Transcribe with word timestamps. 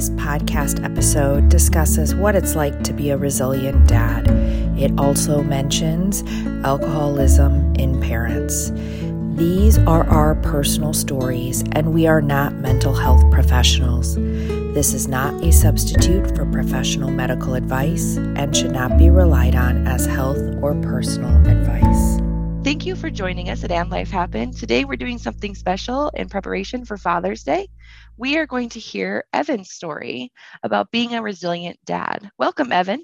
This 0.00 0.08
podcast 0.12 0.82
episode 0.82 1.50
discusses 1.50 2.14
what 2.14 2.34
it's 2.34 2.56
like 2.56 2.82
to 2.84 2.94
be 2.94 3.10
a 3.10 3.18
resilient 3.18 3.86
dad. 3.86 4.30
It 4.78 4.98
also 4.98 5.42
mentions 5.42 6.22
alcoholism 6.64 7.74
in 7.74 8.00
parents. 8.00 8.72
These 9.36 9.76
are 9.80 10.06
our 10.06 10.36
personal 10.36 10.94
stories, 10.94 11.62
and 11.72 11.92
we 11.92 12.06
are 12.06 12.22
not 12.22 12.54
mental 12.54 12.94
health 12.94 13.30
professionals. 13.30 14.14
This 14.14 14.94
is 14.94 15.06
not 15.06 15.34
a 15.44 15.52
substitute 15.52 16.34
for 16.34 16.46
professional 16.46 17.10
medical 17.10 17.52
advice 17.52 18.16
and 18.16 18.56
should 18.56 18.72
not 18.72 18.96
be 18.96 19.10
relied 19.10 19.54
on 19.54 19.86
as 19.86 20.06
health 20.06 20.40
or 20.62 20.74
personal 20.76 21.46
advice. 21.46 22.19
Thank 22.62 22.84
you 22.84 22.94
for 22.94 23.08
joining 23.08 23.48
us 23.48 23.64
at 23.64 23.70
And 23.70 23.88
Life 23.88 24.10
Happen. 24.10 24.52
Today 24.52 24.84
we're 24.84 24.96
doing 24.96 25.16
something 25.16 25.54
special 25.54 26.10
in 26.10 26.28
preparation 26.28 26.84
for 26.84 26.98
Father's 26.98 27.42
Day. 27.42 27.68
We 28.18 28.36
are 28.36 28.46
going 28.46 28.68
to 28.70 28.78
hear 28.78 29.24
Evan's 29.32 29.70
story 29.70 30.30
about 30.62 30.90
being 30.90 31.14
a 31.14 31.22
resilient 31.22 31.78
dad. 31.86 32.30
Welcome, 32.36 32.70
Evan. 32.70 33.02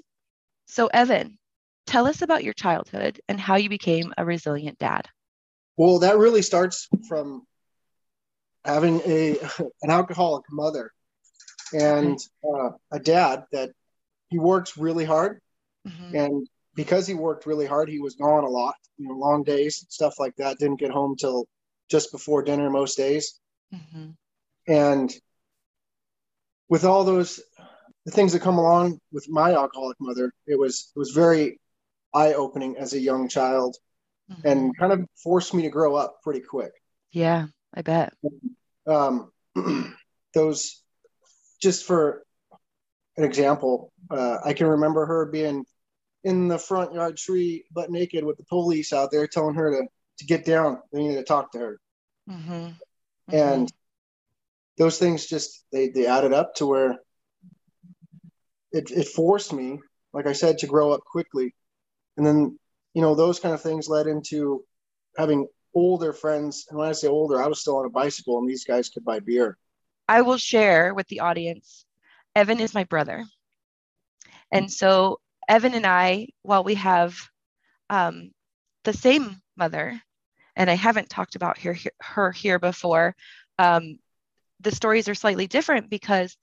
So, 0.67 0.87
Evan, 0.93 1.39
tell 1.87 2.05
us 2.05 2.21
about 2.21 2.43
your 2.43 2.53
childhood 2.53 3.19
and 3.27 3.39
how 3.39 3.55
you 3.55 3.67
became 3.67 4.13
a 4.15 4.23
resilient 4.23 4.77
dad. 4.77 5.07
Well, 5.75 5.99
that 5.99 6.19
really 6.19 6.43
starts 6.43 6.87
from 7.09 7.41
having 8.63 9.01
a 9.07 9.39
an 9.81 9.89
alcoholic 9.89 10.43
mother 10.51 10.91
and 11.73 12.19
uh, 12.47 12.69
a 12.91 12.99
dad 12.99 13.45
that 13.51 13.71
he 14.29 14.37
works 14.37 14.77
really 14.77 15.05
hard 15.05 15.41
mm-hmm. 15.87 16.15
and 16.15 16.47
because 16.77 17.07
he 17.07 17.13
worked 17.13 17.45
really 17.45 17.65
hard 17.65 17.89
he 17.89 17.99
was 17.99 18.15
gone 18.15 18.45
a 18.45 18.49
lot 18.49 18.75
you 18.97 19.07
know 19.07 19.15
long 19.15 19.43
days 19.43 19.85
stuff 19.89 20.17
like 20.19 20.33
that 20.37 20.57
didn't 20.59 20.79
get 20.79 20.91
home 20.91 21.17
till 21.17 21.45
just 21.89 22.11
before 22.11 22.41
dinner 22.41 22.69
most 22.69 22.95
days 22.95 23.39
mm-hmm. 23.73 24.11
and 24.67 25.13
with 26.69 26.85
all 26.85 27.03
those 27.03 27.41
the 28.05 28.11
things 28.11 28.31
that 28.31 28.41
come 28.41 28.57
along 28.57 28.99
with 29.11 29.27
my 29.27 29.51
alcoholic 29.51 29.97
mother 29.99 30.31
it 30.45 30.57
was 30.57 30.91
it 30.95 30.99
was 30.99 31.11
very 31.11 31.59
eye-opening 32.13 32.77
as 32.77 32.93
a 32.93 32.99
young 32.99 33.27
child 33.27 33.75
mm-hmm. 34.31 34.47
and 34.47 34.77
kind 34.77 34.93
of 34.93 35.05
forced 35.21 35.53
me 35.53 35.63
to 35.63 35.69
grow 35.69 35.95
up 35.95 36.21
pretty 36.23 36.39
quick 36.39 36.71
yeah 37.11 37.47
i 37.73 37.81
bet 37.81 38.13
um, 38.85 39.31
those 40.33 40.81
just 41.59 41.85
for 41.85 42.23
an 43.17 43.23
example, 43.23 43.91
uh, 44.11 44.37
I 44.45 44.53
can 44.53 44.67
remember 44.67 45.05
her 45.05 45.25
being 45.25 45.65
in 46.27 46.49
the 46.49 46.59
front 46.59 46.93
yard 46.93 47.15
tree, 47.15 47.63
butt 47.71 47.89
naked, 47.89 48.25
with 48.25 48.35
the 48.35 48.43
police 48.43 48.91
out 48.91 49.11
there 49.11 49.27
telling 49.27 49.55
her 49.55 49.71
to 49.71 49.87
to 50.19 50.25
get 50.25 50.43
down. 50.43 50.79
They 50.91 50.99
needed 50.99 51.15
to 51.15 51.23
talk 51.23 51.53
to 51.53 51.59
her, 51.59 51.79
mm-hmm. 52.29 52.51
Mm-hmm. 52.51 53.35
and 53.35 53.73
those 54.77 54.99
things 54.99 55.25
just 55.25 55.63
they 55.71 55.87
they 55.87 56.05
added 56.05 56.33
up 56.33 56.55
to 56.55 56.65
where 56.65 56.99
it 58.73 58.91
it 58.91 59.07
forced 59.07 59.53
me, 59.53 59.79
like 60.11 60.27
I 60.27 60.33
said, 60.33 60.57
to 60.59 60.67
grow 60.67 60.91
up 60.91 61.01
quickly, 61.09 61.55
and 62.17 62.25
then 62.25 62.59
you 62.93 63.01
know 63.01 63.15
those 63.15 63.39
kind 63.39 63.53
of 63.53 63.61
things 63.61 63.87
led 63.87 64.07
into 64.07 64.65
having 65.17 65.47
older 65.73 66.11
friends. 66.11 66.65
And 66.69 66.77
when 66.77 66.89
I 66.89 66.91
say 66.91 67.07
older, 67.07 67.41
I 67.41 67.47
was 67.47 67.61
still 67.61 67.77
on 67.77 67.85
a 67.85 67.89
bicycle, 67.89 68.37
and 68.39 68.49
these 68.49 68.65
guys 68.65 68.89
could 68.89 69.05
buy 69.05 69.21
beer. 69.21 69.57
I 70.09 70.23
will 70.23 70.37
share 70.37 70.93
with 70.93 71.07
the 71.07 71.21
audience 71.21 71.85
Evan 72.35 72.59
is 72.59 72.73
my 72.73 72.83
brother. 72.83 73.23
And 74.51 74.71
so, 74.71 75.19
Evan 75.47 75.73
and 75.73 75.85
I, 75.85 76.27
while 76.41 76.63
we 76.63 76.75
have 76.75 77.17
um, 77.89 78.31
the 78.83 78.93
same 78.93 79.41
mother, 79.55 80.01
and 80.55 80.69
I 80.69 80.75
haven't 80.75 81.09
talked 81.09 81.35
about 81.35 81.59
her, 81.59 81.75
her 82.01 82.31
here 82.31 82.59
before, 82.59 83.15
um, 83.59 83.99
the 84.59 84.75
stories 84.75 85.07
are 85.07 85.15
slightly 85.15 85.47
different 85.47 85.89
because 85.89 86.35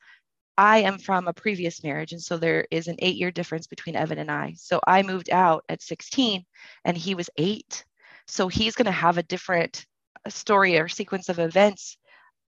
I 0.57 0.79
am 0.79 0.99
from 0.99 1.27
a 1.27 1.33
previous 1.33 1.83
marriage. 1.83 2.13
And 2.13 2.23
so 2.23 2.37
there 2.37 2.67
is 2.71 2.87
an 2.87 2.97
eight 3.01 3.17
year 3.17 3.31
difference 3.31 3.67
between 3.67 3.97
Evan 3.97 4.19
and 4.19 4.31
I. 4.31 4.55
So 4.57 4.81
I 4.87 5.03
moved 5.03 5.31
out 5.31 5.65
at 5.69 5.83
16 5.83 6.45
and 6.85 6.97
he 6.97 7.15
was 7.15 7.29
eight. 7.37 7.85
So 8.27 8.49
he's 8.49 8.77
going 8.77 8.87
to 8.87 8.93
have 8.93 9.19
a 9.19 9.25
different 9.25 9.85
story 10.29 10.79
or 10.79 10.89
sequence 10.89 11.29
of 11.29 11.39
events 11.39 11.97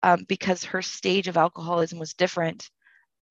um, 0.02 0.26
because 0.28 0.64
her 0.64 0.82
stage 0.82 1.28
of 1.28 1.38
alcoholism 1.38 2.00
was 2.00 2.14
different 2.14 2.70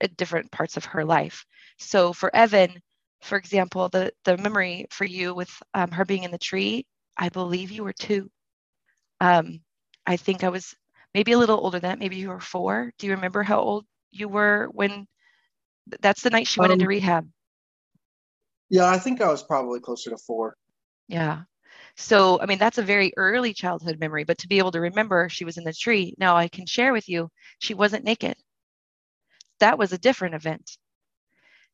at 0.01 0.17
different 0.17 0.53
parts 0.53 0.77
of 0.77 0.85
her 0.85 1.05
life. 1.05 1.45
So 1.79 2.13
for 2.13 2.35
Evan, 2.35 2.83
for 3.21 3.37
example, 3.37 3.89
the 3.89 4.13
the 4.25 4.37
memory 4.37 4.87
for 4.91 5.05
you 5.05 5.35
with 5.35 5.51
um, 5.75 5.91
her 5.91 6.05
being 6.05 6.25
in 6.25 6.31
the 6.31 6.39
tree, 6.39 6.87
I 7.17 7.29
believe 7.29 7.71
you 7.71 7.85
were 7.85 7.93
two. 7.93 8.31
Um, 9.21 9.61
I 10.07 10.17
think 10.17 10.45
I 10.45 10.49
was 10.49 10.75
maybe 11.15 11.33
a 11.33 11.39
little 11.39 11.59
older 11.59 11.81
than 11.81 11.91
that. 11.91 11.99
Maybe 11.99 12.17
you 12.17 12.29
were 12.29 12.41
four. 12.41 12.93
Do 12.99 13.07
you 13.07 13.15
remember 13.15 13.43
how 13.43 13.61
old 13.61 13.87
you 14.11 14.29
were 14.29 14.69
when? 14.73 15.07
That's 16.01 16.23
the 16.23 16.31
night 16.31 16.47
she 16.47 16.61
went 16.61 16.73
um, 16.73 16.75
into 16.75 16.87
rehab. 16.87 17.29
Yeah, 18.71 18.89
I 18.89 18.99
think 18.99 19.21
I 19.21 19.29
was 19.29 19.43
probably 19.43 19.81
closer 19.81 20.11
to 20.11 20.19
four. 20.19 20.57
Yeah. 21.09 21.43
So, 21.97 22.41
I 22.41 22.47
mean, 22.47 22.59
that's 22.59 22.79
a 22.79 22.83
very 22.83 23.13
early 23.17 23.53
childhood 23.53 23.99
memory, 23.99 24.25
but 24.25 24.39
to 24.39 24.49
be 24.49 24.59
able 24.59 24.71
to 24.73 24.81
remember 24.81 25.29
she 25.29 25.45
was 25.45 25.59
in 25.59 25.65
the 25.65 25.73
tree, 25.73 26.15
now 26.19 26.37
I 26.37 26.47
can 26.49 26.67
share 26.67 26.93
with 26.93 27.09
you, 27.09 27.29
she 27.59 27.75
wasn't 27.75 28.05
naked. 28.05 28.37
That 29.59 29.79
was 29.79 29.93
a 29.93 29.99
different 29.99 30.37
event. 30.37 30.79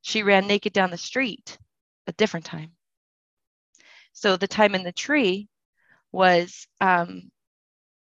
She 0.04 0.22
ran 0.22 0.46
naked 0.46 0.72
down 0.72 0.90
the 0.90 0.98
street 0.98 1.58
a 2.06 2.12
different 2.12 2.46
time. 2.46 2.72
So, 4.12 4.36
the 4.36 4.46
time 4.46 4.74
in 4.74 4.84
the 4.84 4.92
tree 4.92 5.48
was 6.12 6.68
um, 6.80 7.32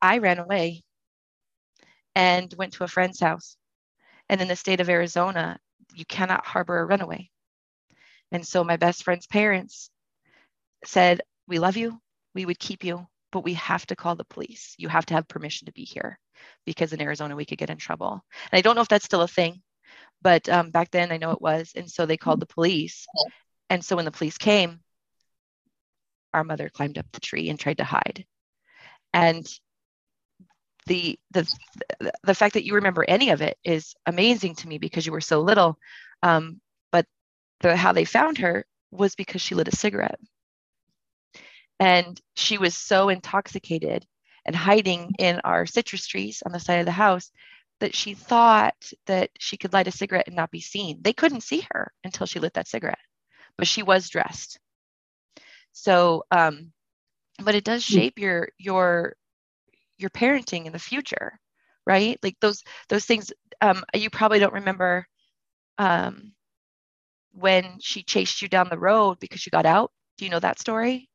I 0.03 0.19
ran 0.19 0.39
away 0.39 0.83
and 2.15 2.53
went 2.59 2.75
to 2.75 2.85
a 2.85 2.89
friend's 2.89 3.21
house. 3.21 3.57
And 4.29 4.41
in 4.41 4.49
the 4.49 4.57
state 4.57 4.81
of 4.81 4.91
Arizona, 4.91 5.59
you 5.95 6.05
cannot 6.05 6.45
harbor 6.45 6.79
a 6.81 6.85
runaway. 6.85 7.31
And 8.33 8.47
so, 8.47 8.65
my 8.65 8.77
best 8.77 9.05
friend's 9.05 9.29
parents 9.29 9.89
said, 10.85 11.23
We 11.47 11.59
love 11.59 11.77
you 11.77 12.03
we 12.35 12.47
would 12.47 12.59
keep 12.59 12.85
you, 12.85 13.07
but 13.31 13.45
we 13.45 13.55
have 13.55 13.87
to 13.87 13.97
call 13.97 14.17
the 14.17 14.25
police. 14.25 14.75
You 14.79 14.89
have 14.89 15.07
to 15.07 15.15
have 15.15 15.29
permission 15.29 15.67
to 15.67 15.73
be 15.73 15.85
here 15.85 16.19
because 16.65 16.93
in 16.93 17.03
Arizona 17.03 17.37
we 17.37 17.45
could 17.45 17.59
get 17.59 17.71
in 17.71 17.79
trouble. 17.79 18.25
And 18.51 18.59
I 18.59 18.63
don't 18.63 18.75
know 18.75 18.83
if 18.83 18.89
that's 18.89 19.05
still 19.05 19.23
a 19.23 19.29
thing, 19.29 19.63
but 20.23 20.49
um, 20.49 20.71
back 20.71 20.91
then 20.91 21.13
I 21.13 21.17
know 21.17 21.33
it 21.33 21.43
was. 21.43 21.73
And 21.75 21.91
so 21.91 22.07
they 22.07 22.17
called 22.17 22.41
the 22.41 22.47
police. 22.47 23.07
And 23.69 23.85
so 23.85 23.97
when 23.97 24.05
the 24.05 24.11
police 24.11 24.39
came, 24.39 24.81
our 26.33 26.45
mother 26.45 26.69
climbed 26.69 26.99
up 26.99 27.07
the 27.13 27.21
tree 27.21 27.49
and 27.49 27.59
tried 27.59 27.79
to 27.79 27.85
hide. 27.85 28.25
And 29.13 29.47
the 30.87 31.19
the 31.31 31.51
the 32.25 32.35
fact 32.35 32.55
that 32.55 32.65
you 32.65 32.75
remember 32.75 33.05
any 33.07 33.31
of 33.31 33.41
it 33.41 33.57
is 33.63 33.95
amazing 34.07 34.57
to 34.57 34.69
me 34.69 34.79
because 34.79 35.07
you 35.07 35.13
were 35.13 35.21
so 35.21 35.41
little. 35.41 35.79
Um, 36.23 36.61
but 36.91 37.07
the 37.61 37.77
how 37.77 37.93
they 37.93 38.05
found 38.05 38.39
her 38.39 38.65
was 38.91 39.15
because 39.15 39.41
she 39.41 39.55
lit 39.55 39.69
a 39.69 39.77
cigarette. 39.77 40.19
And 41.79 42.21
she 42.37 42.59
was 42.59 42.77
so 42.77 43.09
intoxicated 43.09 44.07
and 44.45 44.55
hiding 44.55 45.13
in 45.19 45.41
our 45.45 45.67
citrus 45.67 46.07
trees 46.07 46.43
on 46.45 46.53
the 46.53 46.61
side 46.61 46.81
of 46.81 46.87
the 46.87 46.93
house 46.93 47.31
that 47.83 47.97
she 47.97 48.15
thought 48.15 48.77
that 49.07 49.31
she 49.41 49.57
could 49.57 49.73
light 49.73 49.89
a 49.89 49.91
cigarette 49.91 50.29
and 50.29 50.37
not 50.37 50.53
be 50.53 50.61
seen. 50.61 51.01
They 51.03 51.13
couldn't 51.13 51.41
see 51.41 51.67
her 51.73 51.93
until 52.05 52.29
she 52.29 52.39
lit 52.39 52.55
that 52.55 52.69
cigarette, 52.69 52.97
but 53.59 53.67
she 53.67 53.83
was 53.83 54.09
dressed. 54.09 54.61
So, 55.73 56.23
um, 56.31 56.71
but 57.43 57.57
it 57.57 57.65
does 57.65 57.85
hmm. 57.85 57.95
shape 57.95 58.21
your 58.21 58.51
your 58.57 59.17
your 59.99 60.11
parenting 60.11 60.67
in 60.67 60.73
the 60.73 60.79
future, 60.79 61.41
right? 61.85 62.21
Like 62.23 62.37
those 62.41 62.63
those 62.89 63.05
things. 63.05 63.33
Um, 63.61 63.83
you 63.95 64.11
probably 64.11 64.39
don't 64.39 64.55
remember 64.55 65.05
um, 65.79 66.35
when 67.33 67.79
she 67.81 68.05
chased 68.05 68.43
you 68.43 68.49
down 68.49 68.69
the 68.69 68.79
road 68.79 69.19
because 69.19 69.45
you 69.45 69.51
got 69.51 69.67
out. 69.67 69.91
Do 70.19 70.25
you 70.25 70.31
know 70.31 70.41
that 70.41 70.61
story? 70.61 71.11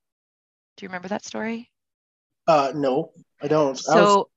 Do 0.75 0.83
you 0.83 0.89
remember 0.89 1.07
that 1.07 1.23
story? 1.23 1.71
Uh, 2.45 2.73
no, 2.75 3.11
I 3.41 3.47
don't. 3.47 3.77
So, 3.77 4.29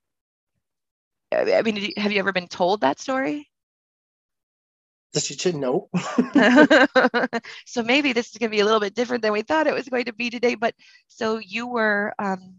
I, 1.32 1.62
mean, 1.62 1.92
have 1.96 2.12
you 2.12 2.18
ever 2.18 2.32
been 2.32 2.48
told 2.48 2.80
that 2.80 2.98
story? 2.98 3.48
Does 5.12 5.26
she 5.26 5.52
know? 5.52 5.88
so 7.66 7.82
maybe 7.82 8.12
this 8.12 8.30
is 8.30 8.38
going 8.38 8.50
to 8.50 8.56
be 8.56 8.60
a 8.60 8.64
little 8.64 8.80
bit 8.80 8.94
different 8.94 9.22
than 9.22 9.32
we 9.32 9.42
thought 9.42 9.66
it 9.66 9.74
was 9.74 9.88
going 9.88 10.04
to 10.04 10.12
be 10.12 10.30
today. 10.30 10.54
But 10.54 10.74
so 11.08 11.38
you 11.38 11.66
were 11.66 12.14
um, 12.18 12.56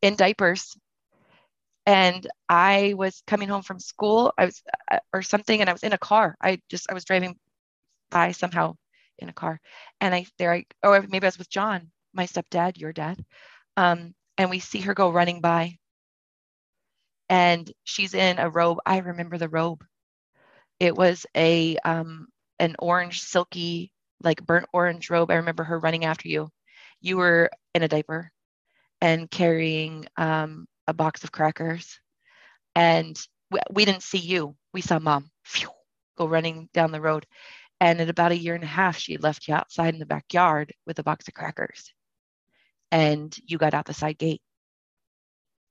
in 0.00 0.14
diapers, 0.14 0.76
and 1.84 2.24
I 2.48 2.94
was 2.96 3.22
coming 3.26 3.48
home 3.48 3.62
from 3.62 3.80
school. 3.80 4.32
I 4.38 4.46
was 4.46 4.62
uh, 4.90 5.00
or 5.12 5.22
something, 5.22 5.60
and 5.60 5.68
I 5.68 5.72
was 5.72 5.82
in 5.82 5.92
a 5.92 5.98
car. 5.98 6.36
I 6.40 6.60
just 6.68 6.86
I 6.88 6.94
was 6.94 7.04
driving 7.04 7.36
by 8.10 8.30
somehow 8.30 8.76
in 9.18 9.28
a 9.28 9.32
car, 9.32 9.60
and 10.00 10.14
I 10.14 10.26
there 10.38 10.52
I 10.52 10.66
or 10.84 11.02
maybe 11.02 11.26
I 11.26 11.28
was 11.28 11.38
with 11.38 11.50
John, 11.50 11.90
my 12.12 12.26
stepdad, 12.26 12.78
your 12.78 12.92
dad, 12.92 13.24
um, 13.76 14.14
and 14.38 14.50
we 14.50 14.60
see 14.60 14.80
her 14.82 14.94
go 14.94 15.10
running 15.10 15.40
by. 15.40 15.78
And 17.28 17.70
she's 17.84 18.14
in 18.14 18.38
a 18.38 18.48
robe. 18.48 18.78
I 18.86 18.98
remember 18.98 19.38
the 19.38 19.48
robe. 19.48 19.84
It 20.78 20.96
was 20.96 21.26
a 21.34 21.76
um, 21.78 22.28
an 22.58 22.76
orange, 22.78 23.20
silky, 23.20 23.92
like 24.22 24.44
burnt 24.44 24.66
orange 24.72 25.10
robe. 25.10 25.30
I 25.30 25.36
remember 25.36 25.64
her 25.64 25.78
running 25.78 26.04
after 26.04 26.28
you. 26.28 26.50
You 27.00 27.16
were 27.16 27.50
in 27.74 27.82
a 27.82 27.88
diaper 27.88 28.30
and 29.00 29.30
carrying 29.30 30.06
um, 30.16 30.66
a 30.86 30.94
box 30.94 31.24
of 31.24 31.32
crackers. 31.32 31.98
And 32.74 33.18
we, 33.50 33.60
we, 33.70 33.84
didn't 33.84 34.02
see 34.02 34.18
you. 34.18 34.56
We 34.72 34.80
saw 34.80 34.98
mom. 34.98 35.30
Phew, 35.44 35.68
go 36.16 36.26
running 36.26 36.68
down 36.72 36.92
the 36.92 37.00
road. 37.00 37.26
And 37.80 38.00
at 38.00 38.08
about 38.08 38.32
a 38.32 38.38
year 38.38 38.54
and 38.54 38.64
a 38.64 38.68
half, 38.68 38.96
she 38.96 39.18
left 39.18 39.48
you 39.48 39.54
outside 39.54 39.92
in 39.92 40.00
the 40.00 40.06
backyard 40.06 40.72
with 40.86 40.98
a 40.98 41.02
box 41.02 41.28
of 41.28 41.34
crackers. 41.34 41.92
And 42.90 43.36
you 43.44 43.58
got 43.58 43.74
out 43.74 43.84
the 43.84 43.94
side 43.94 44.18
gate 44.18 44.40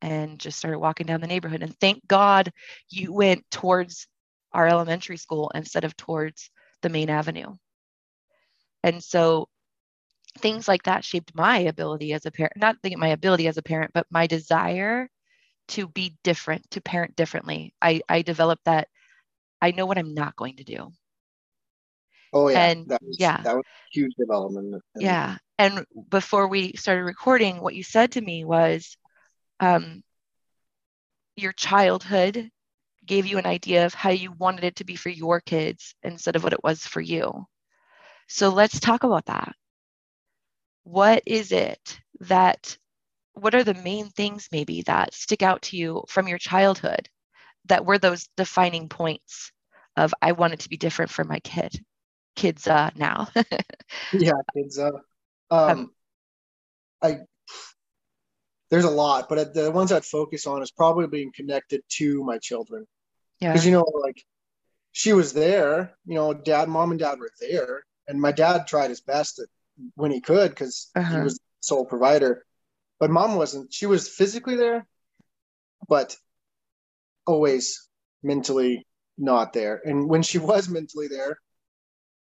and 0.05 0.37
just 0.37 0.59
started 0.59 0.77
walking 0.77 1.07
down 1.07 1.19
the 1.19 1.25
neighborhood. 1.25 1.63
And 1.63 1.75
thank 1.79 2.05
God 2.07 2.51
you 2.89 3.11
went 3.11 3.43
towards 3.49 4.07
our 4.53 4.67
elementary 4.67 5.17
school 5.17 5.51
instead 5.55 5.83
of 5.83 5.97
towards 5.97 6.51
the 6.83 6.89
main 6.89 7.09
avenue. 7.09 7.55
And 8.83 9.03
so 9.03 9.49
things 10.37 10.67
like 10.67 10.83
that 10.83 11.03
shaped 11.03 11.33
my 11.33 11.57
ability 11.57 12.13
as 12.13 12.27
a 12.27 12.31
parent, 12.31 12.53
not 12.55 12.77
my 12.97 13.07
ability 13.07 13.47
as 13.47 13.57
a 13.57 13.63
parent, 13.63 13.91
but 13.95 14.05
my 14.11 14.27
desire 14.27 15.09
to 15.69 15.87
be 15.87 16.15
different, 16.23 16.69
to 16.69 16.81
parent 16.81 17.15
differently. 17.15 17.73
I, 17.81 18.01
I 18.07 18.21
developed 18.21 18.65
that. 18.65 18.87
I 19.59 19.71
know 19.71 19.87
what 19.87 19.97
I'm 19.97 20.13
not 20.13 20.35
going 20.35 20.57
to 20.57 20.63
do. 20.63 20.91
Oh 22.31 22.49
yeah, 22.49 22.67
and 22.67 22.87
that 22.89 23.01
was, 23.01 23.15
yeah, 23.17 23.41
that 23.41 23.55
was 23.55 23.65
huge 23.91 24.13
development. 24.19 24.83
Yeah, 24.95 25.37
and 25.57 25.83
before 26.09 26.47
we 26.47 26.73
started 26.73 27.05
recording, 27.05 27.59
what 27.59 27.73
you 27.73 27.81
said 27.81 28.11
to 28.11 28.21
me 28.21 28.45
was, 28.45 28.97
um, 29.59 30.03
your 31.35 31.51
childhood 31.53 32.49
gave 33.05 33.25
you 33.25 33.37
an 33.37 33.45
idea 33.45 33.85
of 33.85 33.93
how 33.93 34.09
you 34.09 34.31
wanted 34.31 34.63
it 34.63 34.77
to 34.77 34.83
be 34.83 34.95
for 34.95 35.09
your 35.09 35.39
kids 35.39 35.93
instead 36.03 36.35
of 36.35 36.43
what 36.43 36.53
it 36.53 36.63
was 36.63 36.85
for 36.85 37.01
you. 37.01 37.45
So 38.27 38.49
let's 38.49 38.79
talk 38.79 39.03
about 39.03 39.25
that. 39.25 39.53
What 40.83 41.23
is 41.25 41.51
it 41.51 41.99
that, 42.21 42.77
what 43.33 43.53
are 43.53 43.63
the 43.63 43.73
main 43.73 44.09
things 44.09 44.49
maybe 44.51 44.81
that 44.83 45.13
stick 45.13 45.43
out 45.43 45.63
to 45.63 45.77
you 45.77 46.03
from 46.07 46.27
your 46.27 46.37
childhood 46.37 47.09
that 47.65 47.85
were 47.85 47.97
those 47.97 48.27
defining 48.37 48.89
points 48.89 49.51
of 49.97 50.13
I 50.21 50.31
want 50.33 50.53
it 50.53 50.59
to 50.61 50.69
be 50.69 50.77
different 50.77 51.11
for 51.11 51.23
my 51.23 51.39
kid, 51.39 51.83
kids 52.35 52.67
uh, 52.67 52.89
now? 52.95 53.27
yeah, 54.13 54.33
kids. 54.55 54.79
Uh, 54.79 54.91
um, 55.51 55.69
um, 55.69 55.91
I 57.01 57.19
there's 58.75 58.83
a 58.83 58.89
lot, 58.89 59.30
but 59.30 59.54
the 59.54 59.72
ones 59.72 59.94
I'd 59.94 60.04
focus 60.04 60.45
on 60.45 60.62
is 60.62 60.69
probably 60.69 61.07
being 61.07 61.31
connected 61.33 61.81
to 61.92 62.22
my 62.25 62.39
children. 62.39 62.86
Yeah. 63.39 63.54
Because 63.54 63.66
you 63.66 63.72
know, 63.72 63.86
like 64.04 64.22
she 64.92 65.13
was 65.13 65.31
there, 65.31 65.95
you 66.06 66.16
know, 66.16 66.33
dad, 66.33 66.68
mom, 66.68 66.92
and 66.92 67.00
dad 67.00 67.18
were 67.18 67.31
there, 67.39 67.86
and 68.06 68.19
my 68.19 68.33
dad 68.33 68.68
tried 68.68 68.89
his 68.89 69.00
best 69.00 69.39
at, 69.39 69.48
when 69.95 70.12
he 70.12 70.19
could 70.19 70.50
because 70.50 70.92
uh-huh. 70.94 71.16
he 71.16 71.24
was 71.24 71.39
sole 71.62 71.86
provider. 71.86 72.45
But 73.00 73.12
mom 73.12 73.36
wasn't. 73.36 73.74
She 73.74 73.86
was 73.86 74.10
physically 74.10 74.57
there, 74.57 74.86
but 75.88 76.18
always 77.25 77.88
mentally 78.24 78.86
not 79.18 79.54
there. 79.54 79.81
And 79.86 80.10
when 80.10 80.22
she 80.22 80.38
was 80.38 80.68
mentally 80.68 81.07
there, 81.07 81.39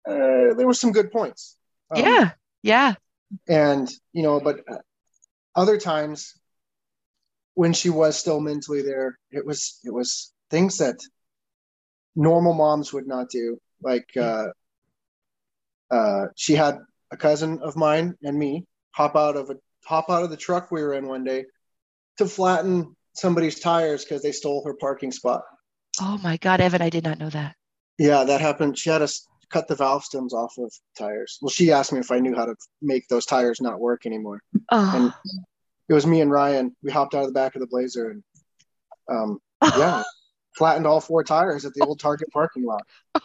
uh, 0.08 0.54
there 0.56 0.66
were 0.66 0.74
some 0.74 0.94
good 0.94 1.12
points. 1.12 1.58
Um, 1.94 2.02
yeah, 2.02 2.32
yeah. 2.64 2.94
And 3.50 3.92
you 4.14 4.24
know, 4.24 4.40
but 4.40 4.62
uh, 4.72 4.78
other 5.58 5.78
times 5.78 6.34
when 7.56 7.74
she 7.74 7.90
was 7.90 8.18
still 8.18 8.40
mentally 8.40 8.84
there, 8.84 9.18
it 9.32 9.46
was 9.46 9.80
it 9.84 9.92
was 9.92 10.32
things 10.52 10.78
that 10.78 11.00
normal 12.16 12.54
moms 12.54 12.94
would 12.94 13.08
not 13.08 13.30
do. 13.30 13.58
Like 13.82 14.08
uh, 14.16 14.48
uh, 15.92 16.26
she 16.36 16.54
had 16.54 16.78
a 17.12 17.18
cousin 17.18 17.60
of 17.62 17.76
mine 17.76 18.16
and 18.24 18.38
me 18.38 18.66
hop 18.92 19.16
out 19.16 19.36
of 19.36 19.50
a 19.50 19.56
hop 19.84 20.10
out 20.10 20.24
of 20.24 20.30
the 20.30 20.38
truck 20.38 20.72
we 20.72 20.82
were 20.82 20.94
in 20.94 21.08
one 21.08 21.24
day 21.24 21.46
to 22.18 22.28
flatten 22.28 22.96
somebody's 23.14 23.60
tires 23.60 24.06
because 24.06 24.22
they 24.22 24.32
stole 24.32 24.64
her 24.66 24.76
parking 24.76 25.12
spot. 25.12 25.42
Oh 26.00 26.20
my 26.24 26.38
God, 26.38 26.62
Evan, 26.62 26.82
I 26.82 26.90
did 26.90 27.04
not 27.04 27.18
know 27.18 27.30
that. 27.30 27.56
Yeah, 27.98 28.24
that 28.26 28.42
happened. 28.42 28.78
She 28.78 28.92
had 28.92 29.02
us 29.02 29.28
cut 29.50 29.68
the 29.68 29.76
valve 29.76 30.04
stems 30.04 30.34
off 30.34 30.54
of 30.58 30.72
tires. 30.98 31.38
Well, 31.42 31.50
she 31.50 31.72
asked 31.72 31.94
me 31.94 32.00
if 32.00 32.12
I 32.12 32.20
knew 32.20 32.36
how 32.36 32.46
to 32.46 32.56
make 32.82 33.08
those 33.08 33.26
tires 33.26 33.62
not 33.62 33.80
work 33.80 34.06
anymore. 34.06 34.42
Oh. 34.72 34.94
And 34.96 35.14
it 35.90 35.94
was 35.94 36.06
me 36.06 36.22
and 36.22 36.32
Ryan. 36.32 36.76
We 36.84 36.92
hopped 36.92 37.16
out 37.16 37.22
of 37.22 37.28
the 37.28 37.34
back 37.34 37.56
of 37.56 37.62
the 37.62 37.68
Blazer 37.68 38.10
and 38.10 38.24
um, 39.10 39.40
yeah, 39.78 40.04
flattened 40.58 40.86
all 40.86 41.00
four 41.00 41.24
tires 41.24 41.66
at 41.66 41.74
the 41.74 41.86
old 41.86 42.00
Target 42.00 42.30
parking 42.32 42.66
lot. 42.66 42.84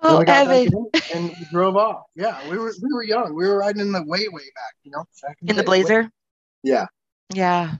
Oh, 0.00 0.20
Evan. 0.20 0.70
and 1.12 1.30
we 1.30 1.46
drove 1.50 1.76
off. 1.76 2.04
Yeah, 2.14 2.48
we 2.48 2.56
were 2.56 2.72
we 2.80 2.94
were 2.94 3.02
young. 3.02 3.34
We 3.34 3.48
were 3.48 3.58
riding 3.58 3.80
in 3.80 3.90
the 3.90 4.04
way 4.04 4.28
way 4.28 4.44
back, 4.54 4.74
you 4.84 4.92
know. 4.92 5.04
in, 5.42 5.48
in 5.48 5.56
the, 5.56 5.62
the 5.62 5.66
Blazer. 5.66 6.08
Yeah. 6.62 6.86
Yeah, 7.34 7.76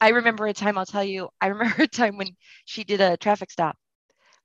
I 0.00 0.10
remember 0.10 0.46
a 0.46 0.52
time. 0.52 0.78
I'll 0.78 0.84
tell 0.84 1.02
you. 1.02 1.30
I 1.40 1.46
remember 1.46 1.74
a 1.82 1.88
time 1.88 2.18
when 2.18 2.36
she 2.66 2.84
did 2.84 3.00
a 3.00 3.16
traffic 3.16 3.50
stop, 3.50 3.76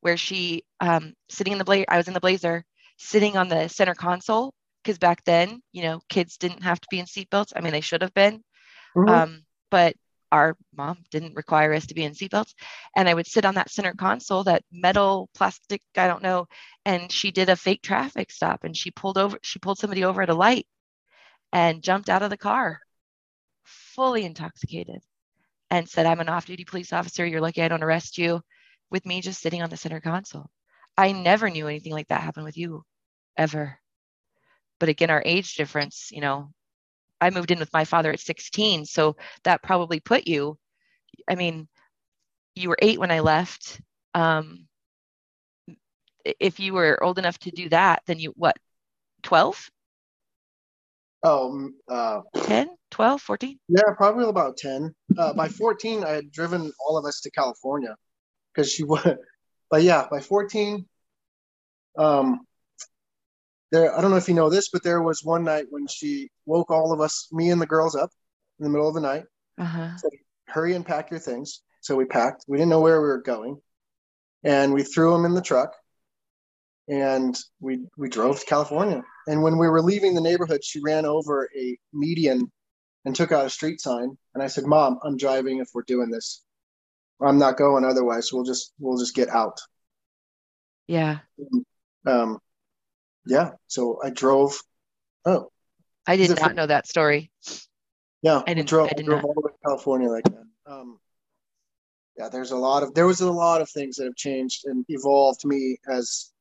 where 0.07 0.15
she 0.15 0.63
um 0.79 1.13
sitting 1.27 1.51
in 1.51 1.59
the 1.59 1.65
blazer. 1.65 1.85
I 1.89 1.97
was 1.97 2.07
in 2.07 2.13
the 2.13 2.21
Blazer, 2.21 2.63
sitting 2.97 3.35
on 3.35 3.49
the 3.49 3.67
center 3.67 3.93
console 3.93 4.53
because 4.81 4.97
back 4.97 5.21
then, 5.25 5.61
you 5.73 5.83
know, 5.83 5.99
kids 6.07 6.37
didn't 6.37 6.63
have 6.63 6.79
to 6.79 6.87
be 6.89 6.99
in 6.99 7.05
seatbelts. 7.05 7.51
I 7.53 7.59
mean, 7.59 7.73
they 7.73 7.81
should 7.81 8.01
have 8.01 8.13
been, 8.13 8.41
mm-hmm. 8.95 9.09
um, 9.09 9.43
but 9.69 9.95
our 10.31 10.55
mom 10.73 10.99
didn't 11.11 11.35
require 11.35 11.73
us 11.73 11.87
to 11.87 11.93
be 11.93 12.05
in 12.05 12.13
seatbelts. 12.13 12.53
And 12.95 13.09
I 13.09 13.13
would 13.13 13.27
sit 13.27 13.43
on 13.43 13.55
that 13.55 13.69
center 13.69 13.93
console, 13.93 14.45
that 14.45 14.63
metal 14.71 15.29
plastic, 15.35 15.81
I 15.97 16.07
don't 16.07 16.23
know. 16.23 16.47
And 16.85 17.11
she 17.11 17.31
did 17.31 17.49
a 17.49 17.57
fake 17.57 17.81
traffic 17.81 18.31
stop 18.31 18.63
and 18.63 18.77
she 18.77 18.91
pulled 18.91 19.17
over, 19.17 19.37
she 19.41 19.59
pulled 19.59 19.77
somebody 19.77 20.05
over 20.05 20.21
at 20.21 20.29
a 20.29 20.33
light 20.33 20.67
and 21.51 21.83
jumped 21.83 22.09
out 22.09 22.23
of 22.23 22.29
the 22.29 22.37
car, 22.37 22.79
fully 23.65 24.23
intoxicated, 24.23 25.01
and 25.69 25.89
said, 25.89 26.05
I'm 26.05 26.21
an 26.21 26.29
off 26.29 26.45
duty 26.45 26.63
police 26.63 26.93
officer. 26.93 27.25
You're 27.25 27.41
lucky 27.41 27.61
I 27.61 27.67
don't 27.67 27.83
arrest 27.83 28.17
you 28.17 28.41
with 28.89 29.05
me 29.05 29.21
just 29.21 29.41
sitting 29.41 29.61
on 29.61 29.69
the 29.69 29.77
center 29.77 29.99
console. 29.99 30.49
I 30.97 31.11
never 31.11 31.49
knew 31.49 31.67
anything 31.67 31.93
like 31.93 32.07
that 32.07 32.21
happened 32.21 32.45
with 32.45 32.57
you 32.57 32.83
ever. 33.37 33.77
But 34.79 34.89
again, 34.89 35.09
our 35.09 35.21
age 35.25 35.55
difference, 35.55 36.09
you 36.11 36.21
know, 36.21 36.51
I 37.19 37.29
moved 37.29 37.51
in 37.51 37.59
with 37.59 37.73
my 37.73 37.85
father 37.85 38.11
at 38.11 38.19
16. 38.19 38.85
So 38.85 39.15
that 39.43 39.63
probably 39.63 39.99
put 39.99 40.27
you, 40.27 40.57
I 41.27 41.35
mean, 41.35 41.67
you 42.55 42.69
were 42.69 42.77
eight 42.81 42.99
when 42.99 43.11
I 43.11 43.19
left. 43.19 43.81
Um, 44.13 44.67
if 46.39 46.59
you 46.59 46.73
were 46.73 47.01
old 47.03 47.19
enough 47.19 47.37
to 47.39 47.51
do 47.51 47.69
that, 47.69 48.01
then 48.05 48.19
you, 48.19 48.33
what, 48.35 48.57
12? 49.23 49.69
Oh, 51.23 51.69
uh, 51.89 52.21
10, 52.43 52.69
12, 52.91 53.21
14? 53.21 53.59
Yeah, 53.69 53.81
probably 53.95 54.27
about 54.27 54.57
10. 54.57 54.93
Uh, 55.17 55.33
by 55.33 55.47
14, 55.47 56.03
I 56.03 56.09
had 56.09 56.31
driven 56.31 56.71
all 56.85 56.97
of 56.97 57.05
us 57.05 57.21
to 57.21 57.31
California 57.31 57.95
because 58.57 58.71
she 58.71 58.83
would. 58.85 59.19
But 59.69 59.83
yeah, 59.83 60.07
by 60.09 60.19
14, 60.19 60.85
um, 61.97 62.41
there 63.71 63.97
i 63.97 64.01
don't 64.01 64.11
know 64.11 64.17
if 64.17 64.29
you 64.29 64.33
know 64.33 64.49
this 64.49 64.69
but 64.69 64.83
there 64.83 65.01
was 65.01 65.23
one 65.23 65.43
night 65.43 65.65
when 65.69 65.87
she 65.87 66.29
woke 66.45 66.71
all 66.71 66.93
of 66.93 67.01
us 67.01 67.27
me 67.33 67.49
and 67.49 67.61
the 67.61 67.65
girls 67.65 67.95
up 67.95 68.09
in 68.59 68.63
the 68.63 68.69
middle 68.69 68.87
of 68.87 68.93
the 68.93 69.01
night. 69.01 69.25
Uh-huh. 69.57 69.89
said, 69.97 70.11
hurry 70.47 70.73
and 70.73 70.85
pack 70.85 71.11
your 71.11 71.19
things. 71.19 71.61
So 71.81 71.95
we 71.95 72.05
packed. 72.05 72.45
We 72.47 72.57
didn't 72.57 72.69
know 72.69 72.79
where 72.79 73.01
we 73.01 73.07
were 73.07 73.21
going. 73.21 73.59
And 74.43 74.73
we 74.73 74.83
threw 74.83 75.11
them 75.11 75.25
in 75.25 75.33
the 75.33 75.41
truck 75.41 75.73
and 76.87 77.37
we 77.59 77.79
we 77.97 78.07
drove 78.07 78.39
to 78.39 78.45
california. 78.45 79.03
And 79.27 79.43
when 79.43 79.57
we 79.57 79.67
were 79.67 79.81
leaving 79.81 80.13
the 80.13 80.21
neighborhood 80.21 80.63
she 80.63 80.79
ran 80.79 81.05
over 81.05 81.49
a 81.57 81.77
median 81.91 82.51
and 83.03 83.15
took 83.15 83.31
out 83.31 83.45
a 83.45 83.49
street 83.49 83.81
sign. 83.81 84.17
And 84.33 84.43
i 84.43 84.47
said 84.47 84.65
mom 84.65 84.99
i'm 85.03 85.17
driving 85.17 85.57
if 85.57 85.69
we're 85.73 85.83
doing 85.83 86.09
this 86.09 86.43
i'm 87.21 87.39
not 87.39 87.57
going 87.57 87.83
otherwise 87.83 88.31
we'll 88.31 88.43
just 88.43 88.73
we'll 88.79 88.97
just 88.97 89.15
get 89.15 89.29
out 89.29 89.59
yeah 90.87 91.19
um 92.05 92.39
yeah. 93.27 93.51
So 93.67 93.99
I 94.03 94.09
drove. 94.09 94.61
Oh, 95.25 95.51
I 96.05 96.15
did 96.15 96.37
not 96.39 96.55
know 96.55 96.65
that 96.65 96.87
story. 96.87 97.29
Yeah, 98.21 98.41
I 98.47 98.53
didn't. 98.53 98.69
Drove, 98.69 98.89
I, 98.89 98.93
did 98.93 99.05
drove 99.05 99.23
all 99.23 99.33
the 99.33 99.41
way 99.41 99.51
to 99.51 99.57
California 99.63 100.09
like 100.09 100.23
that. 100.23 100.45
Um, 100.65 100.99
yeah, 102.17 102.29
there's 102.29 102.51
a 102.51 102.57
lot 102.57 102.83
of 102.83 102.93
there 102.93 103.05
was 103.05 103.21
a 103.21 103.31
lot 103.31 103.61
of 103.61 103.69
things 103.69 103.97
that 103.97 104.05
have 104.05 104.15
changed 104.15 104.65
and 104.65 104.85
evolved 104.87 105.45
me 105.45 105.77
as, 105.87 106.31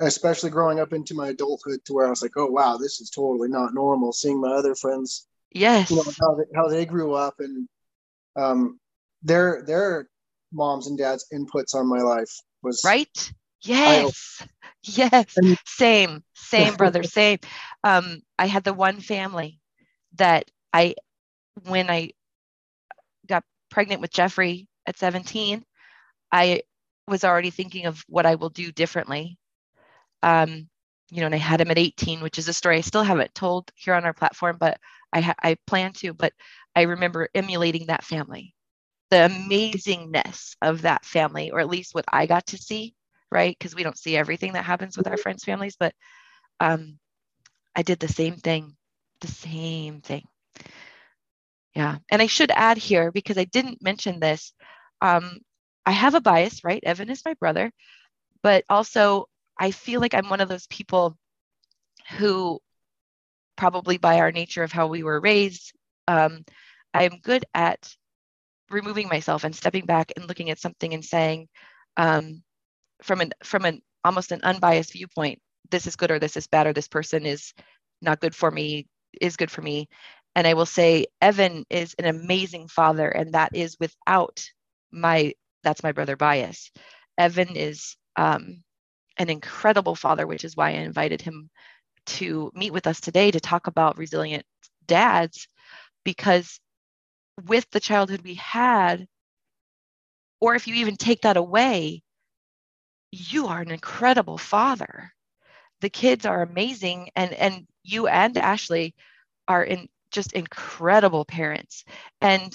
especially 0.00 0.50
growing 0.50 0.80
up 0.80 0.92
into 0.92 1.14
my 1.14 1.28
adulthood, 1.28 1.84
to 1.84 1.92
where 1.92 2.06
I 2.06 2.10
was 2.10 2.22
like, 2.22 2.36
oh 2.36 2.50
wow, 2.50 2.76
this 2.76 3.00
is 3.00 3.10
totally 3.10 3.48
not 3.48 3.74
normal. 3.74 4.12
Seeing 4.12 4.40
my 4.40 4.52
other 4.52 4.74
friends, 4.74 5.26
yes, 5.52 5.90
you 5.90 5.96
know 5.96 6.12
how 6.20 6.34
they, 6.34 6.44
how 6.54 6.68
they 6.68 6.86
grew 6.86 7.12
up 7.12 7.34
and 7.38 7.68
um, 8.36 8.80
their 9.24 9.62
their 9.66 10.08
moms 10.52 10.86
and 10.86 10.96
dads' 10.96 11.26
inputs 11.32 11.74
on 11.74 11.88
my 11.88 12.00
life 12.00 12.30
was 12.62 12.82
right. 12.84 13.32
Yes. 13.62 14.46
Yes, 14.86 15.34
same, 15.64 16.22
same, 16.34 16.74
brother, 16.76 17.02
same. 17.02 17.38
Um, 17.82 18.20
I 18.38 18.46
had 18.46 18.64
the 18.64 18.74
one 18.74 19.00
family 19.00 19.60
that 20.16 20.50
I, 20.72 20.94
when 21.66 21.88
I 21.90 22.10
got 23.26 23.44
pregnant 23.70 24.02
with 24.02 24.12
Jeffrey 24.12 24.68
at 24.86 24.98
17, 24.98 25.64
I 26.30 26.62
was 27.08 27.24
already 27.24 27.50
thinking 27.50 27.86
of 27.86 28.04
what 28.08 28.26
I 28.26 28.34
will 28.34 28.50
do 28.50 28.72
differently. 28.72 29.38
Um, 30.22 30.68
you 31.10 31.20
know, 31.20 31.26
and 31.26 31.34
I 31.34 31.38
had 31.38 31.60
him 31.60 31.70
at 31.70 31.78
18, 31.78 32.20
which 32.20 32.38
is 32.38 32.48
a 32.48 32.52
story 32.52 32.78
I 32.78 32.82
still 32.82 33.02
haven't 33.02 33.34
told 33.34 33.70
here 33.74 33.94
on 33.94 34.04
our 34.04 34.14
platform, 34.14 34.56
but 34.58 34.78
I, 35.12 35.20
ha- 35.20 35.34
I 35.42 35.56
plan 35.66 35.92
to. 35.94 36.12
But 36.12 36.32
I 36.74 36.82
remember 36.82 37.28
emulating 37.34 37.86
that 37.86 38.04
family, 38.04 38.54
the 39.10 39.16
amazingness 39.28 40.56
of 40.62 40.82
that 40.82 41.04
family, 41.04 41.50
or 41.50 41.60
at 41.60 41.68
least 41.68 41.94
what 41.94 42.04
I 42.10 42.26
got 42.26 42.46
to 42.48 42.58
see 42.58 42.94
right? 43.34 43.56
Because 43.58 43.74
we 43.74 43.82
don't 43.82 43.98
see 43.98 44.16
everything 44.16 44.52
that 44.52 44.64
happens 44.64 44.96
with 44.96 45.08
our 45.08 45.16
friends' 45.16 45.44
families, 45.44 45.76
but 45.78 45.92
um, 46.60 46.98
I 47.74 47.82
did 47.82 47.98
the 47.98 48.08
same 48.08 48.36
thing, 48.36 48.76
the 49.20 49.26
same 49.26 50.00
thing. 50.00 50.24
Yeah. 51.74 51.98
And 52.10 52.22
I 52.22 52.26
should 52.26 52.52
add 52.52 52.78
here, 52.78 53.10
because 53.10 53.36
I 53.36 53.44
didn't 53.44 53.82
mention 53.82 54.20
this, 54.20 54.54
um, 55.00 55.40
I 55.84 55.90
have 55.90 56.14
a 56.14 56.20
bias, 56.20 56.62
right? 56.62 56.82
Evan 56.84 57.10
is 57.10 57.24
my 57.24 57.34
brother, 57.34 57.72
but 58.42 58.64
also 58.70 59.26
I 59.58 59.72
feel 59.72 60.00
like 60.00 60.14
I'm 60.14 60.28
one 60.28 60.40
of 60.40 60.48
those 60.48 60.68
people 60.68 61.18
who, 62.16 62.60
probably 63.56 63.98
by 63.98 64.20
our 64.20 64.30
nature 64.30 64.62
of 64.62 64.70
how 64.70 64.86
we 64.86 65.02
were 65.02 65.20
raised, 65.20 65.72
um, 66.06 66.44
I'm 66.94 67.18
good 67.18 67.44
at 67.52 67.92
removing 68.74 69.08
myself 69.08 69.44
and 69.44 69.56
stepping 69.56 69.86
back 69.86 70.12
and 70.16 70.28
looking 70.28 70.50
at 70.50 70.60
something 70.60 70.94
and 70.94 71.04
saying, 71.04 71.48
um, 71.96 72.42
from 73.02 73.20
an 73.22 73.32
from 73.44 73.64
an 73.64 73.82
almost 74.04 74.32
an 74.32 74.40
unbiased 74.42 74.92
viewpoint, 74.92 75.40
this 75.70 75.86
is 75.86 75.96
good 75.96 76.10
or 76.10 76.18
this 76.18 76.36
is 76.36 76.46
bad 76.48 76.66
or 76.66 76.74
this 76.74 76.88
person 76.88 77.26
is 77.26 77.54
not 78.02 78.20
good 78.20 78.34
for 78.34 78.50
me, 78.50 78.86
is 79.20 79.36
good 79.36 79.50
for 79.50 79.62
me. 79.62 79.88
And 80.36 80.46
I 80.46 80.54
will 80.54 80.66
say, 80.66 81.06
Evan 81.22 81.64
is 81.70 81.94
an 81.98 82.06
amazing 82.06 82.68
father, 82.68 83.08
and 83.08 83.34
that 83.34 83.50
is 83.54 83.76
without 83.80 84.44
my 84.92 85.34
that's 85.64 85.82
my 85.82 85.92
brother 85.92 86.16
bias. 86.16 86.70
Evan 87.18 87.56
is 87.56 87.96
um, 88.16 88.62
an 89.18 89.30
incredible 89.30 89.94
father, 89.94 90.26
which 90.26 90.44
is 90.44 90.56
why 90.56 90.70
I 90.70 90.72
invited 90.72 91.22
him 91.22 91.50
to 92.06 92.50
meet 92.54 92.72
with 92.72 92.86
us 92.86 93.00
today 93.00 93.30
to 93.30 93.40
talk 93.40 93.66
about 93.66 93.98
resilient 93.98 94.44
dads, 94.86 95.48
because 96.04 96.60
with 97.46 97.68
the 97.70 97.80
childhood 97.80 98.22
we 98.22 98.34
had, 98.34 99.06
or 100.40 100.54
if 100.54 100.66
you 100.66 100.74
even 100.76 100.96
take 100.96 101.22
that 101.22 101.36
away, 101.36 102.02
you 103.10 103.46
are 103.46 103.60
an 103.60 103.70
incredible 103.70 104.38
father. 104.38 105.12
The 105.80 105.90
kids 105.90 106.26
are 106.26 106.42
amazing, 106.42 107.10
and 107.16 107.32
and 107.32 107.66
you 107.82 108.06
and 108.06 108.36
Ashley 108.36 108.94
are 109.48 109.62
in 109.64 109.88
just 110.10 110.32
incredible 110.32 111.24
parents. 111.24 111.84
And 112.20 112.52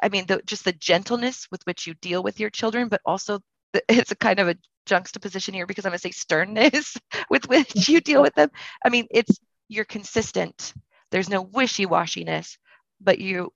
I 0.00 0.08
mean, 0.08 0.26
the, 0.26 0.40
just 0.46 0.64
the 0.64 0.72
gentleness 0.72 1.48
with 1.50 1.62
which 1.64 1.86
you 1.86 1.94
deal 1.94 2.22
with 2.22 2.38
your 2.38 2.50
children, 2.50 2.88
but 2.88 3.00
also 3.04 3.40
the, 3.72 3.82
it's 3.88 4.12
a 4.12 4.16
kind 4.16 4.38
of 4.38 4.48
a 4.48 4.56
juxtaposition 4.86 5.54
here 5.54 5.66
because 5.66 5.84
I'm 5.84 5.90
going 5.90 5.98
to 5.98 6.02
say 6.02 6.10
sternness 6.10 6.96
with 7.30 7.48
which 7.48 7.88
you 7.88 8.00
deal 8.00 8.22
with 8.22 8.34
them. 8.34 8.50
I 8.84 8.88
mean, 8.88 9.06
it's 9.10 9.38
you're 9.68 9.84
consistent. 9.84 10.74
There's 11.10 11.28
no 11.28 11.42
wishy-washiness, 11.42 12.56
but 13.02 13.18
you 13.18 13.52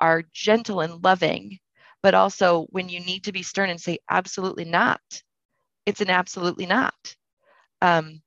are 0.00 0.24
gentle 0.32 0.80
and 0.80 1.02
loving. 1.04 1.58
But 2.02 2.14
also, 2.14 2.66
when 2.70 2.88
you 2.88 3.00
need 3.00 3.24
to 3.24 3.32
be 3.32 3.42
stern 3.42 3.70
and 3.70 3.80
say 3.80 3.98
absolutely 4.10 4.64
not, 4.64 5.00
it's 5.86 6.00
an 6.00 6.10
absolutely 6.10 6.66
not. 6.66 7.16
Um, 7.82 8.22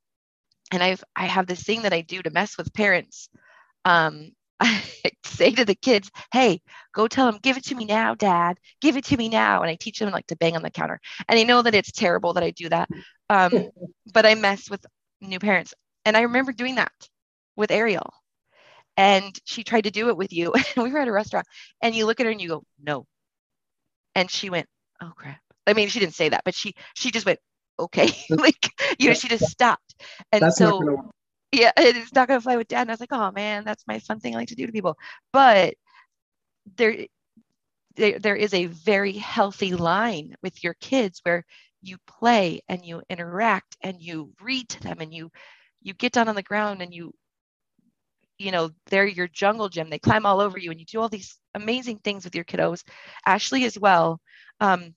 and 0.71 0.83
I've 0.83 1.03
I 1.15 1.25
have 1.25 1.47
this 1.47 1.63
thing 1.63 1.83
that 1.83 1.93
I 1.93 2.01
do 2.01 2.21
to 2.21 2.29
mess 2.31 2.57
with 2.57 2.73
parents. 2.73 3.29
Um, 3.85 4.31
I 4.59 4.83
say 5.25 5.51
to 5.51 5.65
the 5.65 5.75
kids, 5.75 6.09
"Hey, 6.31 6.61
go 6.93 7.07
tell 7.07 7.31
them, 7.31 7.39
give 7.41 7.57
it 7.57 7.65
to 7.65 7.75
me 7.75 7.85
now, 7.85 8.15
Dad. 8.15 8.57
Give 8.81 8.97
it 8.97 9.05
to 9.05 9.17
me 9.17 9.29
now." 9.29 9.61
And 9.61 9.69
I 9.69 9.75
teach 9.75 9.99
them 9.99 10.11
like 10.11 10.27
to 10.27 10.35
bang 10.37 10.55
on 10.55 10.63
the 10.63 10.71
counter. 10.71 10.99
And 11.27 11.39
I 11.39 11.43
know 11.43 11.61
that 11.61 11.75
it's 11.75 11.91
terrible 11.91 12.33
that 12.33 12.43
I 12.43 12.51
do 12.51 12.69
that, 12.69 12.89
um, 13.29 13.69
but 14.13 14.25
I 14.25 14.35
mess 14.35 14.69
with 14.69 14.85
new 15.21 15.39
parents. 15.39 15.73
And 16.05 16.17
I 16.17 16.21
remember 16.21 16.51
doing 16.53 16.75
that 16.75 16.93
with 17.55 17.71
Ariel, 17.71 18.13
and 18.97 19.37
she 19.45 19.63
tried 19.63 19.85
to 19.85 19.91
do 19.91 20.09
it 20.09 20.17
with 20.17 20.33
you. 20.33 20.53
And 20.75 20.83
we 20.83 20.91
were 20.91 20.99
at 20.99 21.07
a 21.07 21.11
restaurant, 21.11 21.47
and 21.81 21.95
you 21.95 22.05
look 22.05 22.19
at 22.19 22.25
her 22.25 22.31
and 22.31 22.41
you 22.41 22.49
go, 22.49 22.63
"No," 22.81 23.05
and 24.15 24.29
she 24.29 24.49
went, 24.49 24.67
"Oh 25.01 25.11
crap." 25.15 25.39
I 25.65 25.73
mean, 25.73 25.87
she 25.89 25.99
didn't 25.99 26.15
say 26.15 26.29
that, 26.29 26.43
but 26.43 26.55
she 26.55 26.75
she 26.95 27.11
just 27.11 27.25
went, 27.25 27.39
okay. 27.79 28.07
Mm-hmm. 28.33 28.39
Like 28.39 28.71
you 28.99 29.09
know 29.09 29.13
she 29.13 29.27
just 29.27 29.49
stopped. 29.49 29.95
And 30.31 30.43
that's 30.43 30.57
so 30.57 30.79
gonna... 30.79 30.97
yeah 31.51 31.71
it's 31.77 32.13
not 32.13 32.27
gonna 32.27 32.41
fly 32.41 32.55
with 32.55 32.67
dad. 32.67 32.81
And 32.81 32.89
i 32.89 32.93
was 32.93 32.99
like 32.99 33.11
oh 33.11 33.31
man 33.31 33.63
that's 33.65 33.83
my 33.87 33.99
fun 33.99 34.19
thing 34.19 34.33
i 34.33 34.39
like 34.39 34.49
to 34.49 34.55
do 34.55 34.65
to 34.65 34.71
people. 34.71 34.97
But 35.31 35.75
there 36.77 37.05
there, 37.95 38.17
there 38.17 38.35
is 38.35 38.53
a 38.53 38.65
very 38.65 39.13
healthy 39.13 39.73
line 39.73 40.35
with 40.41 40.63
your 40.63 40.73
kids 40.75 41.19
where 41.23 41.45
you 41.81 41.97
play 42.07 42.61
and 42.67 42.83
you 42.83 43.03
interact 43.09 43.77
and 43.81 44.01
you 44.01 44.31
read 44.41 44.67
to 44.69 44.81
them 44.81 44.99
and 44.99 45.13
you 45.13 45.29
you 45.81 45.93
get 45.93 46.13
down 46.13 46.29
on 46.29 46.35
the 46.35 46.41
ground 46.41 46.81
and 46.81 46.93
you 46.93 47.13
you 48.43 48.51
know 48.51 48.71
they're 48.87 49.07
your 49.07 49.27
jungle 49.27 49.69
gym. 49.69 49.89
They 49.89 49.99
climb 49.99 50.25
all 50.25 50.41
over 50.41 50.57
you 50.57 50.71
and 50.71 50.79
you 50.79 50.85
do 50.85 50.99
all 51.01 51.09
these 51.09 51.37
amazing 51.55 51.99
things 51.99 52.23
with 52.25 52.35
your 52.35 52.43
kiddos 52.45 52.83
ashley 53.25 53.65
as 53.65 53.79
well. 53.79 54.19
Um, 54.59 54.95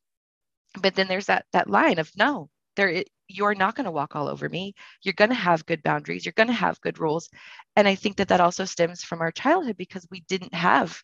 but 0.80 0.94
then 0.94 1.08
there's 1.08 1.26
that 1.26 1.46
that 1.52 1.70
line 1.70 1.98
of 1.98 2.10
no 2.16 2.50
there 2.76 3.04
you're 3.28 3.54
not 3.54 3.74
going 3.74 3.86
to 3.86 3.90
walk 3.90 4.14
all 4.14 4.28
over 4.28 4.48
me. 4.48 4.74
You're 5.02 5.14
going 5.14 5.30
to 5.30 5.34
have 5.34 5.66
good 5.66 5.82
boundaries. 5.82 6.24
You're 6.24 6.32
going 6.36 6.46
to 6.48 6.52
have 6.52 6.80
good 6.80 7.00
rules. 7.00 7.28
And 7.74 7.88
i 7.88 7.94
think 7.94 8.16
that 8.16 8.28
that 8.28 8.40
also 8.40 8.64
stems 8.64 9.02
from 9.02 9.20
our 9.20 9.32
childhood 9.32 9.76
because 9.76 10.06
we 10.10 10.20
didn't 10.28 10.54
have 10.54 11.02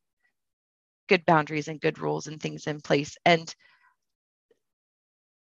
good 1.08 1.25
boundaries 1.25 1.68
and 1.68 1.80
good 1.80 1.99
rules 1.99 2.26
and 2.26 2.40
things 2.40 2.66
in 2.66 2.80
place. 2.80 3.16
And 3.25 3.54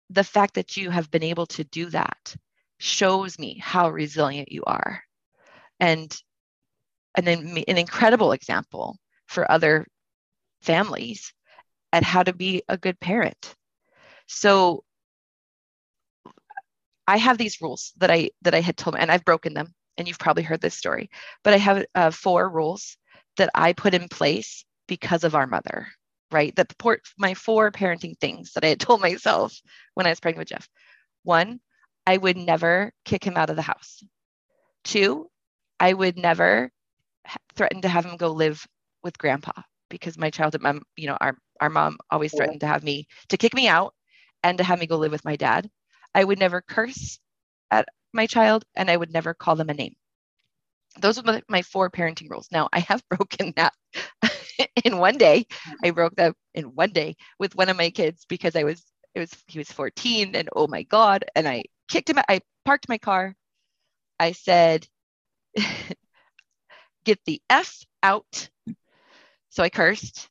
the 0.10 0.24
fact 0.24 0.56
that 0.56 0.78
you 0.78 0.90
have 0.90 1.12
been 1.12 1.24
able 1.24 1.46
to 1.48 1.64
do 1.64 1.90
that 1.90 2.36
shows 2.80 3.40
me 3.40 3.60
how 3.60 3.90
resilient 3.90 4.52
you 4.52 4.64
are. 4.66 5.04
And 5.80 6.16
and 7.16 7.26
then 7.26 7.64
an 7.68 7.78
incredible 7.78 8.32
example 8.32 8.98
for 9.28 9.50
other 9.52 9.86
families 10.62 11.34
at 11.92 12.04
how 12.04 12.24
to 12.24 12.34
be 12.34 12.64
a 12.68 12.78
good 12.78 13.00
parent 13.00 13.56
so 14.28 14.84
I 17.08 17.18
have 17.18 17.38
these 17.38 17.62
rules 17.62 17.92
that 17.98 18.12
I 18.12 18.32
that 18.42 18.56
I 18.56 18.62
had 18.62 18.78
told, 18.78 18.96
and 18.96 19.12
I've 19.12 19.26
broken 19.26 19.54
them, 19.54 19.74
and 19.98 20.08
you've 20.08 20.20
probably 20.20 20.44
heard 20.44 20.62
this 20.62 20.76
story. 20.76 21.10
But 21.44 21.54
I 21.54 21.58
have 21.58 21.86
uh, 21.96 22.12
four 22.12 22.50
rules 22.50 22.98
that 23.38 23.50
I 23.56 23.74
put 23.74 23.94
in 23.94 24.08
place 24.08 24.66
because 24.88 25.24
of 25.24 25.36
our 25.36 25.48
mother, 25.48 25.88
right? 26.32 26.56
That 26.56 26.78
port 26.78 27.02
my 27.18 27.34
four 27.34 27.72
parenting 27.72 28.18
things 28.20 28.54
that 28.54 28.64
I 28.64 28.68
had 28.68 28.80
told 28.80 29.02
myself 29.02 29.60
when 29.96 30.06
I 30.06 30.10
was 30.10 30.20
pregnant 30.20 30.40
with 30.40 30.50
Jeff. 30.50 30.70
One, 31.24 31.60
I 32.06 32.18
would 32.18 32.38
never 32.38 32.94
kick 33.06 33.24
him 33.26 33.38
out 33.38 33.50
of 33.50 33.56
the 33.56 33.62
house. 33.62 34.04
Two, 34.84 35.30
I 35.80 35.94
would 35.94 36.18
never 36.18 36.72
threaten 37.56 37.82
to 37.82 37.90
have 37.90 38.06
him 38.06 38.18
go 38.18 38.32
live 38.32 38.66
with 39.04 39.18
grandpa 39.18 39.52
because 39.90 40.18
my 40.18 40.30
childhood 40.30 40.62
mom, 40.62 40.82
you 40.96 41.08
know, 41.08 41.18
our, 41.22 41.38
our 41.60 41.70
mom 41.70 41.98
always 42.10 42.34
threatened 42.34 42.62
to 42.62 42.68
have 42.68 42.84
me 42.84 43.08
to 43.30 43.38
kick 43.38 43.54
me 43.54 43.68
out 43.68 43.94
and 44.44 44.58
to 44.58 44.64
have 44.64 44.80
me 44.80 44.88
go 44.88 44.98
live 44.98 45.12
with 45.12 45.26
my 45.26 45.36
dad. 45.36 45.70
I 46.16 46.24
would 46.24 46.40
never 46.40 46.62
curse 46.62 47.20
at 47.72 47.88
my 48.12 48.28
child 48.28 48.66
and 48.76 48.90
I 48.90 48.98
would 48.98 49.12
never 49.12 49.34
call 49.34 49.56
them 49.56 49.70
a 49.70 49.74
name. 49.74 49.94
Those 51.00 51.18
are 51.18 51.42
my 51.50 51.62
four 51.64 51.90
parenting 51.90 52.30
rules. 52.30 52.48
Now, 52.52 52.70
I 52.72 52.80
have 52.80 53.04
broken 53.10 53.54
that 53.56 53.74
in 54.84 54.98
one 54.98 55.18
day. 55.18 55.46
I 55.84 55.92
mm. 55.92 55.96
broke 55.96 56.16
that 56.16 56.36
in 56.54 56.66
one 56.66 56.92
day 56.92 57.16
with 57.40 57.56
one 57.56 57.70
of 57.70 57.78
my 57.78 57.90
kids 57.90 58.26
because 58.28 58.56
I 58.56 58.64
was, 58.64 58.84
it 59.16 59.20
was, 59.20 59.32
he 59.48 59.60
was 59.60 59.72
14 59.72 60.36
and 60.36 60.50
oh 60.56 60.68
my 60.68 60.84
God. 60.84 61.26
And 61.36 61.48
I 61.48 61.64
kicked 61.88 62.10
him, 62.10 62.20
I 62.30 62.42
parked 62.66 62.90
my 62.90 62.98
car. 62.98 63.36
I 64.20 64.32
said, 64.34 64.88
get 67.04 67.20
the 67.26 67.42
F 67.50 67.84
out. 68.02 68.50
So 69.50 69.64
I 69.64 69.70
cursed. 69.70 70.30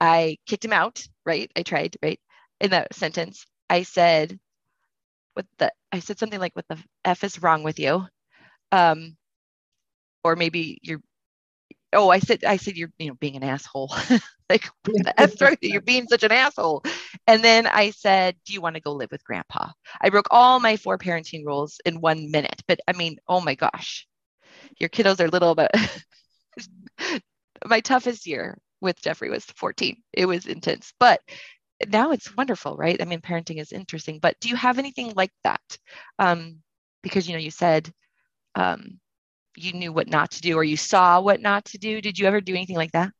I 0.00 0.38
kicked 0.46 0.64
him 0.64 0.72
out, 0.72 1.06
right? 1.24 1.50
I 1.56 1.62
tried, 1.62 1.96
right? 2.02 2.20
In 2.60 2.70
that 2.70 2.94
sentence. 2.94 3.46
I 3.70 3.84
said, 3.84 4.38
what 5.34 5.46
the, 5.58 5.72
I 5.92 6.00
said 6.00 6.18
something 6.18 6.40
like, 6.40 6.56
what 6.56 6.66
the 6.68 6.78
F 7.04 7.24
is 7.24 7.42
wrong 7.42 7.62
with 7.62 7.78
you? 7.78 8.06
Um, 8.72 9.16
or 10.24 10.36
maybe 10.36 10.78
you're, 10.82 11.00
oh, 11.92 12.08
I 12.08 12.18
said, 12.18 12.44
I 12.44 12.56
said, 12.56 12.76
you're, 12.76 12.92
you 12.98 13.08
know, 13.08 13.14
being 13.14 13.36
an 13.36 13.44
asshole. 13.44 13.94
like 14.50 14.68
the 14.84 15.14
F 15.18 15.40
wrong 15.40 15.56
you're 15.60 15.80
being 15.80 16.06
such 16.06 16.22
an 16.22 16.32
asshole. 16.32 16.82
And 17.26 17.42
then 17.42 17.66
I 17.66 17.90
said, 17.90 18.36
do 18.44 18.52
you 18.52 18.60
want 18.60 18.74
to 18.76 18.82
go 18.82 18.92
live 18.92 19.10
with 19.10 19.24
grandpa? 19.24 19.70
I 20.00 20.10
broke 20.10 20.28
all 20.30 20.60
my 20.60 20.76
four 20.76 20.98
parenting 20.98 21.46
rules 21.46 21.80
in 21.84 22.00
one 22.00 22.30
minute, 22.30 22.62
but 22.66 22.80
I 22.88 22.92
mean, 22.92 23.16
oh 23.28 23.40
my 23.40 23.54
gosh, 23.54 24.06
your 24.78 24.88
kiddos 24.88 25.20
are 25.20 25.28
little, 25.28 25.54
but 25.54 25.70
my 27.66 27.80
toughest 27.80 28.26
year 28.26 28.58
with 28.80 29.00
Jeffrey 29.00 29.30
was 29.30 29.44
14. 29.44 29.96
It 30.12 30.26
was 30.26 30.46
intense, 30.46 30.92
but 30.98 31.20
now 31.88 32.12
it's 32.12 32.36
wonderful, 32.36 32.76
right? 32.76 33.00
I 33.00 33.04
mean, 33.04 33.20
parenting 33.20 33.60
is 33.60 33.72
interesting, 33.72 34.18
but 34.20 34.36
do 34.40 34.48
you 34.48 34.56
have 34.56 34.78
anything 34.78 35.12
like 35.16 35.32
that? 35.44 35.60
Um, 36.18 36.58
because, 37.02 37.26
you 37.26 37.34
know, 37.34 37.40
you 37.40 37.50
said 37.50 37.90
um, 38.54 39.00
you 39.56 39.72
knew 39.72 39.92
what 39.92 40.08
not 40.08 40.30
to 40.32 40.40
do 40.40 40.56
or 40.56 40.64
you 40.64 40.76
saw 40.76 41.20
what 41.20 41.40
not 41.40 41.64
to 41.66 41.78
do. 41.78 42.00
Did 42.00 42.18
you 42.18 42.26
ever 42.26 42.40
do 42.40 42.54
anything 42.54 42.76
like 42.76 42.92
that? 42.92 43.10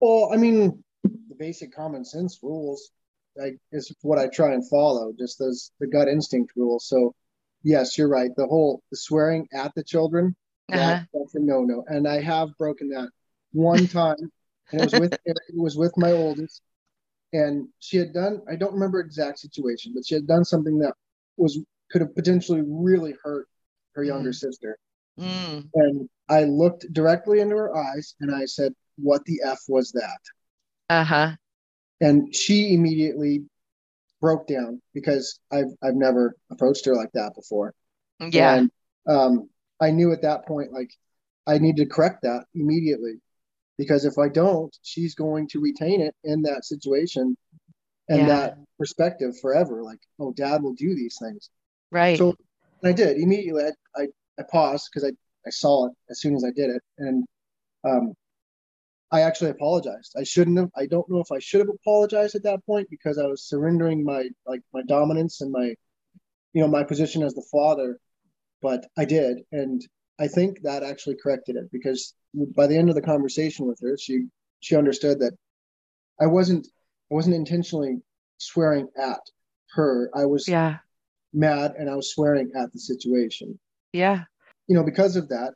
Well, 0.00 0.30
I 0.32 0.36
mean, 0.36 0.82
the 1.02 1.34
basic 1.38 1.74
common 1.74 2.04
sense 2.04 2.38
rules 2.42 2.90
like, 3.36 3.58
is 3.72 3.94
what 4.02 4.18
I 4.18 4.28
try 4.28 4.52
and 4.52 4.68
follow, 4.68 5.12
just 5.18 5.38
those 5.38 5.70
the 5.80 5.86
gut 5.86 6.08
instinct 6.08 6.52
rules. 6.56 6.88
So, 6.88 7.14
yes, 7.62 7.98
you're 7.98 8.08
right. 8.08 8.30
The 8.36 8.46
whole 8.46 8.82
the 8.90 8.96
swearing 8.96 9.48
at 9.52 9.74
the 9.74 9.84
children, 9.84 10.36
uh-huh. 10.72 10.78
that, 10.78 11.08
that's 11.12 11.34
a 11.34 11.40
no 11.40 11.62
no. 11.62 11.84
And 11.86 12.06
I 12.06 12.20
have 12.20 12.56
broken 12.58 12.88
that 12.90 13.10
one 13.52 13.86
time, 13.88 14.16
and 14.72 14.80
it 14.80 14.92
was 14.92 15.00
with 15.00 15.12
it 15.24 15.36
was 15.54 15.76
with 15.76 15.92
my 15.96 16.12
oldest, 16.12 16.62
and 17.32 17.68
she 17.78 17.96
had 17.96 18.12
done 18.12 18.42
I 18.50 18.56
don't 18.56 18.74
remember 18.74 19.00
exact 19.00 19.38
situation, 19.38 19.92
but 19.94 20.06
she 20.06 20.14
had 20.14 20.26
done 20.26 20.44
something 20.44 20.78
that 20.78 20.94
was 21.36 21.58
could 21.90 22.02
have 22.02 22.14
potentially 22.14 22.62
really 22.66 23.14
hurt 23.22 23.48
her 23.94 24.04
younger 24.04 24.30
mm. 24.30 24.34
sister. 24.34 24.78
Mm. 25.18 25.68
And 25.74 26.08
I 26.28 26.44
looked 26.44 26.92
directly 26.92 27.40
into 27.40 27.56
her 27.56 27.76
eyes 27.76 28.14
and 28.20 28.34
I 28.34 28.44
said, 28.44 28.72
"What 28.96 29.24
the 29.24 29.40
f 29.44 29.60
was 29.68 29.90
that?" 29.92 30.20
Uh 30.90 31.04
huh. 31.04 31.30
And 32.00 32.34
she 32.34 32.74
immediately 32.74 33.42
broke 34.20 34.46
down 34.46 34.80
because 34.94 35.38
I've 35.52 35.72
I've 35.82 35.94
never 35.94 36.36
approached 36.50 36.86
her 36.86 36.94
like 36.94 37.12
that 37.14 37.32
before. 37.34 37.74
Yeah. 38.20 38.54
And 38.54 38.70
um, 39.08 39.48
I 39.80 39.90
knew 39.90 40.12
at 40.12 40.22
that 40.22 40.46
point 40.46 40.72
like 40.72 40.90
I 41.46 41.58
need 41.58 41.76
to 41.76 41.86
correct 41.86 42.22
that 42.22 42.44
immediately 42.54 43.20
because 43.78 44.04
if 44.04 44.18
I 44.18 44.28
don't, 44.28 44.76
she's 44.82 45.14
going 45.14 45.48
to 45.48 45.60
retain 45.60 46.00
it 46.00 46.14
in 46.24 46.42
that 46.42 46.64
situation 46.64 47.36
and 48.08 48.20
yeah. 48.20 48.26
that 48.26 48.58
perspective 48.78 49.38
forever. 49.40 49.82
Like, 49.82 50.00
oh, 50.18 50.32
dad 50.32 50.62
will 50.62 50.74
do 50.74 50.94
these 50.94 51.16
things. 51.22 51.48
Right. 51.90 52.18
So 52.18 52.34
I 52.84 52.92
did 52.92 53.16
immediately. 53.18 53.64
I, 53.64 54.02
I, 54.02 54.06
I 54.38 54.42
paused 54.50 54.88
because 54.92 55.08
I, 55.08 55.12
I 55.46 55.50
saw 55.50 55.86
it 55.86 55.92
as 56.10 56.20
soon 56.20 56.34
as 56.34 56.44
I 56.44 56.50
did 56.50 56.70
it. 56.70 56.82
And 56.98 57.24
um, 57.84 58.14
I 59.10 59.22
actually 59.22 59.50
apologized. 59.50 60.14
I 60.18 60.24
shouldn't 60.24 60.58
have. 60.58 60.70
I 60.76 60.86
don't 60.86 61.08
know 61.08 61.20
if 61.20 61.32
I 61.32 61.38
should 61.38 61.60
have 61.60 61.68
apologized 61.68 62.34
at 62.34 62.42
that 62.42 62.64
point 62.66 62.88
because 62.90 63.18
I 63.18 63.26
was 63.26 63.48
surrendering 63.48 64.04
my 64.04 64.28
like 64.46 64.60
my 64.72 64.82
dominance 64.82 65.40
and 65.40 65.50
my, 65.50 65.74
you 66.52 66.60
know, 66.60 66.68
my 66.68 66.84
position 66.84 67.22
as 67.22 67.34
the 67.34 67.46
father. 67.50 67.98
But 68.60 68.86
I 68.98 69.04
did, 69.04 69.38
and 69.52 69.80
I 70.18 70.28
think 70.28 70.62
that 70.62 70.82
actually 70.82 71.16
corrected 71.22 71.56
it 71.56 71.70
because 71.72 72.14
by 72.34 72.66
the 72.66 72.76
end 72.76 72.88
of 72.88 72.96
the 72.96 73.02
conversation 73.02 73.66
with 73.66 73.78
her, 73.82 73.96
she 73.96 74.26
she 74.60 74.76
understood 74.76 75.20
that 75.20 75.36
I 76.20 76.26
wasn't 76.26 76.66
I 77.10 77.14
wasn't 77.14 77.36
intentionally 77.36 77.98
swearing 78.36 78.88
at 79.00 79.20
her. 79.74 80.10
I 80.14 80.26
was 80.26 80.46
yeah 80.46 80.78
mad 81.32 81.74
and 81.78 81.88
I 81.90 81.94
was 81.94 82.12
swearing 82.12 82.50
at 82.56 82.72
the 82.72 82.78
situation. 82.78 83.58
Yeah. 83.92 84.24
You 84.66 84.76
know, 84.76 84.84
because 84.84 85.16
of 85.16 85.28
that, 85.28 85.54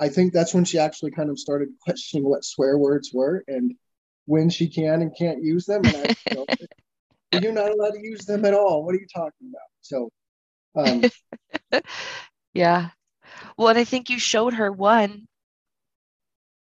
I 0.00 0.08
think 0.08 0.32
that's 0.32 0.54
when 0.54 0.64
she 0.64 0.78
actually 0.78 1.12
kind 1.12 1.30
of 1.30 1.38
started 1.38 1.68
questioning 1.82 2.28
what 2.28 2.44
swear 2.44 2.76
words 2.76 3.10
were 3.12 3.44
and 3.46 3.74
when 4.26 4.50
she 4.50 4.68
can 4.68 5.02
and 5.02 5.16
can't 5.16 5.42
use 5.42 5.66
them. 5.66 5.84
And 5.84 5.96
I, 5.96 6.14
you 6.30 6.36
know, 6.36 6.46
you're 7.40 7.52
not 7.52 7.70
allowed 7.70 7.92
to 7.92 8.02
use 8.02 8.24
them 8.24 8.44
at 8.44 8.54
all. 8.54 8.84
What 8.84 8.94
are 8.94 8.98
you 8.98 9.06
talking 9.14 9.50
about? 9.50 9.70
So, 9.80 10.10
um, 10.76 11.82
yeah, 12.54 12.90
well, 13.56 13.68
and 13.68 13.78
I 13.78 13.84
think 13.84 14.10
you 14.10 14.18
showed 14.18 14.54
her 14.54 14.70
one, 14.70 15.26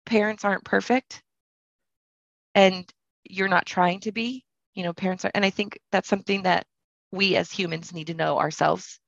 parents 0.06 0.46
aren't 0.46 0.64
perfect 0.64 1.22
and 2.56 2.90
you're 3.30 3.50
not 3.50 3.66
trying 3.66 4.00
to 4.02 4.12
be. 4.12 4.46
You 4.74 4.84
know, 4.84 4.94
parents 4.94 5.26
are, 5.26 5.32
and 5.34 5.44
I 5.44 5.50
think 5.50 5.80
that's 5.92 6.08
something 6.08 6.44
that 6.44 6.66
we 7.12 7.36
as 7.36 7.52
humans 7.52 7.94
need 7.94 8.08
to 8.08 8.14
know 8.14 8.38
ourselves 8.38 9.00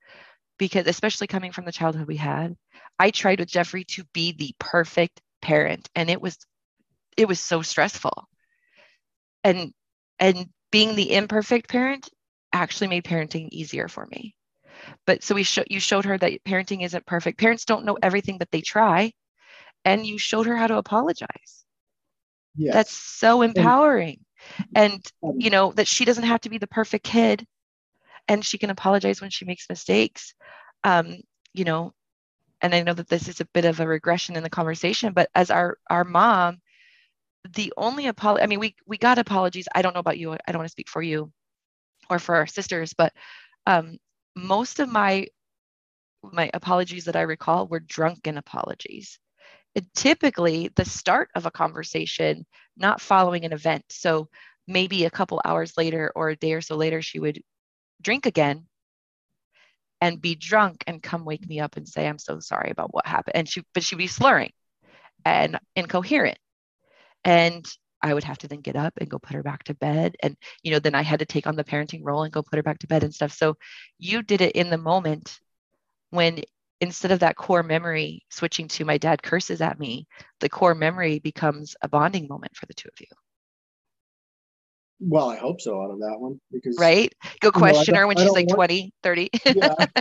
because, 0.57 0.87
especially 0.87 1.27
coming 1.27 1.51
from 1.51 1.65
the 1.65 1.71
childhood 1.71 2.07
we 2.07 2.17
had, 2.17 2.55
I 2.99 3.11
tried 3.11 3.39
with 3.39 3.49
Jeffrey 3.49 3.85
to 3.85 4.03
be 4.13 4.33
the 4.33 4.53
perfect 4.59 5.21
parent 5.41 5.89
and 5.95 6.09
it 6.09 6.21
was, 6.21 6.37
it 7.17 7.27
was 7.27 7.39
so 7.39 7.61
stressful. 7.61 8.27
And, 9.43 9.73
and 10.19 10.49
being 10.71 10.95
the 10.95 11.13
imperfect 11.13 11.69
parent 11.69 12.09
actually 12.51 12.87
made 12.87 13.05
parenting 13.05 13.49
easier 13.51 13.87
for 13.87 14.05
me. 14.07 14.35
But 15.05 15.23
so 15.23 15.35
we 15.35 15.43
show 15.43 15.63
you 15.69 15.79
showed 15.79 16.05
her 16.05 16.17
that 16.17 16.43
parenting 16.43 16.83
isn't 16.83 17.05
perfect. 17.05 17.39
Parents 17.39 17.65
don't 17.65 17.85
know 17.85 17.97
everything 18.01 18.37
but 18.37 18.51
they 18.51 18.61
try. 18.61 19.13
And 19.85 20.05
you 20.05 20.17
showed 20.17 20.45
her 20.45 20.57
how 20.57 20.67
to 20.67 20.77
apologize. 20.77 21.65
Yes. 22.55 22.73
that's 22.73 22.91
so 22.91 23.41
empowering. 23.41 24.19
And, 24.75 25.05
and 25.21 25.41
you 25.41 25.49
know 25.49 25.71
that 25.73 25.87
she 25.87 26.05
doesn't 26.05 26.23
have 26.25 26.41
to 26.41 26.49
be 26.49 26.57
the 26.57 26.67
perfect 26.67 27.05
kid 27.05 27.45
and 28.27 28.45
she 28.45 28.57
can 28.57 28.69
apologize 28.69 29.21
when 29.21 29.29
she 29.29 29.45
makes 29.45 29.69
mistakes. 29.69 30.33
Um, 30.83 31.17
you 31.53 31.65
know 31.65 31.93
and 32.61 32.73
i 32.75 32.81
know 32.81 32.93
that 32.93 33.07
this 33.07 33.27
is 33.27 33.41
a 33.41 33.47
bit 33.53 33.65
of 33.65 33.79
a 33.79 33.87
regression 33.87 34.35
in 34.35 34.43
the 34.43 34.49
conversation 34.49 35.13
but 35.13 35.29
as 35.35 35.51
our 35.51 35.77
our 35.89 36.03
mom 36.03 36.59
the 37.53 37.73
only 37.77 38.07
apology 38.07 38.43
i 38.43 38.47
mean 38.47 38.59
we 38.59 38.75
we 38.85 38.97
got 38.97 39.17
apologies 39.17 39.67
i 39.73 39.81
don't 39.81 39.93
know 39.93 39.99
about 39.99 40.17
you 40.17 40.33
i 40.33 40.51
don't 40.51 40.59
want 40.59 40.67
to 40.67 40.71
speak 40.71 40.89
for 40.89 41.01
you 41.01 41.31
or 42.09 42.19
for 42.19 42.35
our 42.35 42.47
sisters 42.47 42.93
but 42.93 43.13
um, 43.67 43.97
most 44.35 44.79
of 44.79 44.89
my 44.89 45.27
my 46.23 46.49
apologies 46.53 47.05
that 47.05 47.15
I 47.15 47.21
recall 47.21 47.67
were 47.67 47.79
drunken 47.79 48.37
apologies. 48.37 49.19
It, 49.75 49.85
typically, 49.93 50.69
the 50.75 50.85
start 50.85 51.29
of 51.35 51.45
a 51.45 51.51
conversation, 51.51 52.45
not 52.75 53.01
following 53.01 53.45
an 53.45 53.53
event. 53.53 53.85
So 53.89 54.29
maybe 54.67 55.05
a 55.05 55.11
couple 55.11 55.41
hours 55.45 55.77
later 55.77 56.11
or 56.15 56.29
a 56.29 56.35
day 56.35 56.53
or 56.53 56.61
so 56.61 56.75
later, 56.75 57.01
she 57.01 57.19
would 57.19 57.41
drink 58.01 58.25
again 58.25 58.67
and 60.01 60.21
be 60.21 60.35
drunk 60.35 60.83
and 60.87 61.03
come 61.03 61.25
wake 61.25 61.47
me 61.47 61.59
up 61.59 61.77
and 61.77 61.87
say, 61.87 62.07
I'm 62.07 62.19
so 62.19 62.39
sorry 62.39 62.71
about 62.71 62.93
what 62.93 63.05
happened. 63.05 63.35
And 63.35 63.49
she, 63.49 63.63
but 63.73 63.83
she'd 63.83 63.97
be 63.97 64.07
slurring 64.07 64.51
and 65.25 65.59
incoherent. 65.75 66.37
And 67.23 67.65
I 68.01 68.13
would 68.13 68.23
have 68.23 68.37
to 68.39 68.47
then 68.47 68.61
get 68.61 68.77
up 68.77 68.93
and 68.97 69.09
go 69.09 69.19
put 69.19 69.35
her 69.35 69.43
back 69.43 69.65
to 69.65 69.73
bed. 69.73 70.15
And, 70.23 70.37
you 70.63 70.71
know, 70.71 70.79
then 70.79 70.95
I 70.95 71.01
had 71.01 71.19
to 71.19 71.25
take 71.25 71.47
on 71.47 71.55
the 71.55 71.65
parenting 71.65 72.01
role 72.03 72.23
and 72.23 72.31
go 72.31 72.41
put 72.41 72.55
her 72.57 72.63
back 72.63 72.79
to 72.79 72.87
bed 72.87 73.03
and 73.03 73.13
stuff. 73.13 73.33
So 73.33 73.57
you 73.97 74.21
did 74.21 74.41
it 74.41 74.55
in 74.55 74.69
the 74.69 74.77
moment 74.77 75.37
when 76.11 76.41
instead 76.81 77.11
of 77.11 77.19
that 77.19 77.35
core 77.35 77.63
memory 77.63 78.23
switching 78.29 78.69
to 78.69 78.85
my 78.85 78.97
dad 78.97 79.21
curses 79.21 79.59
at 79.59 79.79
me, 79.79 80.07
the 80.39 80.49
core 80.49 80.75
memory 80.75 81.19
becomes 81.19 81.75
a 81.81 81.89
bonding 81.89 82.27
moment 82.29 82.55
for 82.55 82.65
the 82.67 82.73
two 82.73 82.87
of 82.87 83.01
you. 83.01 83.07
Well, 84.99 85.29
I 85.29 85.37
hope 85.37 85.61
so 85.61 85.81
out 85.81 85.91
of 85.91 85.99
that 85.99 86.17
one 86.19 86.39
because 86.51 86.77
right. 86.77 87.13
Go 87.39 87.51
question 87.51 87.93
know, 87.93 88.01
her 88.01 88.07
when 88.07 88.17
she's 88.17 88.31
like 88.31 88.47
want, 88.47 88.69
20, 88.69 88.91
30. 89.01 89.29
yeah. 89.55 89.73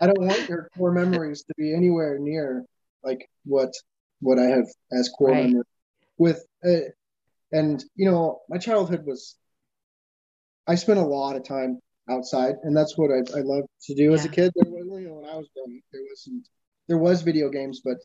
I 0.00 0.06
don't 0.06 0.20
want 0.20 0.48
your 0.48 0.70
core 0.76 0.92
memories 0.92 1.44
to 1.44 1.54
be 1.56 1.74
anywhere 1.74 2.18
near 2.18 2.64
like 3.04 3.28
what 3.44 3.72
what 4.20 4.38
I 4.38 4.46
have 4.46 4.66
as 4.92 5.08
core 5.16 5.30
right. 5.30 5.46
memories 5.46 5.64
with 6.20 6.44
uh, 6.64 6.90
and 7.50 7.82
you 7.96 8.08
know 8.08 8.42
my 8.48 8.58
childhood 8.58 9.04
was 9.04 9.36
i 10.68 10.74
spent 10.74 10.98
a 10.98 11.02
lot 11.02 11.34
of 11.34 11.42
time 11.42 11.80
outside 12.08 12.54
and 12.62 12.76
that's 12.76 12.96
what 12.96 13.10
i, 13.10 13.38
I 13.38 13.40
loved 13.40 13.68
to 13.86 13.94
do 13.94 14.04
yeah. 14.04 14.12
as 14.12 14.24
a 14.26 14.28
kid 14.28 14.52
there 14.54 14.70
was, 14.70 15.00
you 15.00 15.08
know 15.08 15.14
when 15.14 15.30
i 15.30 15.36
was 15.36 15.48
young 15.56 15.80
there 15.92 16.02
wasn't 16.08 16.48
there 16.88 16.98
was 16.98 17.22
video 17.22 17.48
games 17.48 17.80
but 17.82 17.96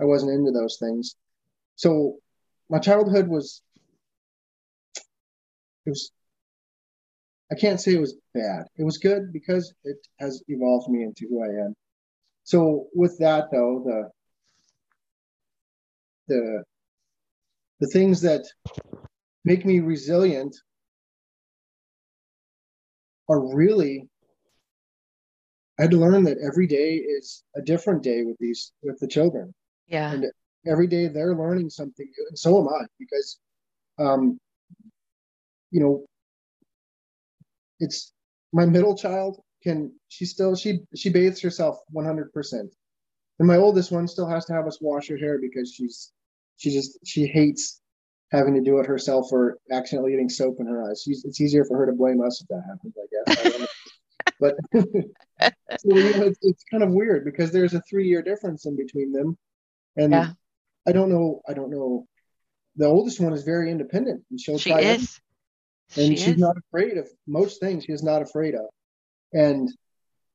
i 0.00 0.04
wasn't 0.04 0.32
into 0.32 0.52
those 0.52 0.78
things 0.78 1.16
so 1.74 2.16
my 2.70 2.78
childhood 2.78 3.28
was 3.28 3.62
it 5.86 5.90
was 5.90 6.10
i 7.52 7.54
can't 7.54 7.80
say 7.80 7.94
it 7.94 8.00
was 8.00 8.16
bad 8.34 8.64
it 8.76 8.84
was 8.84 8.98
good 8.98 9.32
because 9.32 9.72
it 9.84 9.96
has 10.18 10.42
evolved 10.48 10.88
me 10.90 11.02
into 11.02 11.26
who 11.28 11.42
i 11.42 11.64
am 11.64 11.74
so 12.44 12.86
with 12.94 13.16
that 13.18 13.44
though 13.52 13.82
the 13.84 14.10
the 16.28 16.62
the 17.80 17.86
things 17.88 18.20
that 18.20 18.44
make 19.44 19.64
me 19.64 19.80
resilient 19.80 20.56
are 23.28 23.54
really 23.54 24.08
I 25.78 25.82
had 25.82 25.90
to 25.90 25.98
learn 25.98 26.24
that 26.24 26.38
every 26.38 26.66
day 26.66 26.94
is 26.94 27.44
a 27.54 27.60
different 27.60 28.02
day 28.02 28.22
with 28.24 28.36
these 28.38 28.72
with 28.82 28.98
the 28.98 29.06
children. 29.06 29.52
Yeah. 29.86 30.12
And 30.12 30.26
every 30.66 30.86
day 30.86 31.08
they're 31.08 31.36
learning 31.36 31.70
something 31.70 32.06
new, 32.06 32.26
and 32.28 32.38
so 32.38 32.60
am 32.60 32.68
I, 32.68 32.86
because 32.98 33.38
um, 33.98 34.38
you 35.70 35.80
know, 35.80 36.04
it's 37.80 38.12
my 38.52 38.66
middle 38.66 38.96
child 38.96 39.40
can 39.62 39.92
she 40.08 40.24
still 40.24 40.54
she 40.54 40.80
she 40.94 41.10
bathes 41.10 41.40
herself 41.40 41.78
100 41.90 42.32
percent 42.32 42.72
and 43.38 43.48
my 43.48 43.56
oldest 43.56 43.90
one 43.90 44.06
still 44.06 44.28
has 44.28 44.44
to 44.46 44.52
have 44.52 44.66
us 44.66 44.78
wash 44.80 45.08
her 45.08 45.16
hair 45.16 45.38
because 45.38 45.72
she's 45.74 46.12
she 46.56 46.70
just 46.70 46.98
she 47.04 47.26
hates 47.26 47.80
having 48.32 48.54
to 48.54 48.60
do 48.60 48.78
it 48.78 48.86
herself 48.86 49.28
or 49.32 49.58
accidentally 49.70 50.10
getting 50.10 50.28
soap 50.28 50.56
in 50.58 50.66
her 50.66 50.82
eyes. 50.82 51.02
She's, 51.04 51.24
it's 51.24 51.40
easier 51.40 51.64
for 51.64 51.78
her 51.78 51.86
to 51.86 51.92
blame 51.92 52.20
us 52.20 52.40
if 52.40 52.48
that 52.48 52.62
happens, 52.68 52.94
I 52.98 53.32
guess. 53.32 53.54
I 53.60 53.66
but 54.40 54.54
so, 55.80 55.96
you 55.96 56.18
know, 56.18 56.22
it's, 56.24 56.38
it's, 56.42 56.64
kind 56.70 56.82
of 56.82 56.90
weird 56.90 57.24
because 57.24 57.52
there's 57.52 57.74
a 57.74 57.82
three 57.88 58.08
year 58.08 58.22
difference 58.22 58.66
in 58.66 58.76
between 58.76 59.12
them, 59.12 59.38
and 59.96 60.12
yeah. 60.12 60.30
I 60.86 60.92
don't 60.92 61.10
know. 61.10 61.40
I 61.48 61.52
don't 61.52 61.70
know. 61.70 62.06
The 62.76 62.86
oldest 62.86 63.20
one 63.20 63.32
is 63.32 63.44
very 63.44 63.70
independent, 63.70 64.24
and 64.30 64.40
she'll 64.40 64.58
she 64.58 64.70
try 64.70 64.80
is. 64.80 65.20
And 65.96 66.08
she 66.08 66.16
she's 66.16 66.34
is. 66.34 66.38
not 66.38 66.56
afraid 66.56 66.98
of 66.98 67.08
most 67.26 67.60
things. 67.60 67.84
She's 67.84 68.02
not 68.02 68.22
afraid 68.22 68.54
of, 68.54 68.66
and 69.32 69.70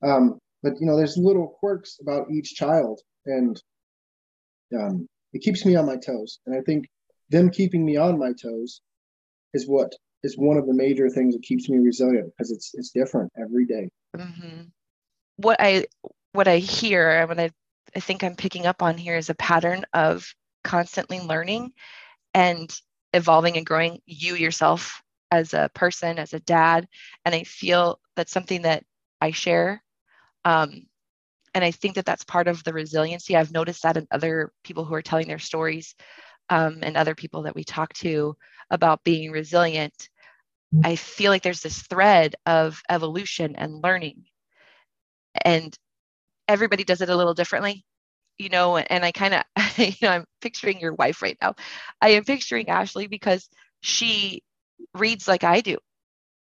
um, 0.03 0.39
but 0.63 0.79
you 0.79 0.85
know, 0.85 0.95
there's 0.95 1.17
little 1.17 1.47
quirks 1.59 1.99
about 2.01 2.31
each 2.31 2.55
child, 2.55 3.01
and 3.25 3.61
um, 4.77 5.07
it 5.33 5.41
keeps 5.41 5.65
me 5.65 5.75
on 5.75 5.85
my 5.85 5.97
toes. 5.97 6.39
And 6.45 6.55
I 6.55 6.61
think 6.61 6.87
them 7.29 7.49
keeping 7.49 7.85
me 7.85 7.97
on 7.97 8.19
my 8.19 8.33
toes 8.33 8.81
is 9.53 9.67
what 9.67 9.93
is 10.23 10.37
one 10.37 10.57
of 10.57 10.67
the 10.67 10.73
major 10.73 11.09
things 11.09 11.33
that 11.33 11.43
keeps 11.43 11.67
me 11.69 11.79
resilient 11.79 12.31
because 12.31 12.51
it's 12.51 12.71
it's 12.73 12.91
different 12.91 13.31
every 13.41 13.65
day. 13.65 13.89
Mm-hmm. 14.15 14.63
What 15.37 15.57
I 15.59 15.85
what 16.33 16.47
I 16.47 16.57
hear 16.57 17.09
and 17.09 17.29
what 17.29 17.39
I, 17.39 17.51
I 17.95 17.99
think 17.99 18.23
I'm 18.23 18.35
picking 18.35 18.65
up 18.65 18.81
on 18.81 18.97
here 18.97 19.17
is 19.17 19.29
a 19.29 19.35
pattern 19.35 19.85
of 19.93 20.25
constantly 20.63 21.19
learning 21.19 21.73
and 22.33 22.73
evolving 23.13 23.57
and 23.57 23.65
growing 23.65 23.99
you 24.05 24.35
yourself 24.35 25.01
as 25.31 25.53
a 25.53 25.69
person, 25.73 26.19
as 26.19 26.33
a 26.33 26.39
dad, 26.41 26.87
and 27.25 27.33
I 27.33 27.43
feel 27.43 27.99
that's 28.15 28.31
something 28.31 28.63
that 28.63 28.83
I 29.21 29.31
share. 29.31 29.81
Um, 30.45 30.87
and 31.53 31.63
I 31.63 31.71
think 31.71 31.95
that 31.95 32.05
that's 32.05 32.23
part 32.23 32.47
of 32.47 32.63
the 32.63 32.73
resiliency. 32.73 33.35
I've 33.35 33.51
noticed 33.51 33.83
that 33.83 33.97
in 33.97 34.07
other 34.11 34.51
people 34.63 34.85
who 34.85 34.93
are 34.93 35.01
telling 35.01 35.27
their 35.27 35.39
stories 35.39 35.95
um, 36.49 36.79
and 36.81 36.95
other 36.95 37.15
people 37.15 37.43
that 37.43 37.55
we 37.55 37.63
talk 37.63 37.93
to 37.95 38.35
about 38.69 39.03
being 39.03 39.31
resilient. 39.31 40.09
I 40.83 40.95
feel 40.95 41.31
like 41.31 41.43
there's 41.43 41.61
this 41.61 41.81
thread 41.83 42.35
of 42.45 42.81
evolution 42.89 43.55
and 43.55 43.83
learning. 43.83 44.23
And 45.43 45.75
everybody 46.47 46.83
does 46.83 47.01
it 47.01 47.09
a 47.09 47.15
little 47.15 47.33
differently, 47.33 47.85
you 48.37 48.49
know. 48.49 48.77
And 48.77 49.03
I 49.03 49.11
kind 49.11 49.33
of, 49.33 49.43
you 49.77 49.93
know, 50.01 50.09
I'm 50.09 50.25
picturing 50.41 50.79
your 50.79 50.93
wife 50.93 51.21
right 51.21 51.37
now. 51.41 51.55
I 52.01 52.09
am 52.11 52.23
picturing 52.23 52.69
Ashley 52.69 53.07
because 53.07 53.49
she 53.81 54.43
reads 54.93 55.27
like 55.27 55.43
I 55.43 55.61
do, 55.61 55.77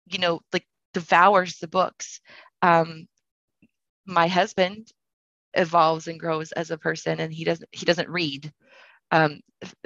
you 0.08 0.20
know, 0.20 0.42
like 0.54 0.66
devours 0.94 1.58
the 1.58 1.68
books. 1.68 2.22
Um, 2.62 3.08
my 4.06 4.28
husband 4.28 4.92
evolves 5.54 6.08
and 6.08 6.20
grows 6.20 6.52
as 6.52 6.72
a 6.72 6.78
person 6.78 7.20
and 7.20 7.34
he 7.34 7.44
doesn't 7.44 7.70
he 7.72 7.86
doesn't 7.86 8.10
read 8.10 8.52
um, 9.12 9.40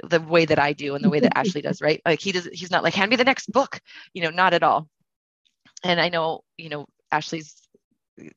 the 0.08 0.20
way 0.20 0.44
that 0.44 0.58
I 0.58 0.72
do 0.72 0.94
and 0.94 1.04
the 1.04 1.10
way 1.10 1.20
that 1.20 1.36
Ashley 1.36 1.62
does, 1.62 1.80
right? 1.82 2.00
Like 2.04 2.20
he 2.20 2.32
does, 2.32 2.48
he's 2.52 2.70
not 2.70 2.82
like, 2.82 2.94
hand 2.94 3.10
me 3.10 3.16
the 3.16 3.24
next 3.24 3.50
book, 3.52 3.80
you 4.14 4.22
know, 4.22 4.30
not 4.30 4.54
at 4.54 4.62
all. 4.62 4.88
And 5.84 6.00
I 6.00 6.08
know, 6.08 6.40
you 6.56 6.68
know, 6.68 6.86
Ashley's 7.10 7.54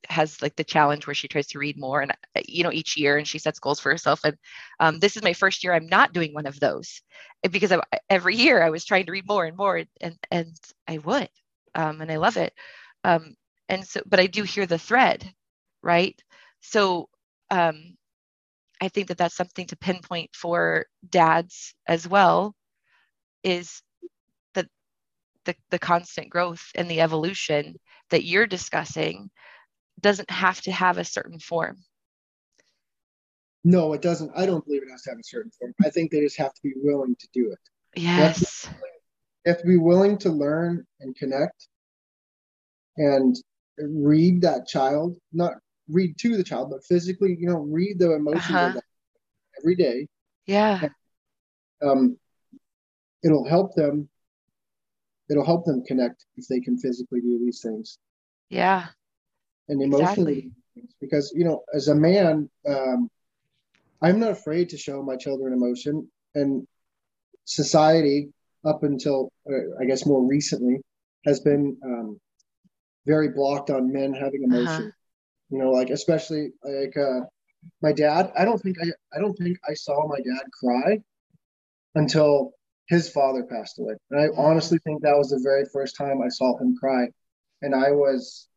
has 0.08 0.42
like 0.42 0.56
the 0.56 0.64
challenge 0.64 1.08
where 1.08 1.14
she 1.14 1.28
tries 1.28 1.48
to 1.48 1.60
read 1.60 1.78
more 1.78 2.02
and 2.02 2.12
you 2.48 2.64
know 2.64 2.72
each 2.72 2.98
year 2.98 3.18
and 3.18 3.28
she 3.28 3.40
sets 3.40 3.60
goals 3.60 3.80
for 3.80 3.92
herself 3.92 4.22
and 4.24 4.38
um, 4.80 5.00
this 5.00 5.18
is 5.18 5.24
my 5.24 5.34
first 5.34 5.64
year 5.64 5.74
i'm 5.74 5.88
not 5.88 6.14
doing 6.14 6.34
one 6.34 6.46
of 6.46 6.60
those 6.60 7.02
because 7.52 7.72
I, 7.72 7.82
every 8.10 8.36
year 8.36 8.64
i 8.64 8.70
was 8.70 8.86
trying 8.86 9.06
to 9.08 9.12
read 9.12 9.28
more 9.28 9.46
and 9.46 9.58
more 9.58 9.84
and 10.02 10.18
and 10.32 10.56
i 10.88 10.98
would 11.00 11.30
um, 11.76 12.02
and 12.02 12.12
i 12.12 12.18
love 12.18 12.38
it 12.38 12.54
um, 13.04 13.36
and 13.70 13.86
so 13.86 14.02
but 14.06 14.20
i 14.20 14.28
do 14.28 14.44
hear 14.44 14.66
the 14.66 14.80
thread 14.80 15.30
right? 15.86 16.18
So 16.62 17.10
um, 17.52 17.98
I 18.82 18.90
think 18.90 19.08
that 19.08 19.18
that's 19.18 19.36
something 19.36 19.68
to 19.68 19.76
pinpoint 19.78 20.36
for 20.36 20.86
dads 21.10 21.74
as 21.88 22.08
well 22.08 22.56
is 23.44 23.82
that 24.56 24.68
the, 25.46 25.56
the 25.72 25.80
constant 25.80 26.30
growth 26.30 26.64
and 26.76 26.90
the 26.90 27.02
evolution 27.02 27.76
that 28.12 28.26
you're 28.26 28.48
discussing 28.48 29.30
doesn't 30.04 30.30
have 30.30 30.62
to 30.62 30.72
have 30.72 31.00
a 31.00 31.04
certain 31.04 31.40
form. 31.40 31.78
No, 33.64 33.94
it 33.94 34.02
doesn't. 34.02 34.32
I 34.36 34.46
don't 34.46 34.64
believe 34.66 34.84
it 34.84 34.92
has 34.92 35.04
to 35.04 35.12
have 35.12 35.20
a 35.20 35.24
certain 35.24 35.52
form. 35.58 35.74
I 35.84 35.90
think 35.90 36.12
they 36.12 36.20
just 36.20 36.38
have 36.38 36.54
to 36.54 36.62
be 36.62 36.74
willing 36.76 37.16
to 37.16 37.28
do 37.34 37.52
it. 37.52 37.60
Yes. 37.96 38.68
They 39.44 39.52
have 39.52 39.62
to 39.62 39.68
be 39.68 39.78
willing 39.78 40.18
to 40.20 40.30
learn 40.30 40.86
and 41.00 41.16
connect 41.16 41.68
and 42.98 43.36
read 43.78 44.42
that 44.42 44.68
child, 44.68 45.18
not 45.32 45.54
read 45.90 46.18
to 46.20 46.38
the 46.38 46.44
child, 46.44 46.70
but 46.70 46.84
physically, 46.86 47.36
you 47.40 47.48
know, 47.48 47.60
read 47.60 48.00
the 48.00 48.14
emotions 48.14 48.50
uh-huh. 48.50 48.80
every 49.60 49.76
day. 49.76 50.08
Yeah. 50.46 50.90
um, 51.82 52.18
it'll 53.24 53.48
help 53.48 53.76
them. 53.76 54.10
It'll 55.30 55.46
help 55.46 55.66
them 55.66 55.84
connect 55.86 56.26
if 56.36 56.48
they 56.48 56.60
can 56.60 56.78
physically 56.78 57.22
do 57.22 57.40
these 57.40 57.62
things. 57.62 57.98
Yeah. 58.50 58.88
And 59.70 59.82
emotionally, 59.82 60.52
exactly. 60.76 60.96
because 61.00 61.32
you 61.36 61.46
know, 61.46 61.64
as 61.74 61.88
a 61.88 61.96
man, 61.96 62.50
um, 62.68 63.10
I'm 64.02 64.20
not 64.20 64.32
afraid 64.32 64.70
to 64.70 64.78
show 64.78 65.02
my 65.02 65.16
children 65.16 65.54
emotion, 65.54 66.10
and 66.36 66.68
society 67.46 68.30
up 68.66 68.84
until 68.84 69.32
uh, 69.50 69.82
I 69.82 69.86
guess 69.86 70.06
more 70.06 70.26
recently 70.26 70.82
has 71.26 71.40
been 71.40 71.78
um, 71.86 72.20
very 73.06 73.30
blocked 73.30 73.70
on 73.70 73.92
men 73.92 74.14
having 74.14 74.46
uh-huh. 74.46 74.58
emotion. 74.58 74.84
Uh-huh 74.84 74.90
you 75.54 75.60
know 75.60 75.72
like 75.72 75.92
especially 75.92 76.52
like 76.64 76.98
uh 76.98 77.22
my 77.82 77.94
dad 77.94 78.32
i 78.38 78.44
don't 78.44 78.60
think 78.62 78.76
i 78.82 78.88
i 79.16 79.20
don't 79.20 79.36
think 79.36 79.58
i 79.70 79.74
saw 79.74 80.08
my 80.08 80.18
dad 80.18 80.46
cry 80.52 81.00
until 81.96 82.52
his 82.88 83.10
father 83.10 83.44
passed 83.44 83.78
away 83.80 83.94
and 84.10 84.20
i 84.20 84.28
honestly 84.36 84.80
think 84.80 85.02
that 85.02 85.18
was 85.18 85.30
the 85.30 85.40
very 85.44 85.66
first 85.72 85.96
time 85.96 86.22
i 86.22 86.28
saw 86.28 86.58
him 86.58 86.76
cry 86.76 87.08
and 87.62 87.76
i 87.76 87.92
was 87.92 88.48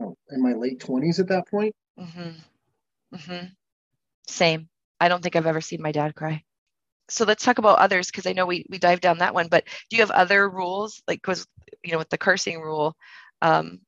oh, 0.00 0.16
in 0.30 0.42
my 0.42 0.52
late 0.52 0.80
20s 0.80 1.18
at 1.18 1.28
that 1.28 1.48
point 1.48 1.74
mm-hmm. 1.98 3.16
Mm-hmm. 3.16 3.46
same 4.26 4.68
i 5.00 5.08
don't 5.08 5.22
think 5.22 5.36
i've 5.36 5.46
ever 5.46 5.60
seen 5.60 5.82
my 5.82 5.92
dad 5.92 6.14
cry 6.14 6.42
so 7.10 7.24
let's 7.24 7.44
talk 7.44 7.58
about 7.58 7.78
others 7.78 8.06
because 8.06 8.26
i 8.26 8.32
know 8.32 8.46
we, 8.46 8.66
we 8.68 8.78
dive 8.78 9.00
down 9.00 9.18
that 9.18 9.34
one 9.34 9.48
but 9.48 9.64
do 9.88 9.96
you 9.96 10.02
have 10.02 10.10
other 10.10 10.48
rules 10.48 11.02
like 11.08 11.20
because 11.22 11.46
you 11.82 11.92
know 11.92 11.98
with 11.98 12.10
the 12.10 12.18
cursing 12.18 12.60
rule 12.60 12.96
um, 13.40 13.80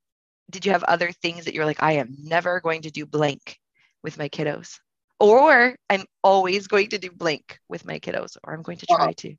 did 0.50 0.66
you 0.66 0.72
have 0.72 0.84
other 0.84 1.12
things 1.12 1.44
that 1.44 1.54
you're 1.54 1.64
like, 1.64 1.82
I 1.82 1.92
am 1.92 2.16
never 2.22 2.60
going 2.60 2.82
to 2.82 2.90
do 2.90 3.06
blank 3.06 3.58
with 4.02 4.18
my 4.18 4.28
kiddos? 4.28 4.78
Or 5.18 5.76
I'm 5.88 6.04
always 6.22 6.66
going 6.66 6.88
to 6.90 6.98
do 6.98 7.10
blank 7.10 7.58
with 7.68 7.84
my 7.84 7.98
kiddos, 7.98 8.36
or 8.42 8.54
I'm 8.54 8.62
going 8.62 8.78
to 8.78 8.86
try 8.86 9.10
uh, 9.10 9.12
to. 9.18 9.34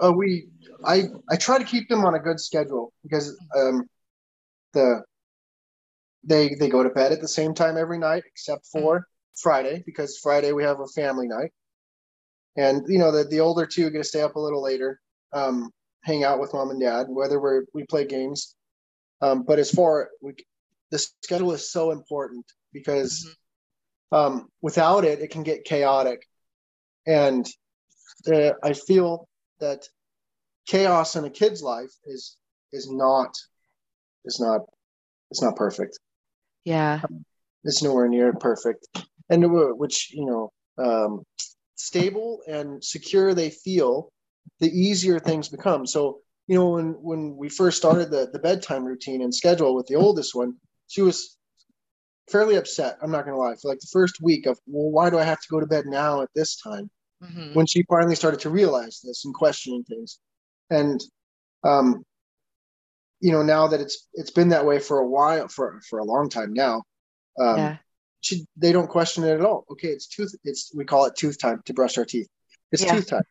Uh, 0.00 0.12
we, 0.12 0.48
I, 0.84 1.04
I 1.30 1.36
try 1.36 1.58
to 1.58 1.64
keep 1.64 1.88
them 1.88 2.04
on 2.04 2.14
a 2.14 2.18
good 2.18 2.40
schedule 2.40 2.92
because 3.02 3.38
um, 3.56 3.84
the 4.72 5.02
they 6.24 6.54
they 6.54 6.68
go 6.68 6.82
to 6.82 6.90
bed 6.90 7.12
at 7.12 7.20
the 7.20 7.28
same 7.28 7.54
time 7.54 7.76
every 7.76 7.98
night 7.98 8.24
except 8.26 8.66
for 8.66 8.96
mm-hmm. 8.96 9.40
Friday 9.42 9.82
because 9.86 10.18
Friday 10.18 10.52
we 10.52 10.62
have 10.62 10.80
a 10.80 10.86
family 10.86 11.28
night, 11.28 11.52
and 12.56 12.82
you 12.88 12.98
know 12.98 13.12
the 13.12 13.24
the 13.24 13.40
older 13.40 13.66
two 13.66 13.90
get 13.90 13.98
to 13.98 14.04
stay 14.04 14.22
up 14.22 14.36
a 14.36 14.40
little 14.40 14.62
later, 14.62 15.00
um, 15.32 15.70
hang 16.02 16.24
out 16.24 16.40
with 16.40 16.52
mom 16.52 16.70
and 16.70 16.80
dad. 16.80 17.06
Whether 17.08 17.40
we're 17.40 17.64
we 17.74 17.84
play 17.84 18.06
games 18.06 18.54
um, 19.22 19.44
but 19.44 19.60
as 19.60 19.70
far 19.70 20.10
we, 20.20 20.34
the 20.90 20.98
schedule 20.98 21.52
is 21.52 21.70
so 21.70 21.92
important 21.92 22.44
because 22.72 23.24
mm-hmm. 24.12 24.16
um, 24.16 24.48
without 24.60 25.04
it, 25.04 25.20
it 25.20 25.30
can 25.30 25.44
get 25.44 25.64
chaotic. 25.64 26.26
And 27.06 27.46
uh, 28.30 28.52
I 28.62 28.72
feel 28.72 29.28
that 29.60 29.88
chaos 30.66 31.16
in 31.16 31.24
a 31.24 31.30
kid's 31.30 31.62
life 31.62 31.92
is 32.04 32.36
is 32.72 32.90
not 32.90 33.30
is 34.24 34.40
not 34.40 34.62
it's 35.30 35.42
not 35.42 35.56
perfect. 35.56 35.98
Yeah, 36.64 37.00
it's 37.64 37.82
nowhere 37.82 38.08
near 38.08 38.32
perfect. 38.32 38.86
And 39.28 39.44
which 39.78 40.12
you 40.12 40.26
know, 40.26 40.52
um, 40.78 41.22
stable 41.76 42.40
and 42.46 42.82
secure 42.82 43.34
they 43.34 43.50
feel, 43.50 44.12
the 44.60 44.68
easier 44.68 45.18
things 45.18 45.48
become. 45.48 45.86
So 45.86 46.20
you 46.46 46.56
know, 46.56 46.70
when 46.70 46.92
when 47.02 47.36
we 47.36 47.48
first 47.48 47.76
started 47.78 48.10
the 48.10 48.28
the 48.32 48.38
bedtime 48.38 48.84
routine 48.84 49.22
and 49.22 49.34
schedule 49.34 49.74
with 49.74 49.86
the 49.86 49.96
oldest 49.96 50.34
one, 50.34 50.54
she 50.88 51.02
was 51.02 51.36
fairly 52.30 52.56
upset. 52.56 52.98
I'm 53.02 53.10
not 53.10 53.24
gonna 53.24 53.36
lie. 53.36 53.54
For 53.60 53.68
like 53.68 53.80
the 53.80 53.88
first 53.92 54.20
week 54.20 54.46
of, 54.46 54.58
well, 54.66 54.90
why 54.90 55.10
do 55.10 55.18
I 55.18 55.24
have 55.24 55.40
to 55.40 55.48
go 55.50 55.60
to 55.60 55.66
bed 55.66 55.86
now 55.86 56.22
at 56.22 56.30
this 56.34 56.56
time? 56.56 56.90
Mm-hmm. 57.22 57.54
When 57.54 57.66
she 57.66 57.84
finally 57.88 58.16
started 58.16 58.40
to 58.40 58.50
realize 58.50 59.00
this 59.02 59.24
and 59.24 59.32
questioning 59.32 59.84
things, 59.84 60.18
and 60.70 61.00
um, 61.64 62.04
you 63.22 63.32
know, 63.32 63.42
now 63.42 63.68
that 63.68 63.80
it's 63.80 64.08
it's 64.14 64.32
been 64.32 64.50
that 64.50 64.66
way 64.66 64.78
for 64.80 64.98
a 64.98 65.06
while, 65.06 65.48
for 65.48 65.80
for 65.88 66.00
a 66.00 66.04
long 66.04 66.28
time 66.28 66.52
now, 66.52 66.82
um, 67.40 67.56
yeah. 67.56 67.76
she 68.20 68.44
they 68.56 68.72
don't 68.72 68.90
question 68.90 69.24
it 69.24 69.32
at 69.32 69.44
all. 69.44 69.64
Okay, 69.70 69.88
it's 69.88 70.08
tooth. 70.08 70.34
It's 70.44 70.72
we 70.74 70.84
call 70.84 71.06
it 71.06 71.14
tooth 71.16 71.38
time 71.38 71.62
to 71.66 71.72
brush 71.72 71.96
our 71.96 72.04
teeth. 72.04 72.28
It's 72.72 72.84
yeah. 72.84 72.96
tooth 72.96 73.08
time. 73.08 73.22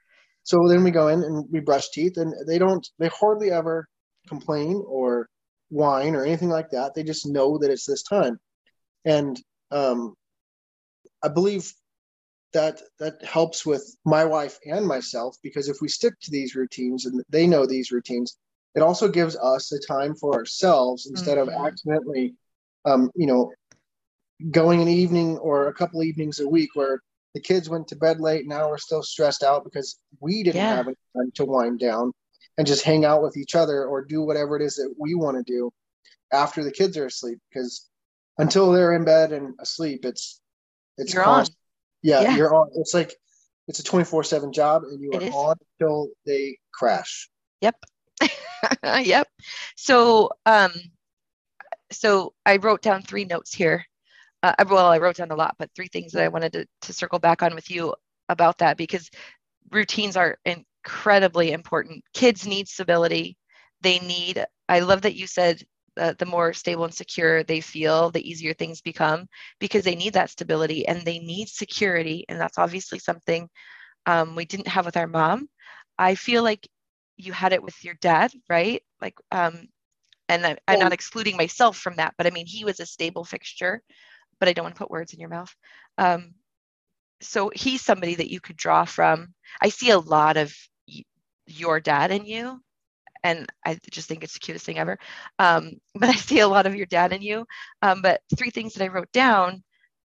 So 0.43 0.67
then 0.67 0.83
we 0.83 0.91
go 0.91 1.09
in 1.09 1.23
and 1.23 1.45
we 1.51 1.59
brush 1.59 1.89
teeth, 1.89 2.17
and 2.17 2.33
they 2.47 2.57
don't, 2.57 2.87
they 2.99 3.09
hardly 3.09 3.51
ever 3.51 3.87
complain 4.27 4.83
or 4.87 5.27
whine 5.69 6.15
or 6.15 6.25
anything 6.25 6.49
like 6.49 6.69
that. 6.71 6.95
They 6.95 7.03
just 7.03 7.27
know 7.27 7.57
that 7.59 7.69
it's 7.69 7.85
this 7.85 8.03
time. 8.03 8.39
And 9.05 9.39
um, 9.71 10.15
I 11.21 11.27
believe 11.27 11.71
that 12.53 12.81
that 12.99 13.23
helps 13.23 13.65
with 13.65 13.95
my 14.05 14.25
wife 14.25 14.57
and 14.65 14.85
myself 14.85 15.37
because 15.41 15.69
if 15.69 15.77
we 15.81 15.87
stick 15.87 16.13
to 16.21 16.31
these 16.31 16.55
routines 16.55 17.05
and 17.05 17.23
they 17.29 17.47
know 17.47 17.65
these 17.65 17.91
routines, 17.91 18.37
it 18.75 18.81
also 18.81 19.07
gives 19.07 19.35
us 19.35 19.71
a 19.71 19.79
time 19.79 20.15
for 20.15 20.33
ourselves 20.33 21.07
instead 21.07 21.37
mm-hmm. 21.37 21.49
of 21.49 21.65
accidentally, 21.67 22.35
um, 22.85 23.11
you 23.15 23.27
know, 23.27 23.51
going 24.49 24.81
an 24.81 24.87
evening 24.87 25.37
or 25.37 25.67
a 25.67 25.73
couple 25.73 26.03
evenings 26.03 26.39
a 26.39 26.47
week 26.47 26.69
where 26.73 27.01
the 27.33 27.41
kids 27.41 27.69
went 27.69 27.87
to 27.89 27.95
bed 27.95 28.19
late. 28.19 28.47
Now 28.47 28.69
we're 28.69 28.77
still 28.77 29.03
stressed 29.03 29.43
out 29.43 29.63
because 29.63 29.99
we 30.19 30.43
didn't 30.43 30.57
yeah. 30.57 30.75
have 30.77 30.85
time 30.85 31.31
to 31.35 31.45
wind 31.45 31.79
down 31.79 32.11
and 32.57 32.67
just 32.67 32.83
hang 32.83 33.05
out 33.05 33.21
with 33.21 33.37
each 33.37 33.55
other 33.55 33.85
or 33.85 34.03
do 34.03 34.21
whatever 34.21 34.55
it 34.55 34.61
is 34.61 34.75
that 34.75 34.93
we 34.97 35.15
want 35.15 35.37
to 35.37 35.43
do 35.43 35.71
after 36.31 36.63
the 36.63 36.71
kids 36.71 36.97
are 36.97 37.05
asleep. 37.05 37.39
Because 37.49 37.87
until 38.37 38.71
they're 38.71 38.93
in 38.93 39.05
bed 39.05 39.31
and 39.31 39.53
asleep, 39.59 40.05
it's 40.05 40.41
it's 40.97 41.13
you're 41.13 41.23
constant. 41.23 41.55
on. 41.55 41.61
Yeah, 42.03 42.21
yeah, 42.21 42.35
you're 42.35 42.53
on. 42.53 42.69
It's 42.75 42.93
like 42.93 43.13
it's 43.67 43.79
a 43.79 43.83
24 43.83 44.23
7 44.23 44.51
job 44.51 44.83
and 44.83 45.01
you 45.01 45.11
are 45.13 45.21
on 45.31 45.55
until 45.79 46.09
they 46.25 46.57
crash. 46.73 47.29
Yep. 47.61 47.75
yep. 49.03 49.27
So 49.75 50.31
um 50.45 50.71
so 51.91 52.33
I 52.45 52.57
wrote 52.57 52.81
down 52.81 53.01
three 53.01 53.25
notes 53.25 53.53
here 53.53 53.85
uh, 54.43 54.53
well, 54.69 54.87
I 54.87 54.99
wrote 54.99 55.17
down 55.17 55.31
a 55.31 55.35
lot, 55.35 55.55
but 55.59 55.71
three 55.75 55.87
things 55.87 56.13
that 56.13 56.23
I 56.23 56.29
wanted 56.29 56.53
to, 56.53 56.67
to 56.83 56.93
circle 56.93 57.19
back 57.19 57.43
on 57.43 57.55
with 57.55 57.71
you 57.71 57.95
about 58.29 58.59
that 58.59 58.77
because 58.77 59.09
routines 59.71 60.17
are 60.17 60.37
incredibly 60.45 61.51
important. 61.51 62.03
Kids 62.13 62.47
need 62.47 62.67
stability. 62.67 63.37
they 63.81 63.99
need 63.99 64.45
i 64.69 64.79
love 64.79 65.03
that 65.03 65.15
you 65.15 65.27
said 65.27 65.61
uh, 65.99 66.13
the 66.19 66.25
more 66.25 66.53
stable 66.53 66.85
and 66.85 66.93
secure 66.93 67.43
they 67.43 67.61
feel 67.61 68.11
the 68.11 68.29
easier 68.29 68.53
things 68.53 68.81
become 68.81 69.27
because 69.59 69.83
they 69.85 69.95
need 69.95 70.13
that 70.13 70.29
stability 70.31 70.87
and 70.87 71.01
they 71.03 71.19
need 71.19 71.47
security 71.49 72.25
and 72.29 72.39
that's 72.39 72.57
obviously 72.59 72.99
something 72.99 73.49
um, 74.05 74.35
we 74.35 74.45
didn't 74.45 74.67
have 74.67 74.85
with 74.85 74.97
our 74.97 75.07
mom 75.07 75.49
i 75.99 76.15
feel 76.15 76.43
like 76.43 76.67
you 77.21 77.33
had 77.33 77.53
it 77.53 77.63
with 77.63 77.75
your 77.83 77.95
dad 77.95 78.31
right 78.49 78.81
like 79.01 79.15
um, 79.31 79.67
and 80.29 80.45
I, 80.45 80.57
i'm 80.67 80.79
not 80.79 80.93
excluding 80.93 81.37
myself 81.37 81.77
from 81.77 81.95
that 81.97 82.13
but 82.17 82.27
i 82.27 82.29
mean 82.29 82.45
he 82.45 82.65
was 82.65 82.79
a 82.79 82.85
stable 82.85 83.23
fixture 83.23 83.81
but 84.39 84.49
i 84.49 84.53
don't 84.53 84.65
want 84.65 84.75
to 84.75 84.79
put 84.79 84.91
words 84.91 85.13
in 85.13 85.19
your 85.19 85.29
mouth 85.29 85.53
um, 85.97 86.33
so 87.21 87.51
he's 87.53 87.81
somebody 87.81 88.15
that 88.15 88.31
you 88.31 88.39
could 88.39 88.57
draw 88.57 88.85
from 88.85 89.33
i 89.61 89.69
see 89.69 89.89
a 89.91 89.99
lot 89.99 90.37
of 90.37 90.53
your 91.47 91.79
dad 91.79 92.11
in 92.11 92.25
you 92.25 92.61
and 93.23 93.47
I 93.65 93.77
just 93.91 94.07
think 94.07 94.23
it's 94.23 94.33
the 94.33 94.39
cutest 94.39 94.65
thing 94.65 94.79
ever. 94.79 94.97
Um, 95.39 95.73
but 95.95 96.09
I 96.09 96.13
see 96.13 96.39
a 96.39 96.47
lot 96.47 96.65
of 96.65 96.75
your 96.75 96.85
dad 96.87 97.13
in 97.13 97.21
you. 97.21 97.45
Um, 97.81 98.01
but 98.01 98.21
three 98.37 98.49
things 98.49 98.73
that 98.73 98.83
I 98.83 98.87
wrote 98.87 99.11
down 99.11 99.63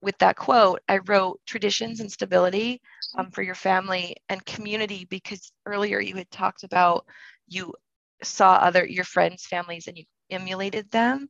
with 0.03 0.17
that 0.19 0.37
quote, 0.37 0.81
I 0.89 0.99
wrote 0.99 1.41
traditions 1.47 2.01
and 2.01 2.11
stability 2.11 2.81
um, 3.17 3.31
for 3.31 3.43
your 3.43 3.55
family 3.55 4.17
and 4.29 4.45
community 4.45 5.07
because 5.09 5.53
earlier 5.65 6.01
you 6.01 6.17
had 6.17 6.31
talked 6.31 6.65
about 6.65 7.07
you 7.49 7.73
saw 8.23 8.55
other 8.55 8.85
your 8.85 9.05
friends' 9.05 9.47
families 9.47 9.87
and 9.87 9.99
you 9.99 10.05
emulated 10.31 10.91
them, 10.91 11.29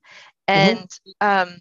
mm-hmm. 0.49 0.71
and 0.71 0.89
mm-hmm. 0.89 1.51
um, 1.51 1.59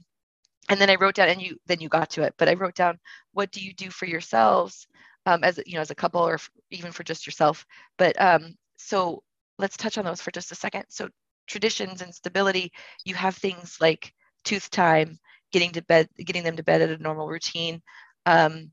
and 0.69 0.79
then 0.79 0.89
I 0.89 0.95
wrote 0.95 1.15
down 1.15 1.29
and 1.29 1.41
you 1.41 1.57
then 1.65 1.79
you 1.79 1.89
got 1.89 2.09
to 2.11 2.23
it, 2.23 2.33
but 2.37 2.49
I 2.49 2.53
wrote 2.53 2.75
down 2.75 2.99
what 3.33 3.51
do 3.51 3.59
you 3.61 3.73
do 3.73 3.89
for 3.89 4.05
yourselves 4.05 4.87
um, 5.25 5.43
as 5.43 5.59
you 5.65 5.75
know 5.75 5.81
as 5.81 5.91
a 5.91 5.95
couple 5.95 6.21
or 6.21 6.39
even 6.71 6.91
for 6.91 7.03
just 7.03 7.25
yourself, 7.25 7.65
but 7.97 8.19
um, 8.21 8.55
so 8.77 9.23
let's 9.57 9.77
touch 9.77 9.97
on 9.97 10.05
those 10.05 10.21
for 10.21 10.31
just 10.31 10.51
a 10.51 10.55
second. 10.55 10.85
So 10.89 11.09
traditions 11.47 12.01
and 12.01 12.13
stability, 12.13 12.71
you 13.03 13.15
have 13.15 13.35
things 13.35 13.77
like 13.79 14.13
tooth 14.43 14.69
time, 14.69 15.17
getting 15.51 15.71
to 15.71 15.81
bed, 15.83 16.09
getting 16.17 16.43
them 16.43 16.57
to 16.57 16.63
bed 16.63 16.81
at 16.81 16.89
a 16.89 17.01
normal 17.01 17.27
routine. 17.27 17.81
Um, 18.25 18.71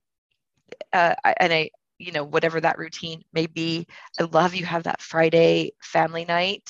uh, 0.93 1.15
and 1.39 1.53
I, 1.53 1.71
you 1.99 2.13
know, 2.13 2.25
whatever 2.25 2.61
that 2.61 2.79
routine 2.79 3.23
may 3.33 3.47
be. 3.47 3.87
I 4.19 4.25
love 4.25 4.55
you 4.55 4.65
have 4.67 4.85
that 4.85 5.01
Friday 5.01 5.73
family 5.83 6.25
night 6.25 6.69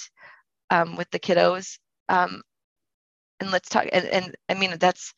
um, 0.70 0.96
with 0.96 1.10
the 1.10 1.18
kiddos. 1.20 1.78
Um, 2.08 2.42
and 3.40 3.50
let's 3.50 3.68
talk, 3.68 3.86
and, 3.92 4.06
and 4.06 4.36
I 4.48 4.54
mean, 4.54 4.76
that's 4.78 5.14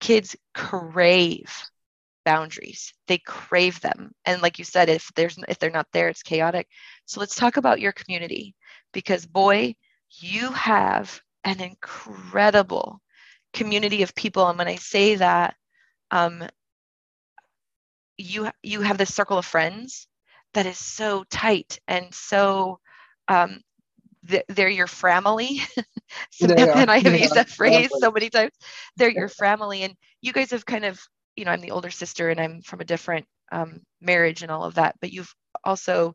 kids 0.00 0.36
crave 0.54 1.64
boundaries 2.24 2.92
they 3.06 3.18
crave 3.18 3.80
them 3.80 4.12
and 4.24 4.42
like 4.42 4.58
you 4.58 4.64
said 4.64 4.88
if 4.88 5.10
there's 5.14 5.38
if 5.48 5.58
they're 5.58 5.70
not 5.70 5.86
there 5.92 6.08
it's 6.08 6.22
chaotic 6.22 6.66
so 7.06 7.20
let's 7.20 7.34
talk 7.36 7.56
about 7.56 7.80
your 7.80 7.92
community 7.92 8.54
because 8.92 9.26
boy 9.26 9.74
you 10.20 10.50
have 10.52 11.20
an 11.44 11.60
incredible 11.60 13.00
community 13.52 14.02
of 14.02 14.14
people 14.14 14.48
and 14.48 14.58
when 14.58 14.68
i 14.68 14.76
say 14.76 15.16
that 15.16 15.54
um, 16.10 16.44
you 18.16 18.50
you 18.62 18.80
have 18.82 18.98
this 18.98 19.14
circle 19.14 19.38
of 19.38 19.44
friends 19.44 20.06
that 20.54 20.66
is 20.66 20.78
so 20.78 21.24
tight 21.30 21.80
and 21.88 22.12
so 22.14 22.78
um, 23.28 23.60
they're 24.48 24.68
your 24.68 24.86
family. 24.86 25.60
And 26.74 26.90
I 26.90 26.98
have 26.98 27.14
yeah, 27.14 27.16
used 27.16 27.34
that 27.34 27.48
phrase 27.48 27.96
so 27.96 28.10
many 28.10 28.30
times. 28.30 28.52
They're 28.96 29.10
your 29.10 29.28
family, 29.28 29.82
and 29.82 29.94
you 30.20 30.32
guys 30.32 30.50
have 30.50 30.64
kind 30.66 30.84
of 30.84 31.00
you 31.36 31.44
know, 31.44 31.50
I'm 31.52 31.60
the 31.60 31.70
older 31.72 31.90
sister 31.90 32.30
and 32.30 32.40
I'm 32.40 32.62
from 32.62 32.80
a 32.80 32.84
different 32.84 33.26
um, 33.52 33.80
marriage 34.00 34.42
and 34.42 34.50
all 34.50 34.64
of 34.64 34.74
that, 34.74 34.96
but 35.00 35.12
you've 35.12 35.34
also, 35.64 36.14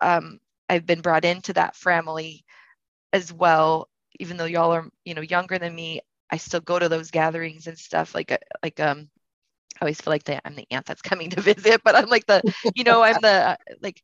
um, 0.00 0.38
I've 0.68 0.86
been 0.86 1.00
brought 1.00 1.24
into 1.24 1.52
that 1.54 1.76
family 1.76 2.44
as 3.12 3.32
well, 3.32 3.88
even 4.20 4.36
though 4.36 4.44
y'all 4.44 4.72
are, 4.72 4.88
you 5.04 5.14
know, 5.14 5.22
younger 5.22 5.58
than 5.58 5.74
me, 5.74 6.00
I 6.30 6.36
still 6.36 6.60
go 6.60 6.78
to 6.78 6.88
those 6.88 7.10
gatherings 7.10 7.66
and 7.66 7.78
stuff 7.78 8.14
like, 8.14 8.32
uh, 8.32 8.38
like, 8.62 8.80
um, 8.80 9.08
I 9.80 9.84
always 9.84 10.00
feel 10.00 10.12
like 10.12 10.24
the, 10.24 10.46
I'm 10.46 10.54
the 10.54 10.66
aunt 10.70 10.86
that's 10.86 11.02
coming 11.02 11.30
to 11.30 11.40
visit, 11.40 11.80
but 11.84 11.96
I'm 11.96 12.08
like 12.08 12.26
the, 12.26 12.42
you 12.74 12.84
know, 12.84 13.02
I'm 13.02 13.16
the, 13.22 13.50
uh, 13.50 13.56
like, 13.80 14.02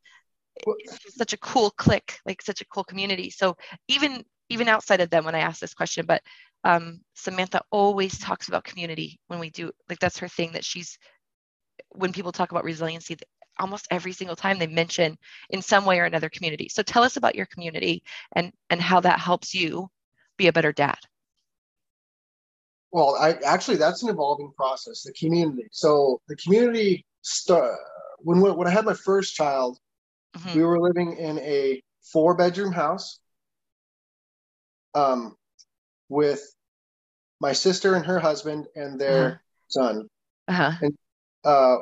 such 1.09 1.33
a 1.33 1.39
cool 1.39 1.71
clique, 1.71 2.19
like 2.27 2.43
such 2.43 2.61
a 2.61 2.67
cool 2.67 2.85
community. 2.85 3.31
So 3.31 3.57
even, 3.87 4.25
even 4.49 4.69
outside 4.69 5.01
of 5.01 5.11
them, 5.11 5.25
when 5.25 5.37
I 5.37 5.41
ask 5.41 5.61
this 5.61 5.75
question, 5.75 6.05
but 6.05 6.23
um, 6.65 7.01
Samantha 7.15 7.63
always 7.71 8.19
talks 8.19 8.49
about 8.49 8.65
community 8.65 9.21
when 9.29 9.39
we 9.39 9.51
do 9.51 9.71
like 9.89 9.99
that's 9.99 10.19
her 10.19 10.29
thing 10.29 10.53
that 10.53 10.65
she's 10.65 10.99
when 11.91 12.13
people 12.13 12.33
talk 12.33 12.51
about 12.51 12.65
resiliency 12.65 13.17
almost 13.59 13.89
every 13.91 14.13
single 14.13 14.37
time 14.37 14.59
they 14.59 14.67
mention 14.67 15.17
in 15.51 15.63
some 15.63 15.85
way 15.85 15.99
or 15.99 16.05
another 16.05 16.29
community 16.29 16.69
so 16.69 16.83
tell 16.83 17.03
us 17.03 17.17
about 17.17 17.35
your 17.35 17.47
community 17.47 18.03
and 18.35 18.53
and 18.71 18.81
how 18.81 19.01
that 19.01 19.21
helps 19.21 19.55
you 19.55 19.89
be 20.37 20.49
a 20.49 20.53
better 20.53 20.73
dad 20.73 20.99
well 22.93 23.17
i 23.21 23.33
actually 23.45 23.77
that's 23.77 24.03
an 24.03 24.09
evolving 24.09 24.53
process 24.57 25.03
the 25.03 25.13
community 25.13 25.67
so 25.71 26.21
the 26.29 26.37
community 26.37 27.05
when 28.19 28.41
when 28.41 28.67
i 28.67 28.71
had 28.71 28.85
my 28.85 28.95
first 28.95 29.35
child 29.35 29.79
mm-hmm. 30.37 30.59
we 30.59 30.65
were 30.65 30.81
living 30.81 31.17
in 31.17 31.39
a 31.41 31.83
four 32.13 32.35
bedroom 32.35 32.73
house 32.73 33.21
um 34.95 35.37
with 36.09 36.43
my 37.41 37.53
sister 37.53 37.95
and 37.95 38.05
her 38.07 38.19
husband 38.19 38.67
and 38.75 39.01
their 39.01 39.27
uh-huh. 39.27 39.39
son. 39.69 40.09
Uh-huh. 40.49 40.73
And 40.83 40.99
uh, 41.45 41.77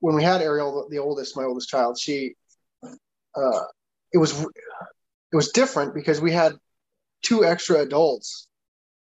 when 0.00 0.14
we 0.14 0.22
had 0.22 0.42
Ariel, 0.42 0.88
the 0.90 0.98
oldest, 0.98 1.36
my 1.36 1.44
oldest 1.44 1.68
child, 1.68 1.98
she, 1.98 2.34
uh, 2.82 3.60
it 4.12 4.18
was, 4.18 4.40
it 4.40 5.36
was 5.36 5.52
different 5.52 5.94
because 5.94 6.20
we 6.20 6.32
had 6.32 6.54
two 7.22 7.44
extra 7.44 7.80
adults 7.80 8.46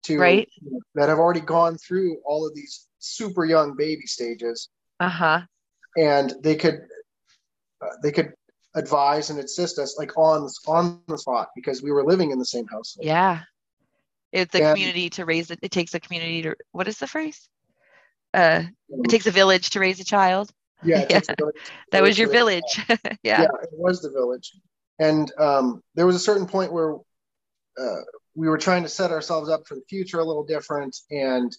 to 0.04 0.18
right. 0.18 0.50
that 0.96 1.10
have 1.10 1.20
already 1.20 1.42
gone 1.42 1.78
through 1.78 2.18
all 2.26 2.48
of 2.48 2.56
these 2.56 2.88
super 3.00 3.46
young 3.46 3.76
baby 3.76 4.06
stages. 4.06 4.70
Uh 5.00 5.10
huh. 5.10 5.42
And 5.98 6.34
they 6.42 6.56
could, 6.56 6.82
uh, 7.82 7.96
they 8.02 8.12
could 8.12 8.34
advise 8.76 9.30
and 9.30 9.40
assist 9.40 9.80
us 9.80 9.98
like 9.98 10.18
on 10.18 10.48
on 10.68 11.02
the 11.08 11.18
spot 11.18 11.50
because 11.56 11.82
we 11.82 11.92
were 11.92 12.06
living 12.06 12.32
in 12.32 12.40
the 12.40 12.46
same 12.46 12.68
house. 12.68 12.98
Yeah. 13.00 13.42
It's 14.32 14.56
a 14.56 14.60
community 14.60 15.10
to 15.12 15.26
raise 15.26 15.52
it. 15.52 15.60
It 15.62 15.72
takes 15.72 15.94
a 15.94 16.00
community 16.00 16.44
to, 16.44 16.56
what 16.72 16.88
is 16.88 16.98
the 16.98 17.08
phrase? 17.08 17.50
Uh, 18.34 18.64
it 18.90 19.10
takes 19.10 19.28
a 19.28 19.32
village 19.32 19.72
to 19.72 19.80
raise 19.80 20.00
a 20.00 20.06
child. 20.06 20.52
Yeah. 20.84 21.06
yeah. 21.10 21.20
that 21.92 22.02
was 22.02 22.18
your 22.18 22.30
village. 22.30 22.80
yeah. 23.24 23.42
Yeah, 23.42 23.48
it 23.62 23.70
was 23.74 24.02
the 24.02 24.10
village. 24.10 24.54
And 25.00 25.32
um, 25.38 25.84
there 25.96 26.06
was 26.06 26.16
a 26.16 26.20
certain 26.20 26.48
point 26.48 26.72
where 26.72 26.96
uh, 27.78 28.02
we 28.36 28.48
were 28.48 28.58
trying 28.58 28.84
to 28.84 28.90
set 28.90 29.12
ourselves 29.12 29.50
up 29.50 29.68
for 29.68 29.76
the 29.76 29.84
future 29.90 30.20
a 30.20 30.26
little 30.26 30.46
different. 30.46 30.96
And 31.10 31.56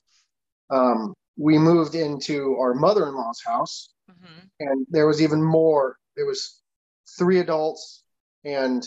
um, 0.70 1.14
we 1.36 1.58
moved 1.58 1.94
into 1.94 2.56
our 2.58 2.74
mother-in-law's 2.74 3.42
house. 3.44 3.90
Mm-hmm. 4.10 4.40
And 4.60 4.86
there 4.90 5.06
was 5.06 5.22
even 5.22 5.42
more. 5.42 5.96
There 6.16 6.26
was 6.26 6.60
three 7.18 7.38
adults 7.38 8.04
and 8.44 8.84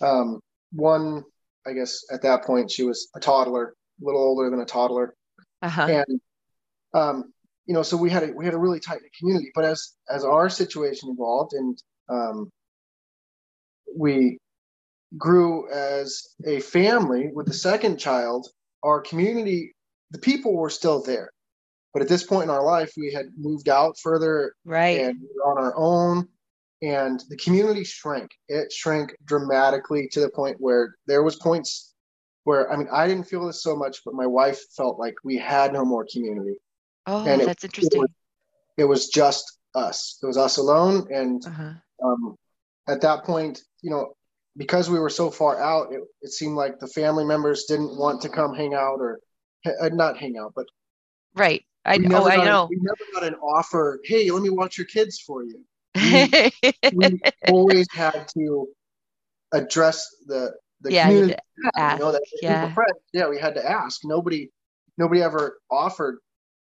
um, 0.00 0.40
one 0.72 1.24
I 1.66 1.72
guess 1.72 2.04
at 2.12 2.22
that 2.22 2.44
point 2.44 2.70
she 2.70 2.84
was 2.84 3.08
a 3.16 3.20
toddler, 3.20 3.74
a 4.00 4.04
little 4.04 4.22
older 4.22 4.48
than 4.50 4.60
a 4.60 4.64
toddler, 4.64 5.14
uh-huh. 5.62 6.04
and 6.06 6.20
um, 6.94 7.32
you 7.66 7.74
know, 7.74 7.82
so 7.82 7.96
we 7.96 8.08
had 8.08 8.22
a 8.22 8.32
we 8.32 8.44
had 8.44 8.54
a 8.54 8.58
really 8.58 8.78
tight 8.78 9.00
community. 9.18 9.50
But 9.54 9.64
as 9.64 9.94
as 10.08 10.24
our 10.24 10.48
situation 10.48 11.10
evolved 11.10 11.54
and 11.54 11.82
um, 12.08 12.52
we 13.96 14.38
grew 15.16 15.70
as 15.70 16.34
a 16.46 16.60
family 16.60 17.30
with 17.32 17.46
the 17.46 17.54
second 17.54 17.98
child, 17.98 18.48
our 18.82 19.00
community, 19.00 19.74
the 20.10 20.18
people 20.18 20.54
were 20.54 20.70
still 20.70 21.02
there. 21.02 21.30
But 21.92 22.02
at 22.02 22.08
this 22.08 22.24
point 22.24 22.44
in 22.44 22.50
our 22.50 22.64
life, 22.64 22.92
we 22.96 23.12
had 23.12 23.26
moved 23.36 23.68
out 23.68 23.96
further, 23.98 24.54
right, 24.64 25.00
and 25.00 25.18
we 25.20 25.28
on 25.44 25.58
our 25.58 25.74
own 25.76 26.28
and 26.82 27.22
the 27.30 27.36
community 27.36 27.84
shrank. 27.84 28.30
It 28.48 28.70
shrank 28.72 29.16
dramatically 29.24 30.08
to 30.12 30.20
the 30.20 30.28
point 30.28 30.56
where 30.60 30.94
there 31.06 31.22
was 31.22 31.36
points 31.36 31.94
where 32.46 32.72
i 32.72 32.76
mean 32.76 32.88
i 32.92 33.06
didn't 33.08 33.24
feel 33.24 33.44
this 33.44 33.62
so 33.62 33.74
much 33.74 33.98
but 34.04 34.14
my 34.14 34.26
wife 34.26 34.60
felt 34.76 34.98
like 34.98 35.14
we 35.24 35.36
had 35.36 35.72
no 35.72 35.84
more 35.84 36.06
community. 36.10 36.56
Oh 37.06 37.26
and 37.26 37.40
that's 37.42 37.64
it, 37.64 37.68
interesting. 37.68 37.98
it 37.98 38.02
was, 38.02 38.10
it 38.78 38.84
was, 38.84 39.08
just 39.08 39.58
us. 39.74 40.18
It 40.22 40.26
was 40.26 40.36
us 40.36 40.56
alone 40.56 41.06
and 41.10 41.44
uh-huh. 41.46 41.72
um, 42.04 42.36
at 42.88 43.00
that 43.02 43.24
point 43.24 43.62
you 43.82 43.90
know 43.90 44.15
because 44.56 44.88
we 44.88 44.98
were 44.98 45.10
so 45.10 45.30
far 45.30 45.60
out 45.60 45.92
it, 45.92 46.00
it 46.22 46.30
seemed 46.30 46.56
like 46.56 46.78
the 46.78 46.86
family 46.88 47.24
members 47.24 47.64
didn't 47.64 47.96
want 47.96 48.20
to 48.22 48.28
come 48.28 48.54
hang 48.54 48.74
out 48.74 48.98
or 49.00 49.20
uh, 49.66 49.88
not 49.92 50.16
hang 50.16 50.36
out 50.38 50.52
but 50.54 50.66
right 51.34 51.64
i 51.84 51.96
know 51.96 52.24
oh, 52.24 52.28
i 52.28 52.36
know 52.36 52.62
a, 52.62 52.66
we 52.66 52.76
never 52.80 53.12
got 53.12 53.24
an 53.24 53.34
offer 53.36 54.00
hey 54.04 54.30
let 54.30 54.42
me 54.42 54.50
watch 54.50 54.78
your 54.78 54.86
kids 54.86 55.20
for 55.20 55.44
you 55.44 55.62
we, 55.96 56.30
we 56.94 57.20
always 57.48 57.86
had 57.92 58.26
to 58.28 58.68
address 59.52 60.08
the 60.26 60.52
the 60.80 60.92
yeah, 60.92 61.06
community. 61.06 61.34
You 61.58 61.70
know, 61.98 62.18
yeah. 62.42 62.68
yeah, 63.12 63.28
we 63.28 63.38
had 63.38 63.54
to 63.54 63.68
ask. 63.68 64.00
Nobody, 64.04 64.50
nobody 64.98 65.22
ever 65.22 65.58
offered. 65.70 66.18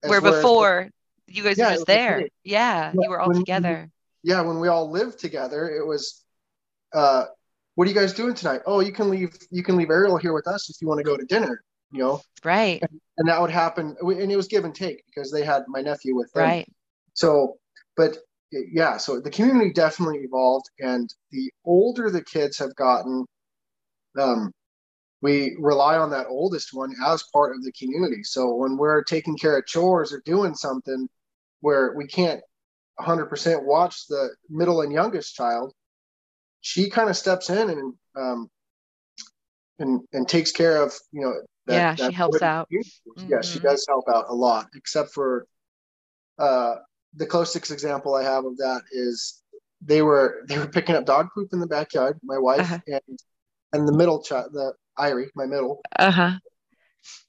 Where 0.06 0.20
before 0.20 0.90
you 1.26 1.42
guys 1.42 1.58
yeah, 1.58 1.70
were 1.70 1.74
just 1.74 1.86
there. 1.86 2.28
Yeah, 2.42 2.92
you 2.94 3.08
were 3.08 3.20
all 3.20 3.32
together. 3.32 3.90
Yeah, 4.22 4.40
when 4.42 4.60
we 4.60 4.68
all 4.68 4.90
lived 4.90 5.18
together, 5.18 5.68
it 5.68 5.86
was, 5.86 6.22
uh, 6.94 7.24
what 7.74 7.86
are 7.86 7.90
you 7.90 7.96
guys 7.96 8.12
doing 8.12 8.34
tonight? 8.34 8.60
Oh, 8.66 8.80
you 8.80 8.92
can 8.92 9.10
leave. 9.10 9.36
You 9.50 9.62
can 9.62 9.76
leave 9.76 9.90
Ariel 9.90 10.16
here 10.16 10.32
with 10.32 10.46
us 10.46 10.70
if 10.70 10.76
you 10.80 10.88
want 10.88 10.98
to 10.98 11.04
go 11.04 11.16
to 11.16 11.24
dinner. 11.24 11.62
You 11.90 12.00
know, 12.00 12.20
right? 12.44 12.82
And, 12.82 13.00
and 13.18 13.28
that 13.28 13.40
would 13.40 13.50
happen, 13.50 13.96
and 14.00 14.32
it 14.32 14.36
was 14.36 14.48
give 14.48 14.64
and 14.64 14.74
take 14.74 15.04
because 15.06 15.30
they 15.30 15.44
had 15.44 15.64
my 15.68 15.80
nephew 15.80 16.16
with 16.16 16.32
them. 16.32 16.42
Right. 16.42 16.68
So, 17.14 17.58
but 17.96 18.18
yeah, 18.50 18.96
so 18.96 19.20
the 19.20 19.30
community 19.30 19.72
definitely 19.72 20.18
evolved, 20.18 20.70
and 20.80 21.12
the 21.30 21.50
older 21.64 22.10
the 22.10 22.22
kids 22.22 22.58
have 22.58 22.74
gotten, 22.74 23.26
um, 24.18 24.52
we 25.20 25.56
rely 25.58 25.96
on 25.96 26.10
that 26.10 26.26
oldest 26.28 26.74
one 26.74 26.94
as 27.04 27.24
part 27.32 27.54
of 27.56 27.62
the 27.64 27.72
community. 27.72 28.22
So 28.22 28.54
when 28.54 28.76
we're 28.76 29.02
taking 29.02 29.36
care 29.36 29.56
of 29.56 29.66
chores 29.66 30.12
or 30.12 30.22
doing 30.24 30.54
something 30.54 31.08
where 31.60 31.94
we 31.96 32.06
can't 32.06 32.40
100% 33.00 33.64
watch 33.64 34.06
the 34.06 34.30
middle 34.50 34.82
and 34.82 34.92
youngest 34.92 35.34
child, 35.34 35.72
she 36.64 36.88
kind 36.88 37.10
of 37.10 37.16
steps 37.16 37.50
in 37.50 37.68
and 37.68 37.94
um, 38.16 38.50
and 39.78 40.00
and 40.14 40.26
takes 40.26 40.50
care 40.50 40.82
of 40.82 40.94
you 41.12 41.20
know. 41.20 41.34
That, 41.66 41.74
yeah, 41.74 41.94
that 41.94 42.10
she 42.10 42.14
helps 42.14 42.42
out. 42.42 42.68
Mm-hmm. 42.70 43.28
Yeah, 43.28 43.40
she 43.42 43.58
mm-hmm. 43.58 43.68
does 43.68 43.86
help 43.88 44.04
out 44.08 44.26
a 44.28 44.34
lot. 44.34 44.68
Except 44.74 45.12
for 45.12 45.46
uh, 46.38 46.76
the 47.14 47.26
closest 47.26 47.70
example 47.70 48.14
I 48.14 48.22
have 48.22 48.44
of 48.44 48.56
that 48.58 48.82
is 48.92 49.42
they 49.82 50.02
were 50.02 50.44
they 50.48 50.58
were 50.58 50.66
picking 50.66 50.94
up 50.94 51.04
dog 51.04 51.28
poop 51.34 51.50
in 51.52 51.60
the 51.60 51.66
backyard. 51.66 52.18
My 52.22 52.38
wife 52.38 52.60
uh-huh. 52.60 52.78
and 52.86 53.18
and 53.74 53.88
the 53.88 53.96
middle 53.96 54.22
child, 54.22 54.50
the 54.52 54.72
Irie, 54.98 55.28
my 55.34 55.46
middle. 55.46 55.82
Uh 55.98 56.10
huh. 56.10 56.32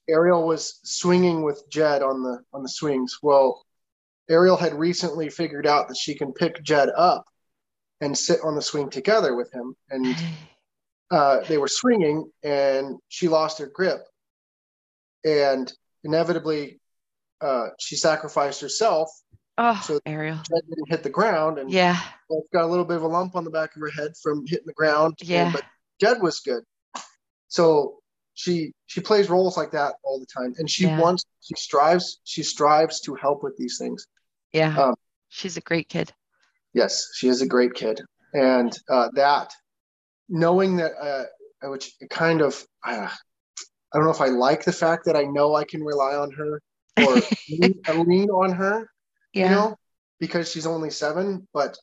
Ariel 0.08 0.46
was 0.46 0.80
swinging 0.82 1.42
with 1.42 1.62
Jed 1.70 2.02
on 2.02 2.22
the 2.22 2.40
on 2.54 2.62
the 2.62 2.70
swings. 2.70 3.18
Well, 3.22 3.64
Ariel 4.30 4.56
had 4.56 4.74
recently 4.74 5.28
figured 5.28 5.66
out 5.66 5.88
that 5.88 5.98
she 5.98 6.14
can 6.14 6.32
pick 6.32 6.62
Jed 6.62 6.88
up 6.96 7.26
and 8.00 8.16
sit 8.16 8.40
on 8.42 8.54
the 8.54 8.62
swing 8.62 8.90
together 8.90 9.34
with 9.34 9.52
him, 9.52 9.74
and 9.90 10.16
uh, 11.10 11.40
they 11.48 11.58
were 11.58 11.68
swinging, 11.68 12.30
and 12.42 12.98
she 13.08 13.28
lost 13.28 13.58
her 13.58 13.66
grip, 13.66 14.06
and 15.24 15.72
inevitably, 16.04 16.80
uh, 17.40 17.68
she 17.78 17.96
sacrificed 17.96 18.60
herself. 18.60 19.08
Oh, 19.58 19.82
so 19.86 20.00
Ariel 20.04 20.36
Jed 20.36 20.68
didn't 20.68 20.90
hit 20.90 21.02
the 21.02 21.10
ground, 21.10 21.58
and 21.58 21.70
yeah, 21.70 22.00
got 22.52 22.64
a 22.64 22.66
little 22.66 22.84
bit 22.84 22.98
of 22.98 23.02
a 23.02 23.08
lump 23.08 23.36
on 23.36 23.44
the 23.44 23.50
back 23.50 23.74
of 23.74 23.80
her 23.80 23.90
head 23.90 24.12
from 24.22 24.46
hitting 24.46 24.66
the 24.66 24.74
ground. 24.74 25.14
Yeah, 25.22 25.44
and, 25.44 25.52
but 25.52 25.64
Jed 26.00 26.20
was 26.20 26.40
good. 26.40 26.62
So 27.48 28.00
she 28.34 28.72
she 28.86 29.00
plays 29.00 29.30
roles 29.30 29.56
like 29.56 29.72
that 29.72 29.94
all 30.02 30.20
the 30.20 30.26
time, 30.26 30.54
and 30.58 30.68
she 30.70 30.84
yeah. 30.84 31.00
wants 31.00 31.24
she 31.40 31.54
strives 31.54 32.20
she 32.24 32.42
strives 32.42 33.00
to 33.00 33.14
help 33.14 33.42
with 33.42 33.56
these 33.56 33.78
things. 33.78 34.06
Yeah, 34.52 34.76
um, 34.78 34.94
she's 35.28 35.56
a 35.56 35.62
great 35.62 35.88
kid. 35.88 36.12
Yes, 36.76 37.08
she 37.14 37.28
is 37.28 37.40
a 37.40 37.46
great 37.46 37.72
kid, 37.72 38.02
and 38.34 38.70
uh, 38.90 39.08
that 39.14 39.50
knowing 40.28 40.76
that, 40.76 40.92
uh, 41.00 41.24
which 41.70 41.92
kind 42.10 42.42
of 42.42 42.62
uh, 42.86 43.08
I 43.08 43.98
don't 43.98 44.04
know 44.04 44.10
if 44.10 44.20
I 44.20 44.26
like 44.26 44.62
the 44.62 44.72
fact 44.72 45.06
that 45.06 45.16
I 45.16 45.22
know 45.22 45.54
I 45.54 45.64
can 45.64 45.82
rely 45.82 46.14
on 46.14 46.30
her 46.32 46.60
or 46.98 47.22
lean, 47.48 47.80
lean 48.06 48.28
on 48.28 48.52
her. 48.52 48.86
Yeah. 49.32 49.44
You 49.44 49.54
know, 49.54 49.76
because 50.20 50.50
she's 50.50 50.66
only 50.66 50.90
seven, 50.90 51.48
but 51.54 51.78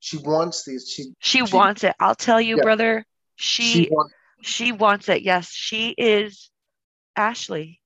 she 0.00 0.18
wants 0.18 0.66
these. 0.66 0.90
She 0.94 1.04
she, 1.20 1.46
she 1.46 1.56
wants 1.56 1.82
it. 1.82 1.94
I'll 1.98 2.14
tell 2.14 2.40
you, 2.40 2.58
yeah. 2.58 2.62
brother. 2.62 3.04
She 3.36 3.62
she 3.62 3.88
wants, 3.90 4.14
she 4.42 4.72
wants 4.72 5.08
it. 5.08 5.22
Yes, 5.22 5.48
she 5.50 5.94
is 5.96 6.50
Ashley. 7.16 7.80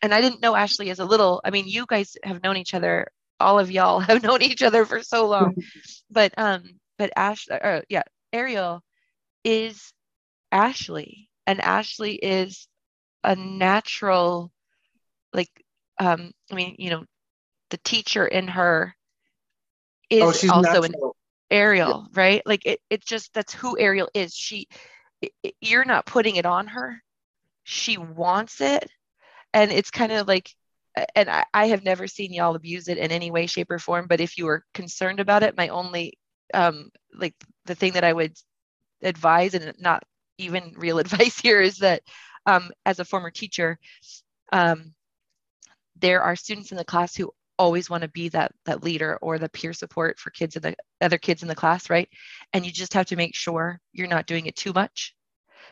And 0.00 0.14
I 0.14 0.22
didn't 0.22 0.40
know 0.40 0.54
Ashley 0.54 0.90
as 0.90 1.00
a 1.00 1.04
little. 1.04 1.42
I 1.44 1.50
mean, 1.50 1.66
you 1.66 1.84
guys 1.86 2.16
have 2.22 2.42
known 2.42 2.56
each 2.56 2.72
other. 2.72 3.08
All 3.40 3.58
of 3.58 3.70
y'all 3.70 4.00
have 4.00 4.22
known 4.22 4.42
each 4.42 4.62
other 4.62 4.84
for 4.84 5.02
so 5.02 5.28
long. 5.28 5.54
but 6.10 6.32
um, 6.36 6.62
but 6.98 7.12
Ash, 7.16 7.46
uh, 7.50 7.80
yeah, 7.88 8.02
Ariel 8.32 8.82
is 9.44 9.92
Ashley, 10.50 11.28
and 11.46 11.60
Ashley 11.60 12.14
is 12.14 12.68
a 13.24 13.36
natural, 13.36 14.50
like, 15.32 15.50
um, 16.00 16.32
I 16.50 16.54
mean, 16.54 16.76
you 16.78 16.90
know, 16.90 17.04
the 17.70 17.78
teacher 17.78 18.26
in 18.26 18.48
her 18.48 18.94
is 20.10 20.22
oh, 20.44 20.54
also 20.54 20.62
natural. 20.62 20.84
an 20.84 20.94
Ariel, 21.50 22.08
yeah. 22.12 22.20
right? 22.20 22.42
Like 22.46 22.66
it, 22.66 22.80
it's 22.90 23.06
just 23.06 23.32
that's 23.34 23.52
who 23.52 23.78
Ariel 23.78 24.08
is. 24.14 24.34
She 24.34 24.68
you're 25.60 25.84
not 25.84 26.06
putting 26.06 26.36
it 26.36 26.46
on 26.46 26.68
her. 26.68 27.02
She 27.64 27.98
wants 27.98 28.60
it. 28.60 28.90
And 29.52 29.72
it's 29.72 29.90
kind 29.90 30.12
of 30.12 30.28
like, 30.28 30.54
and 31.14 31.28
I, 31.28 31.44
I, 31.52 31.66
have 31.68 31.84
never 31.84 32.06
seen 32.06 32.32
y'all 32.32 32.54
abuse 32.54 32.88
it 32.88 32.98
in 32.98 33.10
any 33.10 33.30
way, 33.30 33.46
shape, 33.46 33.70
or 33.70 33.78
form. 33.78 34.06
But 34.08 34.20
if 34.20 34.38
you 34.38 34.46
were 34.46 34.64
concerned 34.74 35.20
about 35.20 35.42
it, 35.42 35.56
my 35.56 35.68
only, 35.68 36.18
um, 36.54 36.90
like 37.14 37.34
the 37.66 37.74
thing 37.74 37.92
that 37.92 38.04
I 38.04 38.12
would 38.12 38.36
advise, 39.02 39.54
and 39.54 39.74
not 39.78 40.04
even 40.38 40.74
real 40.76 40.98
advice 40.98 41.38
here, 41.38 41.60
is 41.60 41.78
that 41.78 42.02
um, 42.46 42.70
as 42.86 42.98
a 42.98 43.04
former 43.04 43.30
teacher, 43.30 43.78
um, 44.52 44.94
there 45.96 46.22
are 46.22 46.36
students 46.36 46.70
in 46.70 46.76
the 46.76 46.84
class 46.84 47.14
who 47.14 47.32
always 47.58 47.90
want 47.90 48.02
to 48.02 48.08
be 48.08 48.28
that 48.28 48.52
that 48.64 48.84
leader 48.84 49.18
or 49.20 49.38
the 49.38 49.48
peer 49.48 49.72
support 49.72 50.18
for 50.18 50.30
kids 50.30 50.54
in 50.54 50.62
the 50.62 50.76
other 51.00 51.18
kids 51.18 51.42
in 51.42 51.48
the 51.48 51.54
class 51.56 51.90
right 51.90 52.08
and 52.52 52.64
you 52.64 52.70
just 52.70 52.94
have 52.94 53.06
to 53.06 53.16
make 53.16 53.34
sure 53.34 53.80
you're 53.92 54.06
not 54.06 54.26
doing 54.26 54.46
it 54.46 54.54
too 54.54 54.72
much 54.72 55.12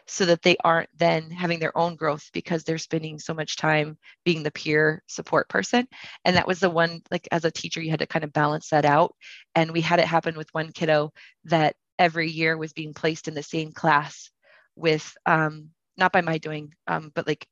so 0.07 0.25
that 0.27 0.43
they 0.43 0.57
aren't 0.63 0.89
then 0.97 1.31
having 1.31 1.59
their 1.59 1.77
own 1.77 1.97
growth 1.97 2.31
because 2.33 2.63
they're 2.63 2.79
spending 2.79 3.19
so 3.19 3.35
much 3.35 3.57
time 3.57 3.99
being 4.25 4.43
the 4.43 4.51
peer 4.51 5.03
support 5.07 5.49
person. 5.49 5.87
And 6.25 6.37
that 6.37 6.47
was 6.47 6.61
the 6.61 6.71
one 6.71 7.03
like 7.11 7.27
as 7.33 7.45
a 7.45 7.51
teacher 7.51 7.81
you 7.81 7.91
had 7.91 7.99
to 8.01 8.07
kind 8.07 8.25
of 8.25 8.33
balance 8.33 8.69
that 8.71 8.85
out. 8.85 9.15
And 9.55 9.73
we 9.73 9.81
had 9.81 9.99
it 9.99 10.07
happen 10.07 10.37
with 10.37 10.53
one 10.53 10.73
kiddo 10.73 11.13
that 11.45 11.77
every 11.99 12.31
year 12.31 12.57
was 12.57 12.73
being 12.73 12.95
placed 12.95 13.27
in 13.27 13.35
the 13.35 13.43
same 13.43 13.73
class 13.73 14.31
with 14.77 15.17
um, 15.27 15.71
not 15.97 16.13
by 16.13 16.21
my 16.21 16.39
doing 16.39 16.73
um, 16.87 17.11
but 17.15 17.27
like 17.27 17.47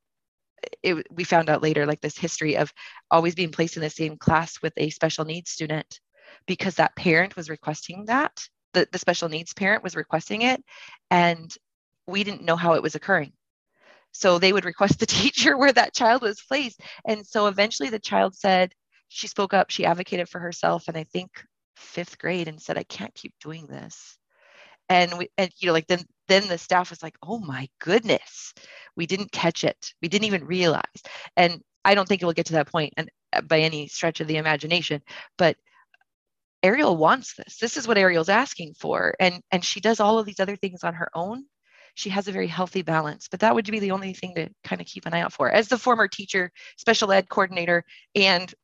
it, 0.83 1.07
we 1.11 1.25
found 1.25 1.51
out 1.51 1.63
later 1.63 1.87
like 1.87 2.01
this 2.01 2.17
history 2.17 2.57
of 2.57 2.73
always 3.11 3.35
being 3.35 3.51
placed 3.51 3.77
in 3.77 3.83
the 3.83 3.91
same 3.91 4.17
class 4.17 4.63
with 4.63 4.73
a 4.77 4.91
special 4.91 5.25
needs 5.25 5.51
student 5.51 6.01
because 6.47 6.77
that 6.77 6.97
parent 6.97 7.37
was 7.37 7.51
requesting 7.51 8.05
that 8.07 8.49
the, 8.75 8.87
the 8.93 8.99
special 8.99 9.29
needs 9.29 9.55
parent 9.55 9.83
was 9.83 9.97
requesting 9.97 10.43
it. 10.43 10.63
And 11.11 11.55
we 12.07 12.25
didn't 12.25 12.43
know 12.43 12.57
how 12.57 12.75
it 12.75 12.83
was 12.83 12.95
occurring. 12.95 13.33
So 14.13 14.39
they 14.39 14.53
would 14.53 14.65
request 14.65 15.01
the 15.01 15.07
teacher 15.21 15.57
where 15.57 15.73
that 15.73 15.95
child 15.95 16.23
was 16.23 16.43
placed. 16.43 16.81
And 17.07 17.27
so 17.27 17.47
eventually 17.47 17.91
the 17.91 17.99
child 17.99 18.35
said 18.35 18.73
she 19.09 19.29
spoke 19.29 19.55
up 19.55 19.71
she 19.71 19.85
advocated 19.85 20.29
for 20.29 20.41
herself 20.41 20.89
and 20.89 20.97
i 20.97 21.05
think 21.05 21.31
fifth 21.77 22.19
grade 22.19 22.49
and 22.49 22.61
said 22.61 22.79
i 22.79 22.83
can't 22.85 23.15
keep 23.15 23.33
doing 23.41 23.67
this. 23.67 24.17
And 24.89 25.17
we 25.19 25.29
and 25.39 25.51
you 25.59 25.69
know 25.69 25.73
like 25.73 25.87
then 25.87 26.05
then 26.29 26.49
the 26.49 26.59
staff 26.59 26.91
was 26.91 27.03
like 27.03 27.17
oh 27.23 27.39
my 27.39 27.69
goodness 27.81 28.55
we 28.97 29.07
didn't 29.07 29.33
catch 29.33 29.65
it. 29.65 29.93
We 30.03 30.09
didn't 30.09 30.27
even 30.27 30.45
realize. 30.45 31.03
And 31.37 31.63
i 31.85 31.95
don't 31.95 32.09
think 32.09 32.23
it 32.23 32.27
will 32.27 32.33
get 32.33 32.47
to 32.47 32.55
that 32.55 32.71
point 32.71 32.95
and 32.97 33.11
uh, 33.33 33.43
by 33.43 33.61
any 33.61 33.89
stretch 33.89 34.21
of 34.21 34.27
the 34.27 34.37
imagination 34.37 35.03
but 35.39 35.57
ariel 36.63 36.97
wants 36.97 37.35
this. 37.35 37.59
This 37.59 37.77
is 37.77 37.87
what 37.87 37.99
ariel's 37.99 38.29
asking 38.29 38.75
for. 38.75 39.15
And 39.21 39.43
and 39.51 39.65
she 39.65 39.81
does 39.81 40.01
all 40.01 40.19
of 40.19 40.27
these 40.27 40.41
other 40.41 40.57
things 40.57 40.83
on 40.85 40.95
her 40.95 41.11
own 41.15 41.45
she 41.95 42.11
has 42.11 42.29
a 42.29 42.33
very 42.33 42.49
healthy 42.49 42.83
balance 42.83 43.29
but 43.31 43.41
that 43.41 43.55
would 43.55 43.67
be 43.67 43.81
the 43.81 43.93
only 43.93 44.13
thing 44.13 44.35
to 44.35 44.49
kind 44.65 44.81
of 44.81 44.87
keep 44.87 45.07
an 45.07 45.15
eye 45.15 45.21
out 45.21 45.33
for 45.33 45.51
as 45.51 45.69
the 45.69 45.79
former 45.79 46.09
teacher 46.09 46.51
special 46.77 47.13
ed 47.13 47.29
coordinator 47.29 47.85
and 48.15 48.55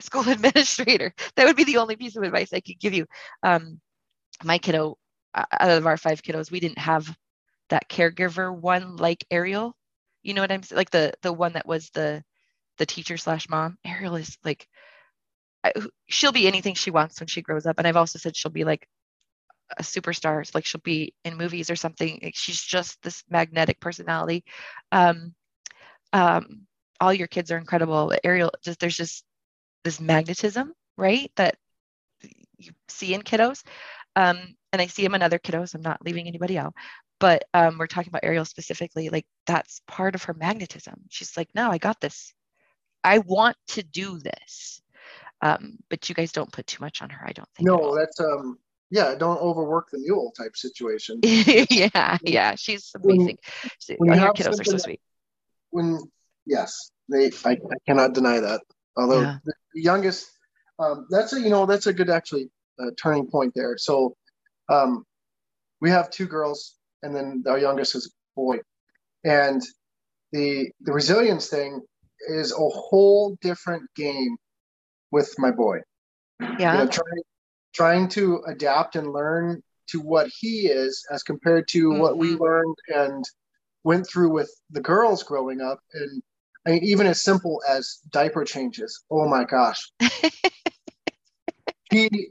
school 0.00 0.28
administrator 0.28 1.12
that 1.36 1.46
would 1.46 1.56
be 1.56 1.64
the 1.64 1.78
only 1.78 1.96
piece 1.96 2.16
of 2.16 2.22
advice 2.22 2.52
i 2.52 2.60
could 2.60 2.78
give 2.78 2.94
you 2.94 3.06
um, 3.42 3.80
my 4.44 4.58
kiddo 4.58 4.96
out 5.36 5.70
of 5.70 5.86
our 5.86 5.96
five 5.96 6.22
kiddos, 6.22 6.50
we 6.50 6.60
didn't 6.60 6.78
have 6.78 7.14
that 7.68 7.88
caregiver 7.88 8.54
one 8.54 8.96
like 8.96 9.24
Ariel. 9.30 9.76
You 10.22 10.34
know 10.34 10.40
what 10.40 10.52
I'm 10.52 10.62
saying? 10.62 10.76
Like 10.76 10.90
the 10.90 11.12
the 11.22 11.32
one 11.32 11.54
that 11.54 11.66
was 11.66 11.90
the 11.90 12.22
the 12.78 12.86
teacher 12.86 13.16
slash 13.16 13.48
mom. 13.48 13.78
Ariel 13.84 14.16
is 14.16 14.38
like 14.44 14.66
she'll 16.08 16.32
be 16.32 16.46
anything 16.46 16.74
she 16.74 16.90
wants 16.90 17.20
when 17.20 17.26
she 17.26 17.42
grows 17.42 17.66
up. 17.66 17.78
And 17.78 17.86
I've 17.86 17.96
also 17.96 18.18
said 18.18 18.36
she'll 18.36 18.50
be 18.50 18.64
like 18.64 18.88
a 19.76 19.82
superstar. 19.82 20.48
like 20.54 20.64
she'll 20.64 20.80
be 20.80 21.14
in 21.24 21.36
movies 21.36 21.70
or 21.70 21.76
something. 21.76 22.20
She's 22.34 22.60
just 22.60 23.02
this 23.02 23.24
magnetic 23.28 23.80
personality. 23.80 24.44
Um, 24.92 25.34
um, 26.12 26.66
all 27.00 27.12
your 27.12 27.26
kids 27.26 27.50
are 27.50 27.58
incredible. 27.58 28.12
Ariel, 28.24 28.52
just 28.62 28.80
there's 28.80 28.96
just 28.96 29.24
this 29.84 30.00
magnetism, 30.00 30.72
right? 30.96 31.30
That 31.36 31.56
you 32.58 32.72
see 32.88 33.14
in 33.14 33.22
kiddos. 33.22 33.62
Um, 34.14 34.54
and 34.72 34.80
I 34.80 34.86
see 34.86 35.04
him 35.04 35.14
in 35.14 35.22
other 35.22 35.38
kiddos. 35.38 35.74
I'm 35.74 35.82
not 35.82 36.04
leaving 36.04 36.26
anybody 36.26 36.58
out, 36.58 36.74
but 37.20 37.44
um, 37.54 37.76
we're 37.78 37.86
talking 37.86 38.10
about 38.10 38.24
Ariel 38.24 38.44
specifically. 38.44 39.10
Like 39.10 39.26
that's 39.46 39.82
part 39.86 40.14
of 40.14 40.24
her 40.24 40.34
magnetism. 40.34 40.94
She's 41.10 41.36
like, 41.36 41.48
no, 41.54 41.70
I 41.70 41.78
got 41.78 42.00
this. 42.00 42.32
I 43.04 43.18
want 43.18 43.56
to 43.68 43.82
do 43.82 44.18
this. 44.18 44.80
Um, 45.42 45.78
but 45.90 46.08
you 46.08 46.14
guys 46.14 46.32
don't 46.32 46.50
put 46.50 46.66
too 46.66 46.82
much 46.82 47.02
on 47.02 47.10
her. 47.10 47.26
I 47.26 47.32
don't 47.32 47.48
think. 47.54 47.68
No, 47.68 47.94
that's 47.94 48.18
um, 48.20 48.58
yeah, 48.90 49.14
don't 49.16 49.38
overwork 49.38 49.90
the 49.90 49.98
mule 49.98 50.32
type 50.36 50.56
situation. 50.56 51.20
yeah, 51.22 52.18
yeah, 52.22 52.54
she's 52.54 52.92
amazing. 52.94 53.38
When, 53.98 54.10
when 54.10 54.20
your 54.20 54.32
kiddos 54.32 54.60
are 54.60 54.64
so 54.64 54.78
sweet. 54.78 55.00
When 55.70 55.98
yes, 56.46 56.90
they, 57.08 57.30
I, 57.44 57.52
I 57.52 57.76
cannot 57.86 58.14
deny 58.14 58.40
that. 58.40 58.62
Although 58.96 59.22
yeah. 59.22 59.38
the 59.44 59.54
youngest, 59.74 60.30
um, 60.78 61.06
that's 61.10 61.32
a 61.32 61.40
you 61.40 61.50
know 61.50 61.66
that's 61.66 61.86
a 61.86 61.92
good 61.92 62.10
actually 62.10 62.50
uh, 62.80 62.90
turning 63.00 63.26
point 63.28 63.52
there. 63.54 63.76
So 63.76 64.16
um, 64.68 65.04
we 65.80 65.90
have 65.90 66.10
two 66.10 66.26
girls 66.26 66.76
and 67.02 67.14
then 67.14 67.44
our 67.46 67.58
youngest 67.58 67.94
is 67.94 68.06
a 68.06 68.10
boy. 68.34 68.58
And 69.24 69.62
the 70.32 70.70
the 70.82 70.92
resilience 70.92 71.48
thing 71.48 71.82
is 72.28 72.52
a 72.52 72.56
whole 72.56 73.36
different 73.40 73.82
game 73.94 74.36
with 75.10 75.34
my 75.38 75.50
boy. 75.50 75.80
Yeah. 76.40 76.72
You 76.72 76.84
know, 76.84 76.86
trying 76.90 77.22
trying 77.76 78.08
to 78.08 78.42
adapt 78.46 78.96
and 78.96 79.12
learn 79.12 79.62
to 79.88 80.00
what 80.00 80.28
he 80.28 80.66
is 80.66 81.06
as 81.10 81.22
compared 81.22 81.68
to 81.68 81.90
mm-hmm. 81.90 82.00
what 82.00 82.16
we 82.16 82.32
mm-hmm. 82.32 82.42
learned 82.42 82.76
and 82.88 83.24
went 83.84 84.08
through 84.08 84.32
with 84.32 84.50
the 84.70 84.80
girls 84.80 85.22
growing 85.22 85.60
up 85.60 85.80
and 85.92 86.22
I 86.66 86.70
mean, 86.70 86.84
even 86.84 87.06
as 87.06 87.22
simple 87.22 87.62
as 87.68 88.00
diaper 88.10 88.44
changes. 88.44 89.04
Oh 89.08 89.28
my 89.28 89.44
gosh. 89.44 89.88
he 91.92 92.30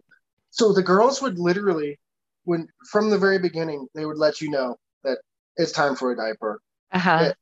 so 0.49 0.73
the 0.73 0.83
girls 0.83 1.21
would 1.21 1.39
literally 1.39 1.99
when 2.43 2.67
from 2.91 3.09
the 3.09 3.17
very 3.17 3.39
beginning 3.39 3.87
they 3.95 4.05
would 4.05 4.17
let 4.17 4.41
you 4.41 4.49
know 4.49 4.75
that 5.03 5.19
it's 5.55 5.71
time 5.71 5.95
for 5.95 6.11
a 6.11 6.17
diaper. 6.17 6.59
Uh-huh. 6.91 7.31
It, 7.31 7.37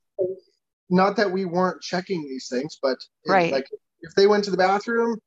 not 0.90 1.16
that 1.16 1.32
we 1.32 1.46
weren't 1.46 1.82
checking 1.82 2.22
these 2.24 2.48
things, 2.48 2.78
but 2.82 2.98
it, 3.24 3.32
right. 3.32 3.52
like 3.52 3.68
if 4.02 4.14
they 4.14 4.28
went 4.28 4.44
to 4.44 4.52
the 4.52 4.58
bathroom, 4.58 5.18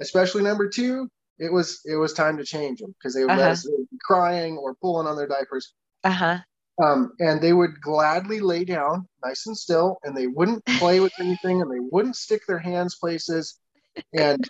especially 0.00 0.42
number 0.42 0.68
two, 0.70 1.10
it 1.40 1.50
was 1.50 1.80
it 1.86 1.96
was 1.96 2.12
time 2.12 2.36
to 2.36 2.44
change 2.44 2.80
them 2.80 2.94
because 2.98 3.14
they 3.14 3.22
would 3.22 3.30
uh-huh. 3.30 3.56
be 3.90 3.98
crying 4.00 4.58
or 4.58 4.74
pulling 4.74 5.06
on 5.06 5.16
their 5.16 5.26
diapers. 5.26 5.72
Uh-huh. 6.04 6.38
Um, 6.82 7.12
and 7.18 7.40
they 7.40 7.52
would 7.52 7.80
gladly 7.80 8.40
lay 8.40 8.64
down 8.64 9.06
nice 9.24 9.46
and 9.46 9.56
still, 9.56 9.98
and 10.04 10.16
they 10.16 10.26
wouldn't 10.26 10.64
play 10.78 11.00
with 11.00 11.12
anything, 11.18 11.60
and 11.60 11.70
they 11.70 11.80
wouldn't 11.80 12.16
stick 12.16 12.42
their 12.46 12.58
hands 12.58 12.96
places, 12.96 13.58
and 14.14 14.48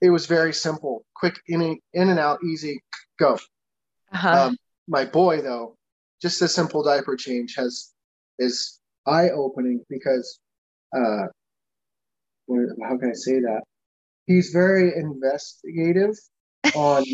it 0.00 0.10
was 0.10 0.26
very 0.26 0.52
simple, 0.52 1.04
quick 1.14 1.36
in 1.46 1.62
and, 1.62 1.78
in 1.92 2.08
and 2.08 2.18
out, 2.18 2.42
easy, 2.44 2.82
go. 3.18 3.38
Uh-huh. 4.12 4.48
Um, 4.48 4.56
my 4.88 5.04
boy, 5.04 5.42
though, 5.42 5.76
just 6.20 6.42
a 6.42 6.48
simple 6.48 6.82
diaper 6.82 7.16
change 7.16 7.54
has 7.56 7.92
is 8.38 8.80
eye 9.06 9.30
opening 9.30 9.84
because, 9.88 10.40
uh, 10.96 11.26
how 12.82 12.98
can 12.98 13.10
I 13.10 13.14
say 13.14 13.40
that? 13.40 13.62
He's 14.30 14.50
very 14.50 14.94
investigative 14.96 16.16
on 16.74 17.04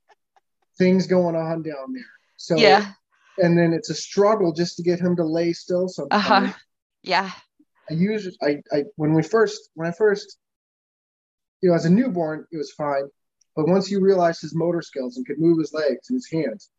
things 0.78 1.06
going 1.06 1.36
on 1.36 1.62
down 1.62 1.92
there. 1.92 2.04
So 2.36 2.56
yeah 2.56 2.92
and 3.40 3.56
then 3.56 3.72
it's 3.72 3.90
a 3.90 3.94
struggle 3.94 4.52
just 4.52 4.76
to 4.76 4.82
get 4.82 5.00
him 5.00 5.16
to 5.16 5.24
lay 5.24 5.52
still 5.52 5.88
sometimes. 5.88 6.24
Uh-huh. 6.24 6.58
Yeah. 7.02 7.30
I 7.90 7.94
use 7.94 8.36
I, 8.42 8.62
I 8.72 8.84
when 8.96 9.14
we 9.14 9.22
first 9.22 9.70
when 9.74 9.88
I 9.88 9.92
first 9.92 10.38
you 11.60 11.70
know 11.70 11.74
as 11.74 11.86
a 11.86 11.90
newborn 11.90 12.46
it 12.52 12.56
was 12.56 12.72
fine, 12.72 13.08
but 13.56 13.66
once 13.66 13.90
you 13.90 14.00
realized 14.00 14.42
his 14.42 14.54
motor 14.54 14.82
skills 14.82 15.16
and 15.16 15.26
could 15.26 15.40
move 15.40 15.58
his 15.58 15.72
legs 15.72 16.08
and 16.08 16.16
his 16.16 16.30
hands 16.30 16.70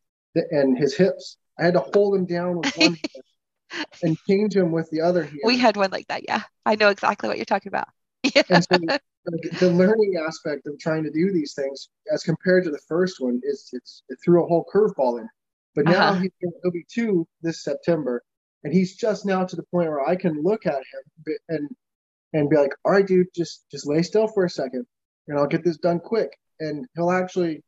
and 0.52 0.78
his 0.78 0.96
hips, 0.96 1.38
I 1.60 1.66
had 1.66 1.74
to 1.74 1.82
hold 1.82 2.16
him 2.16 2.26
down 2.26 2.58
with 2.58 2.78
one 2.78 2.98
hand 3.14 3.92
and 4.04 4.18
change 4.28 4.56
him 4.56 4.72
with 4.72 4.90
the 4.90 5.02
other 5.02 5.24
hand. 5.24 5.40
We 5.44 5.58
had 5.58 5.76
one 5.76 5.92
like 5.92 6.08
that, 6.08 6.24
yeah. 6.28 6.44
I 6.66 6.76
know 6.76 6.90
exactly 6.90 7.28
what 7.28 7.38
you're 7.38 7.46
talking 7.46 7.70
about. 7.70 7.88
Yeah. 8.36 8.44
And 8.50 8.64
so 8.64 8.98
the 9.26 9.72
learning 9.72 10.16
aspect 10.28 10.66
of 10.68 10.80
trying 10.80 11.04
to 11.04 11.12
do 11.12 11.32
these 11.32 11.54
things 11.54 11.90
as 12.12 12.24
compared 12.24 12.64
to 12.64 12.72
the 12.72 12.82
first 12.88 13.20
one 13.20 13.40
is 13.44 13.70
it's 13.74 14.04
it 14.10 14.18
threw 14.24 14.44
a 14.44 14.48
whole 14.48 14.66
curveball 14.74 15.20
in 15.20 15.30
but 15.76 15.86
now 15.86 16.10
uh-huh. 16.10 16.22
he's 16.22 16.32
he'll 16.62 16.72
be 16.72 16.86
two 16.90 17.28
this 17.42 17.64
September, 17.64 18.24
and 18.64 18.74
he's 18.74 18.96
just 18.96 19.26
now 19.26 19.46
to 19.46 19.56
the 19.56 19.64
point 19.64 19.90
where 19.90 20.08
I 20.08 20.16
can 20.16 20.44
look 20.44 20.66
at 20.66 20.76
him 20.76 21.36
and 21.50 21.70
and 22.34 22.50
be 22.50 22.58
like, 22.58 22.74
"All 22.84 22.92
right, 22.92 23.08
dude, 23.08 23.28
just 23.36 23.66
just 23.72 23.88
lay 23.88 24.02
still 24.02 24.28
for 24.28 24.46
a 24.46 24.50
second, 24.50 24.86
and 25.28 25.40
I'll 25.40 25.48
get 25.48 25.64
this 25.64 25.78
done 25.78 26.00
quick." 26.00 26.38
And 26.60 26.86
he'll 26.96 27.12
actually 27.12 27.64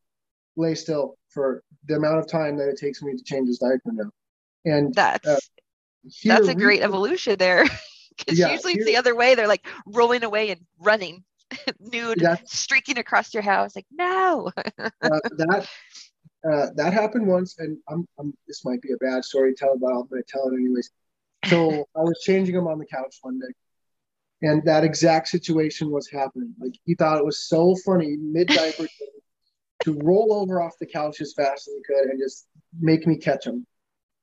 lay 0.56 0.76
still 0.76 1.16
for 1.30 1.64
the 1.88 1.96
amount 1.96 2.20
of 2.20 2.28
time 2.28 2.58
that 2.58 2.70
it 2.70 2.78
takes 2.78 3.02
me 3.02 3.16
to 3.16 3.24
change 3.24 3.48
his 3.48 3.58
diaper 3.58 3.92
now. 3.92 4.12
And 4.66 4.94
that's 4.94 5.28
uh, 5.28 5.38
that's 6.26 6.48
a 6.48 6.56
great 6.56 6.82
evolution 6.82 7.38
there. 7.38 7.66
Because 8.16 8.38
yeah, 8.38 8.52
usually 8.52 8.74
it's 8.74 8.86
the 8.86 8.98
other 8.98 9.16
way. 9.16 9.34
They're 9.34 9.48
like 9.48 9.66
rolling 9.88 10.24
away 10.24 10.52
and 10.52 10.62
running, 10.78 11.24
nude, 11.80 12.24
streaking 12.46 12.98
across 12.98 13.34
your 13.34 13.44
house. 13.44 13.76
Like, 13.76 13.86
no. 13.92 14.52
uh, 14.78 14.90
that 15.02 15.68
uh, 16.50 16.68
that 16.76 16.94
happened 16.94 17.26
once, 17.26 17.56
and 17.60 17.78
I'm, 17.88 18.06
I'm, 18.20 18.34
this 18.48 18.66
might 18.66 18.82
be 18.82 18.92
a 18.92 18.98
bad 18.98 19.24
story 19.24 19.54
to 19.54 19.58
tell, 19.58 19.78
but 19.78 19.88
I'm 19.88 20.08
going 20.08 20.22
to 20.22 20.28
tell 20.28 20.50
it 20.50 20.56
anyways. 20.56 20.92
So 21.46 21.86
I 21.96 22.02
was 22.02 22.20
changing 22.22 22.56
him 22.56 22.68
on 22.68 22.80
the 22.80 22.86
couch 22.86 23.18
one 23.22 23.40
day, 23.40 24.48
and 24.48 24.64
that 24.66 24.84
exact 24.84 25.30
situation 25.30 25.90
was 25.90 26.10
happening. 26.10 26.54
Like 26.60 26.74
he 26.86 26.96
thought 26.96 27.18
it 27.18 27.26
was 27.26 27.48
so 27.48 27.76
funny 27.86 28.18
mid 28.20 28.48
diaper 28.48 28.88
to 29.84 30.00
roll 30.02 30.34
over 30.34 30.62
off 30.62 30.74
the 30.80 30.86
couch 30.86 31.22
as 31.22 31.34
fast 31.34 31.68
as 31.68 31.74
he 31.76 31.82
could 31.94 32.10
and 32.10 32.20
just 32.20 32.48
make 32.80 33.08
me 33.08 33.18
catch 33.18 33.46
him. 33.46 33.66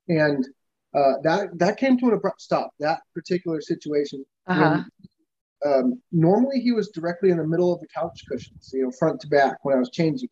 And 0.09 0.47
uh, 0.95 1.15
that 1.23 1.59
that 1.59 1.79
came 1.79 1.99
to 1.99 2.07
an 2.09 2.15
abrupt 2.15 2.43
stop. 2.43 2.71
That 2.81 3.01
particular 3.15 3.61
situation. 3.61 4.25
Uh-huh. 4.47 4.83
Um, 5.65 6.01
normally 6.11 6.61
he 6.61 6.73
was 6.73 6.89
directly 6.89 7.31
in 7.31 7.37
the 7.37 7.47
middle 7.47 7.73
of 7.73 7.81
the 7.81 7.89
couch 7.89 8.25
cushions, 8.29 8.71
you 8.73 8.83
know, 8.83 8.91
front 8.91 9.21
to 9.21 9.29
back 9.29 9.59
when 9.63 9.77
I 9.77 9.79
was 9.79 9.91
changing. 9.91 10.29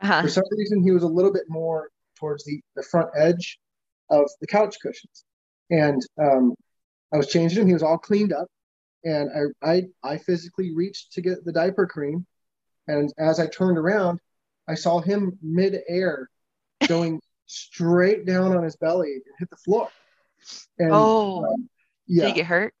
Uh-huh. 0.00 0.22
For 0.22 0.28
some 0.28 0.44
reason, 0.52 0.82
he 0.82 0.90
was 0.90 1.02
a 1.02 1.08
little 1.08 1.32
bit 1.32 1.44
more 1.48 1.90
towards 2.18 2.44
the, 2.44 2.60
the 2.76 2.82
front 2.82 3.10
edge 3.16 3.58
of 4.10 4.30
the 4.40 4.46
couch 4.46 4.76
cushions. 4.80 5.24
And 5.70 6.02
um, 6.20 6.54
I 7.12 7.16
was 7.16 7.28
changing 7.28 7.62
him. 7.62 7.66
He 7.66 7.74
was 7.74 7.82
all 7.82 7.98
cleaned 7.98 8.32
up. 8.32 8.48
And 9.04 9.30
I, 9.62 9.70
I, 9.70 9.82
I 10.02 10.18
physically 10.18 10.74
reached 10.74 11.12
to 11.12 11.22
get 11.22 11.44
the 11.44 11.52
diaper 11.52 11.86
cream. 11.86 12.26
And 12.86 13.12
as 13.18 13.40
I 13.40 13.46
turned 13.46 13.78
around, 13.78 14.20
I 14.68 14.74
saw 14.74 15.00
him 15.00 15.38
mid-air 15.42 16.28
going 16.86 17.20
straight 17.46 18.26
down 18.26 18.56
on 18.56 18.62
his 18.62 18.76
belly 18.76 19.12
and 19.12 19.22
hit 19.38 19.50
the 19.50 19.56
floor. 19.56 19.88
And, 20.78 20.90
oh, 20.92 21.44
um, 21.44 21.68
yeah. 22.06 22.24
Did 22.24 22.28
he 22.28 22.34
get 22.36 22.46
hurt? 22.46 22.74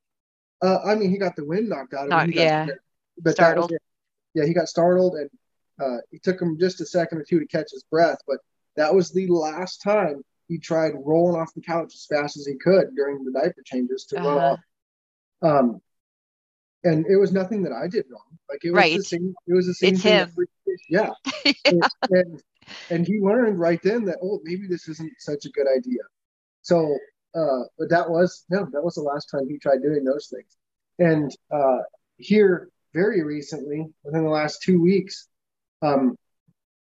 Uh, 0.62 0.78
I 0.84 0.94
mean, 0.94 1.10
he 1.10 1.18
got 1.18 1.36
the 1.36 1.44
wind 1.44 1.68
knocked 1.68 1.94
out 1.94 2.12
of 2.12 2.20
him. 2.22 2.32
yeah. 2.32 2.66
But 3.18 3.34
startled. 3.34 3.72
yeah, 4.34 4.44
he 4.44 4.54
got 4.54 4.68
startled 4.68 5.14
and 5.14 5.30
uh, 5.80 5.98
it 6.12 6.22
took 6.22 6.40
him 6.40 6.58
just 6.58 6.80
a 6.80 6.86
second 6.86 7.18
or 7.18 7.24
two 7.24 7.40
to 7.40 7.46
catch 7.46 7.70
his 7.72 7.84
breath, 7.84 8.18
but 8.26 8.38
that 8.76 8.94
was 8.94 9.10
the 9.10 9.26
last 9.26 9.82
time 9.82 10.22
he 10.48 10.58
tried 10.58 10.92
rolling 10.96 11.40
off 11.40 11.54
the 11.54 11.60
couch 11.60 11.94
as 11.94 12.06
fast 12.06 12.36
as 12.36 12.46
he 12.46 12.54
could 12.56 12.94
during 12.94 13.24
the 13.24 13.32
diaper 13.32 13.62
changes 13.64 14.04
to 14.06 14.18
uh-huh. 14.18 14.28
run 14.28 14.38
off. 14.38 14.60
Um, 15.42 15.80
and 16.82 17.06
it 17.06 17.16
was 17.16 17.32
nothing 17.32 17.62
that 17.62 17.72
I 17.72 17.88
did 17.88 18.06
wrong. 18.10 18.38
Like 18.48 18.64
it 18.64 18.70
was 18.70 18.76
right. 18.76 18.96
the 18.96 19.04
same. 19.04 19.34
It 19.46 19.54
was 19.54 19.66
the 19.66 19.74
same 19.74 19.94
it's 19.94 20.02
thing. 20.02 20.12
Him. 20.12 20.34
Yeah. 20.88 21.10
yeah. 21.44 21.52
And, 21.64 21.84
and, 22.10 22.42
and 22.90 23.06
he 23.06 23.20
learned 23.20 23.58
right 23.58 23.80
then 23.82 24.04
that 24.06 24.18
oh 24.22 24.40
maybe 24.44 24.66
this 24.66 24.88
isn't 24.88 25.12
such 25.18 25.44
a 25.44 25.50
good 25.50 25.66
idea. 25.66 26.02
So 26.62 26.96
uh, 27.34 27.64
but 27.78 27.90
that 27.90 28.10
was 28.10 28.44
no 28.50 28.66
that 28.72 28.82
was 28.82 28.94
the 28.94 29.02
last 29.02 29.26
time 29.26 29.48
he 29.48 29.58
tried 29.58 29.82
doing 29.82 30.04
those 30.04 30.32
things. 30.32 30.56
And 30.98 31.34
uh, 31.50 31.78
here 32.16 32.68
very 32.92 33.22
recently, 33.22 33.86
within 34.04 34.24
the 34.24 34.30
last 34.30 34.62
two 34.62 34.80
weeks, 34.80 35.28
um, 35.82 36.16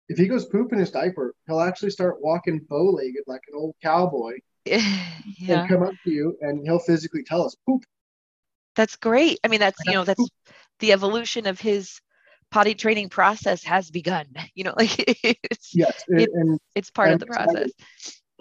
if 0.09 0.17
he 0.17 0.27
goes 0.27 0.45
poop 0.45 0.73
in 0.73 0.79
his 0.79 0.91
diaper, 0.91 1.33
he'll 1.47 1.61
actually 1.61 1.91
start 1.91 2.21
walking 2.21 2.59
bow-legged 2.67 3.23
like 3.27 3.41
an 3.47 3.53
old 3.55 3.75
cowboy 3.81 4.33
yeah. 4.65 4.81
and 5.47 5.69
come 5.69 5.83
up 5.83 5.93
to 6.03 6.11
you 6.11 6.37
and 6.41 6.65
he'll 6.65 6.79
physically 6.79 7.23
tell 7.23 7.45
us 7.45 7.55
poop. 7.65 7.83
That's 8.75 8.95
great. 8.95 9.39
I 9.43 9.47
mean, 9.47 9.59
that's 9.59 9.79
you 9.85 9.93
know, 9.93 10.03
that's 10.03 10.27
the 10.79 10.91
evolution 10.93 11.47
of 11.47 11.59
his 11.59 12.01
potty 12.51 12.75
training 12.75 13.09
process 13.09 13.63
has 13.63 13.89
begun. 13.89 14.25
You 14.53 14.65
know, 14.65 14.73
like 14.75 14.93
it's 15.23 15.73
yes, 15.73 16.03
it, 16.07 16.29
and 16.33 16.59
it's 16.75 16.91
part 16.91 17.09
I'm 17.09 17.13
of 17.15 17.19
the 17.21 17.25
process. 17.27 17.71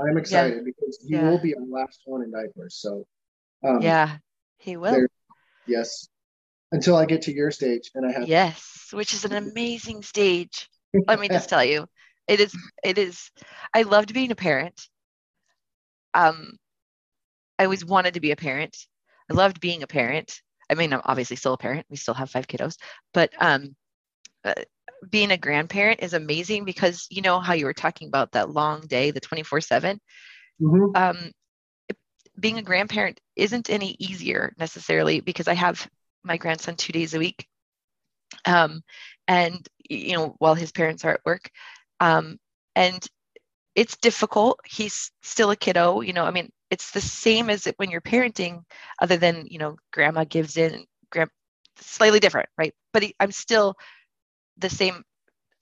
I'm 0.00 0.16
excited 0.16 0.58
yeah. 0.58 0.62
because 0.64 0.98
he 1.06 1.14
yeah. 1.14 1.28
will 1.28 1.38
be 1.38 1.54
our 1.54 1.66
last 1.66 2.00
one 2.04 2.22
in 2.22 2.30
diapers. 2.30 2.76
So 2.80 3.06
um, 3.66 3.82
yeah, 3.82 4.16
he 4.58 4.76
will. 4.76 5.06
Yes, 5.66 6.08
until 6.72 6.96
I 6.96 7.04
get 7.06 7.22
to 7.22 7.32
your 7.32 7.50
stage 7.50 7.90
and 7.94 8.06
I 8.06 8.12
have 8.12 8.28
yes, 8.28 8.88
which 8.92 9.12
is 9.12 9.24
an 9.24 9.34
amazing 9.34 10.02
stage. 10.02 10.68
Let 11.06 11.20
me 11.20 11.28
just 11.28 11.48
tell 11.48 11.64
you, 11.64 11.86
it 12.28 12.40
is. 12.40 12.56
It 12.82 12.98
is. 12.98 13.30
I 13.74 13.82
loved 13.82 14.14
being 14.14 14.30
a 14.30 14.36
parent. 14.36 14.80
Um, 16.14 16.56
I 17.58 17.64
always 17.64 17.84
wanted 17.84 18.14
to 18.14 18.20
be 18.20 18.30
a 18.30 18.36
parent. 18.36 18.76
I 19.30 19.34
loved 19.34 19.60
being 19.60 19.82
a 19.82 19.86
parent. 19.86 20.40
I 20.70 20.74
mean, 20.74 20.92
I'm 20.92 21.02
obviously 21.04 21.36
still 21.36 21.54
a 21.54 21.58
parent. 21.58 21.86
We 21.90 21.96
still 21.96 22.14
have 22.14 22.30
five 22.30 22.46
kiddos, 22.46 22.76
but 23.12 23.32
um, 23.38 23.74
uh, 24.44 24.54
being 25.08 25.30
a 25.32 25.36
grandparent 25.36 26.00
is 26.02 26.14
amazing 26.14 26.64
because 26.64 27.06
you 27.10 27.22
know 27.22 27.40
how 27.40 27.54
you 27.54 27.64
were 27.64 27.74
talking 27.74 28.08
about 28.08 28.32
that 28.32 28.50
long 28.50 28.80
day, 28.82 29.10
the 29.10 29.20
24 29.20 29.60
seven. 29.60 30.00
Mm-hmm. 30.60 30.96
Um, 30.96 31.30
being 32.38 32.58
a 32.58 32.62
grandparent 32.62 33.20
isn't 33.36 33.70
any 33.70 33.96
easier 33.98 34.54
necessarily 34.58 35.20
because 35.20 35.48
I 35.48 35.54
have 35.54 35.88
my 36.22 36.36
grandson 36.36 36.76
two 36.76 36.92
days 36.92 37.14
a 37.14 37.18
week. 37.18 37.46
Um, 38.44 38.82
and, 39.28 39.66
you 39.88 40.14
know, 40.14 40.34
while 40.38 40.54
his 40.54 40.72
parents 40.72 41.04
are 41.04 41.12
at 41.12 41.24
work. 41.24 41.50
Um, 41.98 42.38
and 42.74 43.06
it's 43.74 43.96
difficult. 43.98 44.60
He's 44.64 45.10
still 45.22 45.50
a 45.50 45.56
kiddo, 45.56 46.00
you 46.00 46.12
know, 46.12 46.24
I 46.24 46.30
mean, 46.30 46.50
it's 46.70 46.92
the 46.92 47.00
same 47.00 47.50
as 47.50 47.66
when 47.76 47.90
you're 47.90 48.00
parenting, 48.00 48.62
other 49.00 49.16
than, 49.16 49.46
you 49.48 49.58
know, 49.58 49.76
grandma 49.92 50.24
gives 50.24 50.56
in, 50.56 50.84
grand, 51.10 51.30
slightly 51.76 52.20
different, 52.20 52.48
right? 52.56 52.74
But 52.92 53.02
he, 53.02 53.14
I'm 53.18 53.32
still 53.32 53.74
the 54.60 54.70
same 54.70 55.04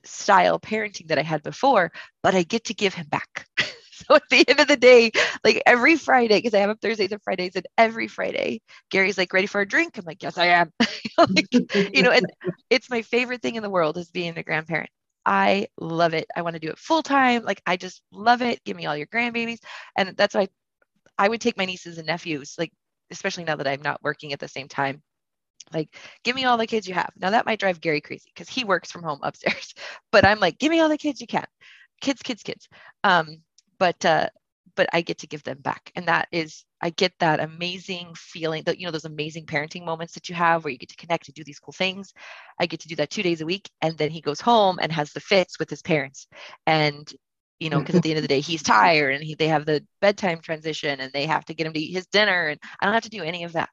style 0.05 0.59
parenting 0.59 1.09
that 1.09 1.19
I 1.19 1.23
had 1.23 1.43
before, 1.43 1.93
but 2.23 2.35
I 2.35 2.43
get 2.43 2.65
to 2.67 2.75
give 2.75 2.95
him 2.95 3.07
back. 3.09 3.47
So 4.09 4.15
at 4.15 4.23
the 4.31 4.49
end 4.49 4.61
of 4.61 4.69
the 4.69 4.77
day, 4.77 5.11
like 5.45 5.61
every 5.67 5.97
Friday, 5.97 6.39
because 6.39 6.55
I 6.55 6.61
have 6.61 6.71
up 6.71 6.81
Thursdays 6.81 7.11
and 7.11 7.21
Fridays, 7.23 7.57
and 7.57 7.67
every 7.77 8.07
Friday, 8.07 8.63
Gary's 8.91 9.19
like, 9.19 9.33
ready 9.33 9.49
for 9.49 9.61
a 9.61 9.67
drink? 9.67 9.99
I'm 9.99 10.05
like, 10.05 10.23
yes, 10.23 10.39
I 10.39 10.47
am. 10.47 10.73
like, 11.19 11.49
you 11.93 12.03
know, 12.05 12.13
and 12.13 12.27
it's 12.71 12.89
my 12.91 13.03
favorite 13.03 13.43
thing 13.43 13.57
in 13.57 13.63
the 13.63 13.69
world 13.69 13.99
is 13.99 14.11
being 14.11 14.39
a 14.39 14.43
grandparent. 14.43 14.91
I 15.27 15.67
love 15.81 16.15
it. 16.15 16.27
I 16.37 16.43
want 16.43 16.55
to 16.55 16.61
do 16.61 16.69
it 16.71 16.79
full 16.79 17.03
time. 17.03 17.43
Like 17.45 17.61
I 17.67 17.77
just 17.77 18.01
love 18.13 18.41
it. 18.41 18.63
Give 18.65 18.77
me 18.77 18.87
all 18.87 18.97
your 18.97 19.09
grandbabies. 19.09 19.59
And 19.97 20.17
that's 20.17 20.35
why 20.35 20.49
I 21.19 21.29
would 21.29 21.41
take 21.41 21.57
my 21.59 21.65
nieces 21.65 21.99
and 21.99 22.07
nephews, 22.07 22.55
like, 22.59 22.73
especially 23.11 23.45
now 23.45 23.57
that 23.57 23.67
I'm 23.67 23.83
not 23.83 24.03
working 24.03 24.33
at 24.33 24.39
the 24.39 24.49
same 24.49 24.69
time. 24.69 25.03
Like, 25.73 25.97
give 26.25 26.37
me 26.37 26.45
all 26.45 26.57
the 26.57 26.67
kids 26.67 26.89
you 26.89 26.95
have. 26.95 27.13
Now 27.17 27.31
that 27.31 27.47
might 27.47 27.61
drive 27.61 27.81
Gary 27.81 28.01
crazy 28.01 28.31
because 28.35 28.49
he 28.49 28.65
works 28.65 28.91
from 28.91 29.03
home 29.03 29.21
upstairs. 29.23 29.75
But 30.13 30.25
I'm 30.25 30.41
like, 30.41 30.59
give 30.59 30.71
me 30.71 30.81
all 30.81 30.89
the 30.89 30.99
kids 30.99 31.21
you 31.21 31.27
can. 31.27 31.47
Kids, 32.01 32.23
kids, 32.23 32.43
kids. 32.43 32.69
Um, 33.05 33.43
but 33.79 34.05
uh, 34.05 34.29
but 34.79 34.89
I 34.93 35.01
get 35.01 35.19
to 35.19 35.27
give 35.27 35.43
them 35.43 35.59
back. 35.59 35.91
And 35.97 36.07
that 36.07 36.29
is, 36.31 36.65
I 36.81 36.91
get 36.91 37.13
that 37.19 37.41
amazing 37.41 38.13
feeling 38.15 38.63
that, 38.63 38.79
you 38.79 38.87
know, 38.87 38.93
those 38.93 39.07
amazing 39.07 39.45
parenting 39.45 39.85
moments 39.85 40.15
that 40.15 40.29
you 40.29 40.37
have 40.37 40.63
where 40.63 40.71
you 40.71 40.79
get 40.79 40.91
to 40.91 40.97
connect 40.97 41.27
and 41.27 41.35
do 41.35 41.43
these 41.43 41.59
cool 41.59 41.73
things. 41.73 42.15
I 42.61 42.67
get 42.67 42.79
to 42.81 42.89
do 42.89 42.95
that 42.95 43.11
two 43.11 43.25
days 43.25 43.41
a 43.41 43.45
week. 43.45 43.69
And 43.83 43.99
then 43.99 44.13
he 44.13 44.21
goes 44.21 44.41
home 44.41 44.79
and 44.81 44.93
has 44.93 45.13
the 45.13 45.19
fits 45.19 45.59
with 45.59 45.69
his 45.69 45.83
parents. 45.83 46.29
And, 46.65 47.13
you 47.59 47.71
know, 47.71 47.81
because 47.81 47.97
at 47.97 48.05
the 48.05 48.11
end 48.11 48.19
of 48.19 48.23
the 48.23 48.29
day, 48.29 48.39
he's 48.39 48.63
tired 48.63 49.17
and 49.17 49.25
he, 49.25 49.35
they 49.35 49.49
have 49.49 49.67
the 49.67 49.85
bedtime 50.01 50.39
transition 50.41 51.01
and 51.01 51.13
they 51.13 51.27
have 51.27 51.45
to 51.47 51.55
get 51.55 51.67
him 51.67 51.73
to 51.73 51.81
eat 51.81 51.93
his 51.93 52.07
dinner. 52.07 52.47
And 52.47 52.61
I 52.81 52.87
don't 52.87 52.95
have 52.95 53.03
to 53.03 53.11
do 53.11 53.25
any 53.25 53.43
of 53.43 53.55
that. 53.55 53.71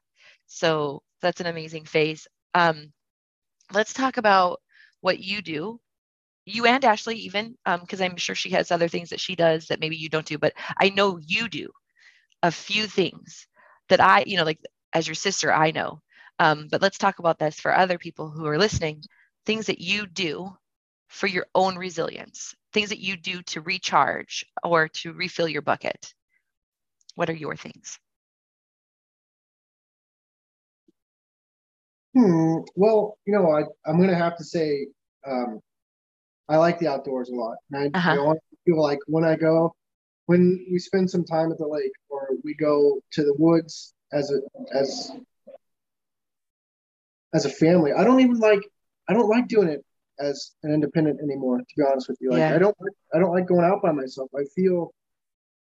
So 0.48 1.04
that's 1.20 1.40
an 1.40 1.46
amazing 1.46 1.84
phase. 1.84 2.26
Um, 2.54 2.92
let's 3.72 3.92
talk 3.92 4.16
about 4.16 4.60
what 5.00 5.18
you 5.20 5.42
do 5.42 5.80
you 6.46 6.64
and 6.64 6.84
Ashley 6.84 7.16
even 7.16 7.56
because 7.64 8.00
um, 8.00 8.06
I'm 8.12 8.16
sure 8.16 8.34
she 8.34 8.50
has 8.50 8.70
other 8.70 8.88
things 8.88 9.10
that 9.10 9.20
she 9.20 9.34
does 9.34 9.66
that 9.66 9.80
maybe 9.80 9.96
you 9.96 10.08
don't 10.08 10.26
do, 10.26 10.38
but 10.38 10.54
I 10.80 10.90
know 10.90 11.18
you 11.18 11.48
do 11.48 11.70
a 12.42 12.50
few 12.50 12.86
things 12.86 13.46
that 13.88 14.00
I, 14.00 14.24
you 14.26 14.36
know, 14.36 14.44
like 14.44 14.60
as 14.92 15.06
your 15.06 15.14
sister, 15.14 15.52
I 15.52 15.72
know. 15.72 16.00
Um, 16.38 16.68
but 16.70 16.82
let's 16.82 16.98
talk 16.98 17.18
about 17.18 17.38
this 17.38 17.60
for 17.60 17.74
other 17.74 17.98
people 17.98 18.30
who 18.30 18.46
are 18.46 18.58
listening. 18.58 19.02
Things 19.44 19.66
that 19.66 19.80
you 19.80 20.06
do 20.06 20.56
for 21.08 21.26
your 21.26 21.46
own 21.54 21.76
resilience, 21.76 22.54
things 22.72 22.90
that 22.90 23.00
you 23.00 23.16
do 23.16 23.42
to 23.42 23.60
recharge 23.60 24.44
or 24.62 24.88
to 24.88 25.12
refill 25.12 25.48
your 25.48 25.62
bucket. 25.62 26.14
What 27.14 27.30
are 27.30 27.34
your 27.34 27.56
things? 27.56 27.98
Hmm. 32.16 32.60
Well, 32.76 33.18
you 33.26 33.34
know, 33.34 33.50
I, 33.50 33.64
I'm 33.88 33.98
going 33.98 34.08
to 34.08 34.16
have 34.16 34.38
to 34.38 34.44
say 34.44 34.86
um, 35.26 35.60
I 36.48 36.56
like 36.56 36.78
the 36.78 36.88
outdoors 36.88 37.28
a 37.28 37.34
lot. 37.34 37.56
And 37.70 37.94
I, 37.94 37.98
uh-huh. 37.98 38.30
I 38.30 38.34
feel 38.64 38.80
like 38.80 39.00
when 39.06 39.24
I 39.24 39.36
go, 39.36 39.74
when 40.24 40.66
we 40.70 40.78
spend 40.78 41.10
some 41.10 41.24
time 41.24 41.52
at 41.52 41.58
the 41.58 41.66
lake 41.66 41.92
or 42.08 42.28
we 42.42 42.54
go 42.54 43.00
to 43.12 43.22
the 43.22 43.34
woods 43.38 43.92
as 44.12 44.32
a 44.32 44.40
as 44.74 45.12
as 47.34 47.44
a 47.44 47.50
family. 47.50 47.92
I 47.92 48.02
don't 48.02 48.20
even 48.20 48.38
like 48.38 48.62
I 49.08 49.12
don't 49.12 49.28
like 49.28 49.46
doing 49.46 49.68
it 49.68 49.84
as 50.18 50.52
an 50.62 50.72
independent 50.72 51.20
anymore, 51.20 51.58
to 51.58 51.64
be 51.76 51.84
honest 51.84 52.08
with 52.08 52.18
you. 52.20 52.30
Like 52.30 52.38
yeah. 52.38 52.54
I 52.54 52.58
don't 52.58 52.76
I 53.14 53.18
don't 53.18 53.32
like 53.32 53.46
going 53.46 53.64
out 53.64 53.82
by 53.82 53.92
myself. 53.92 54.30
I 54.34 54.44
feel 54.54 54.92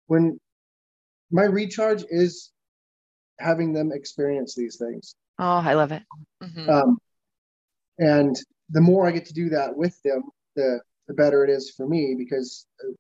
when 0.09 0.41
my 1.31 1.45
recharge 1.45 2.05
is 2.11 2.51
having 3.41 3.73
them 3.73 3.93
experience 3.93 4.55
these 4.55 4.77
things. 4.77 5.15
Oh, 5.39 5.45
I 5.65 5.75
love 5.75 5.93
it. 5.93 6.03
Mm-hmm. 6.43 6.69
Um, 6.69 6.99
and 7.99 8.37
the 8.71 8.81
more 8.81 9.07
I 9.07 9.11
get 9.11 9.27
to 9.27 9.35
do 9.35 9.49
that 9.51 9.77
with 9.77 10.01
them, 10.03 10.25
the 10.57 10.81
the 11.09 11.15
better 11.15 11.45
it 11.45 11.51
is 11.51 11.71
for 11.71 11.89
me 11.89 12.15
because 12.17 12.67
uh, 12.85 12.93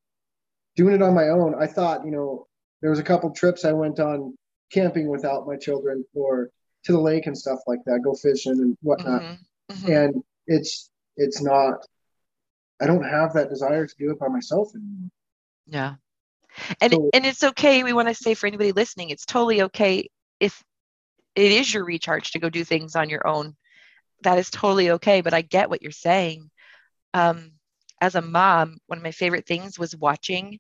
doing 0.74 0.95
it 0.95 1.03
on 1.03 1.14
my 1.14 1.28
own, 1.28 1.55
I 1.61 1.66
thought, 1.66 2.05
you 2.05 2.11
know, 2.11 2.47
there 2.80 2.91
was 2.91 2.99
a 2.99 3.05
couple 3.05 3.30
trips 3.30 3.64
I 3.64 3.72
went 3.72 4.01
on 4.01 4.36
camping 4.72 5.09
without 5.09 5.47
my 5.47 5.57
children 5.57 6.05
or 6.14 6.51
to 6.84 6.93
the 6.93 7.01
lake 7.01 7.26
and 7.26 7.36
stuff 7.36 7.61
like 7.66 7.80
that, 7.86 8.01
go 8.03 8.14
fishing 8.14 8.53
and 8.53 8.76
whatnot. 8.82 9.22
Mm-hmm. 9.22 9.74
Mm-hmm. 9.74 9.93
And 9.93 10.24
it's 10.47 10.91
it's 11.16 11.43
not 11.43 11.86
I 12.80 12.86
don't 12.86 13.05
have 13.05 13.34
that 13.34 13.51
desire 13.51 13.86
to 13.86 13.95
do 13.99 14.11
it 14.11 14.18
by 14.18 14.28
myself 14.28 14.74
anymore. 14.74 15.11
Yeah. 15.66 15.95
And 16.80 16.93
so, 16.93 17.11
and 17.14 17.26
it's 17.26 17.45
okay. 17.45 17.84
We 17.84 17.93
want 17.93 18.09
to 18.09 18.14
say 18.14 18.34
for 18.34 18.47
anybody 18.47 18.72
listening, 18.72 19.11
it's 19.11 19.24
totally 19.24 19.62
okay 19.62 20.09
if 20.41 20.62
it 21.36 21.53
is 21.53 21.72
your 21.72 21.84
recharge 21.84 22.32
to 22.32 22.38
go 22.38 22.51
do 22.51 22.64
things 22.64 22.97
on 22.97 23.09
your 23.09 23.26
own. 23.26 23.55
That 24.22 24.38
is 24.38 24.51
totally 24.51 24.91
okay. 24.93 25.20
But 25.20 25.34
I 25.34 25.43
get 25.43 25.70
what 25.70 25.82
you're 25.82 25.93
saying 25.93 26.51
um, 27.14 27.53
as 28.01 28.14
a 28.14 28.22
mom, 28.22 28.78
one 28.86 28.99
of 28.99 29.05
my 29.05 29.11
favorite 29.11 29.47
things 29.47 29.78
was 29.78 29.97
watching 29.97 30.59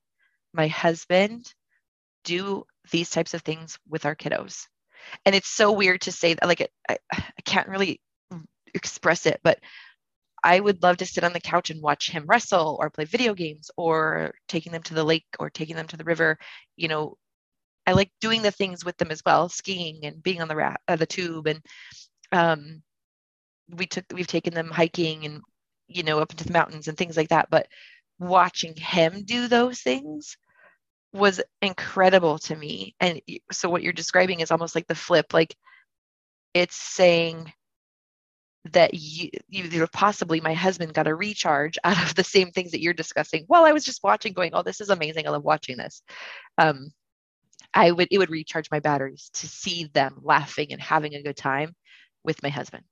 my 0.52 0.68
husband 0.68 1.52
do 2.24 2.64
these 2.90 3.10
types 3.10 3.34
of 3.34 3.42
things 3.42 3.78
with 3.88 4.04
our 4.04 4.16
kiddos. 4.16 4.66
And 5.24 5.34
it's 5.34 5.48
so 5.48 5.72
weird 5.72 6.02
to 6.02 6.12
say 6.12 6.34
that, 6.34 6.46
like, 6.46 6.70
I, 6.88 6.98
I 7.12 7.22
can't 7.44 7.68
really 7.68 8.00
express 8.74 9.26
it, 9.26 9.40
but 9.42 9.58
I 10.42 10.58
would 10.58 10.82
love 10.82 10.98
to 10.98 11.06
sit 11.06 11.24
on 11.24 11.32
the 11.32 11.40
couch 11.40 11.70
and 11.70 11.82
watch 11.82 12.10
him 12.10 12.24
wrestle 12.26 12.76
or 12.80 12.90
play 12.90 13.04
video 13.04 13.34
games 13.34 13.70
or 13.76 14.34
taking 14.48 14.72
them 14.72 14.82
to 14.84 14.94
the 14.94 15.04
lake 15.04 15.26
or 15.38 15.50
taking 15.50 15.76
them 15.76 15.86
to 15.88 15.96
the 15.96 16.04
river. 16.04 16.38
You 16.76 16.88
know, 16.88 17.16
I 17.90 17.92
like 17.92 18.10
doing 18.20 18.42
the 18.42 18.50
things 18.50 18.84
with 18.84 18.96
them 18.98 19.10
as 19.10 19.22
well, 19.26 19.48
skiing 19.48 20.04
and 20.04 20.22
being 20.22 20.40
on 20.40 20.48
the 20.48 20.76
uh, 20.88 20.96
the 20.96 21.06
tube 21.06 21.46
and 21.46 21.60
um, 22.32 22.82
we 23.68 23.86
took 23.86 24.04
we've 24.12 24.26
taken 24.26 24.54
them 24.54 24.70
hiking 24.70 25.26
and 25.26 25.42
you 25.90 26.04
know, 26.04 26.20
up 26.20 26.30
into 26.30 26.44
the 26.44 26.52
mountains 26.52 26.88
and 26.88 26.96
things 26.96 27.16
like 27.16 27.28
that. 27.28 27.48
But 27.50 27.66
watching 28.18 28.74
him 28.76 29.24
do 29.24 29.48
those 29.48 29.80
things 29.80 30.36
was 31.12 31.40
incredible 31.60 32.38
to 32.38 32.56
me. 32.56 32.94
And 33.00 33.20
so 33.50 33.68
what 33.68 33.82
you're 33.82 33.92
describing 33.92 34.40
is 34.40 34.50
almost 34.50 34.74
like 34.74 34.86
the 34.86 34.94
flip, 34.94 35.34
like 35.34 35.56
it's 36.54 36.76
saying 36.76 37.52
that 38.72 38.94
you, 38.94 39.30
you 39.48 39.86
possibly 39.92 40.40
my 40.40 40.54
husband 40.54 40.94
got 40.94 41.08
a 41.08 41.14
recharge 41.14 41.78
out 41.82 42.00
of 42.02 42.14
the 42.14 42.24
same 42.24 42.50
things 42.52 42.70
that 42.70 42.80
you're 42.80 42.94
discussing 42.94 43.44
while 43.48 43.64
I 43.64 43.72
was 43.72 43.84
just 43.84 44.04
watching 44.04 44.32
going, 44.32 44.52
oh, 44.54 44.62
this 44.62 44.80
is 44.80 44.90
amazing. 44.90 45.26
I 45.26 45.30
love 45.30 45.44
watching 45.44 45.76
this. 45.76 46.02
Um, 46.56 46.92
I 47.72 47.90
would, 47.90 48.08
it 48.10 48.18
would 48.18 48.30
recharge 48.30 48.70
my 48.70 48.80
batteries 48.80 49.30
to 49.34 49.46
see 49.46 49.84
them 49.92 50.18
laughing 50.22 50.72
and 50.72 50.80
having 50.80 51.14
a 51.14 51.22
good 51.22 51.36
time 51.36 51.74
with 52.24 52.42
my 52.42 52.48
husband. 52.48 52.84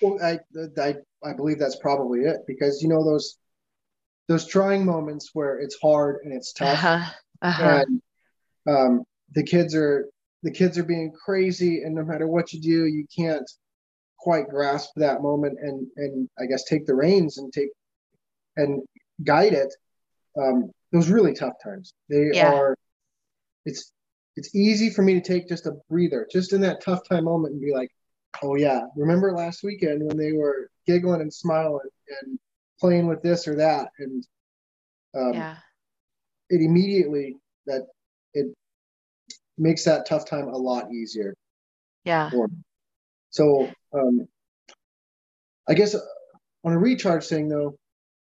Well, 0.00 0.18
I, 0.22 0.38
I, 0.80 0.96
I 1.24 1.32
believe 1.34 1.58
that's 1.58 1.76
probably 1.76 2.20
it 2.20 2.38
because 2.46 2.82
you 2.82 2.88
know 2.88 3.04
those 3.04 3.38
those 4.28 4.46
trying 4.46 4.84
moments 4.84 5.30
where 5.34 5.58
it's 5.58 5.76
hard 5.80 6.20
and 6.24 6.32
it's 6.32 6.52
tough, 6.52 6.82
uh-huh. 6.82 7.10
Uh-huh. 7.42 7.84
and 7.86 8.02
um, 8.68 9.04
the 9.34 9.42
kids 9.42 9.74
are 9.74 10.08
the 10.42 10.50
kids 10.50 10.78
are 10.78 10.84
being 10.84 11.12
crazy, 11.12 11.82
and 11.82 11.94
no 11.94 12.04
matter 12.04 12.26
what 12.26 12.52
you 12.52 12.60
do, 12.60 12.86
you 12.86 13.06
can't 13.16 13.48
quite 14.18 14.48
grasp 14.48 14.90
that 14.96 15.22
moment 15.22 15.58
and 15.60 15.86
and 15.96 16.28
I 16.38 16.46
guess 16.46 16.64
take 16.64 16.86
the 16.86 16.94
reins 16.94 17.38
and 17.38 17.52
take 17.52 17.68
and 18.56 18.82
guide 19.22 19.52
it. 19.52 19.72
Um, 20.36 20.70
those 20.92 21.08
really 21.08 21.34
tough 21.34 21.54
times. 21.62 21.92
They 22.08 22.30
yeah. 22.32 22.52
are. 22.52 22.76
It's 23.64 23.92
it's 24.36 24.54
easy 24.54 24.90
for 24.90 25.02
me 25.02 25.14
to 25.14 25.20
take 25.20 25.48
just 25.48 25.66
a 25.66 25.76
breather, 25.88 26.26
just 26.30 26.52
in 26.52 26.60
that 26.62 26.80
tough 26.82 27.08
time 27.08 27.24
moment, 27.24 27.52
and 27.52 27.60
be 27.62 27.72
like, 27.72 27.90
oh 28.42 28.56
yeah, 28.56 28.82
remember 28.96 29.32
last 29.32 29.62
weekend 29.62 30.02
when 30.04 30.16
they 30.16 30.32
were 30.32 30.68
giggling 30.86 31.20
and 31.20 31.32
smiling 31.32 31.88
and 32.22 32.38
playing 32.80 33.06
with 33.06 33.22
this 33.22 33.46
or 33.46 33.56
that, 33.56 33.88
and 33.98 34.26
um, 35.16 35.34
yeah, 35.34 35.56
it 36.50 36.60
immediately 36.60 37.36
that 37.66 37.86
it 38.34 38.46
makes 39.56 39.84
that 39.84 40.06
tough 40.06 40.28
time 40.28 40.48
a 40.48 40.56
lot 40.56 40.90
easier. 40.92 41.34
Yeah. 42.04 42.30
So 43.30 43.70
um, 43.92 44.26
I 45.68 45.74
guess 45.74 45.94
on 46.64 46.72
a 46.72 46.78
recharge 46.78 47.26
thing 47.26 47.48
though, 47.48 47.78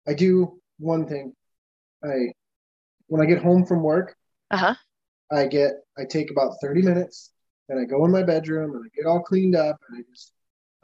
I 0.07 0.15
do 0.15 0.61
one 0.79 1.07
thing. 1.07 1.33
I 2.05 2.33
when 3.07 3.23
I 3.23 3.27
get 3.27 3.43
home 3.43 3.65
from 3.65 3.83
work, 3.83 4.17
uh-huh. 4.51 4.75
I 5.31 5.47
get 5.47 5.73
I 5.99 6.05
take 6.05 6.31
about 6.31 6.57
30 6.61 6.83
minutes 6.83 7.31
and 7.69 7.81
I 7.81 7.85
go 7.85 8.05
in 8.05 8.11
my 8.11 8.23
bedroom 8.23 8.75
and 8.75 8.85
I 8.85 8.89
get 8.95 9.07
all 9.07 9.23
cleaned 9.23 9.57
up 9.57 9.79
and 9.89 9.99
I 9.99 10.03
just 10.11 10.33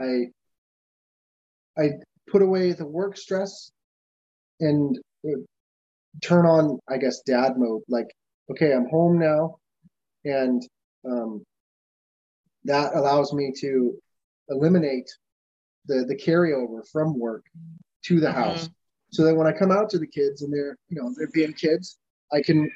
I 0.00 1.82
I 1.82 1.90
put 2.28 2.42
away 2.42 2.72
the 2.72 2.86
work 2.86 3.16
stress 3.16 3.70
and 4.60 4.98
turn 6.22 6.46
on 6.46 6.78
I 6.88 6.96
guess 6.96 7.20
dad 7.20 7.54
mode 7.56 7.82
like 7.88 8.08
okay 8.50 8.72
I'm 8.72 8.88
home 8.88 9.18
now 9.18 9.56
and 10.24 10.62
um, 11.08 11.44
that 12.64 12.94
allows 12.94 13.32
me 13.32 13.52
to 13.60 13.98
eliminate 14.48 15.10
the 15.86 16.04
the 16.06 16.16
carryover 16.16 16.86
from 16.90 17.18
work 17.18 17.44
to 18.04 18.20
the 18.20 18.26
mm-hmm. 18.26 18.40
house 18.40 18.68
so 19.10 19.24
that 19.24 19.34
when 19.34 19.46
I 19.46 19.52
come 19.52 19.70
out 19.70 19.90
to 19.90 19.98
the 19.98 20.06
kids 20.06 20.42
and 20.42 20.52
they're 20.52 20.76
you 20.88 21.00
know 21.00 21.12
they're 21.16 21.30
being 21.32 21.52
kids 21.52 21.98
I 22.32 22.42
can 22.42 22.70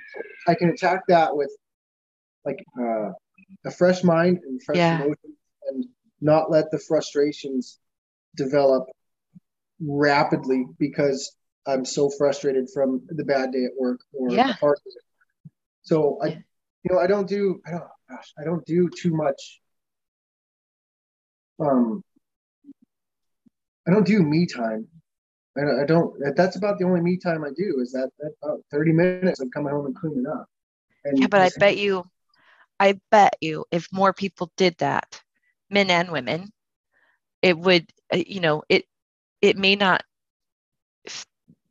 I 0.48 0.54
can 0.54 0.70
attack 0.70 1.02
that 1.08 1.36
with 1.36 1.50
like 2.44 2.64
uh, 2.78 3.10
a 3.64 3.70
fresh 3.70 4.02
mind 4.02 4.40
and 4.44 4.62
fresh 4.62 4.76
yeah. 4.76 4.96
emotions 4.96 5.36
and 5.68 5.86
not 6.20 6.50
let 6.50 6.70
the 6.70 6.78
frustrations 6.78 7.78
develop 8.36 8.86
rapidly 9.80 10.66
because 10.78 11.36
I'm 11.66 11.84
so 11.84 12.10
frustrated 12.10 12.68
from 12.72 13.02
the 13.08 13.24
bad 13.24 13.52
day 13.52 13.64
at 13.64 13.72
work 13.78 14.00
or 14.12 14.30
yeah. 14.30 14.54
So 15.82 16.18
I, 16.22 16.28
you 16.28 16.90
know, 16.90 16.98
I 16.98 17.06
don't 17.06 17.28
do, 17.28 17.60
I 17.66 17.70
don't, 17.72 17.84
gosh, 18.08 18.32
I 18.38 18.44
don't 18.44 18.64
do 18.64 18.88
too 18.88 19.14
much. 19.14 19.60
Um, 21.60 22.02
I 23.86 23.90
don't 23.90 24.06
do 24.06 24.22
me 24.22 24.46
time. 24.46 24.88
I, 25.56 25.82
I 25.82 25.84
don't. 25.84 26.14
That's 26.36 26.56
about 26.56 26.78
the 26.78 26.84
only 26.84 27.00
me 27.00 27.16
time 27.16 27.44
I 27.44 27.50
do. 27.56 27.80
Is 27.80 27.92
that, 27.92 28.10
that 28.18 28.32
about 28.42 28.60
thirty 28.70 28.92
minutes 28.92 29.40
of 29.40 29.50
coming 29.52 29.72
home 29.72 29.86
and 29.86 29.96
cleaning 29.96 30.26
up. 30.26 30.46
And 31.04 31.18
yeah, 31.18 31.26
but 31.26 31.40
I 31.40 31.50
bet 31.58 31.76
you, 31.76 32.04
I 32.80 33.00
bet 33.10 33.36
you, 33.40 33.64
if 33.70 33.88
more 33.92 34.12
people 34.12 34.50
did 34.56 34.76
that, 34.78 35.20
men 35.70 35.90
and 35.90 36.10
women, 36.10 36.50
it 37.42 37.58
would, 37.58 37.90
uh, 38.12 38.22
you 38.26 38.40
know, 38.40 38.62
it 38.68 38.84
it 39.42 39.56
may 39.56 39.76
not 39.76 40.02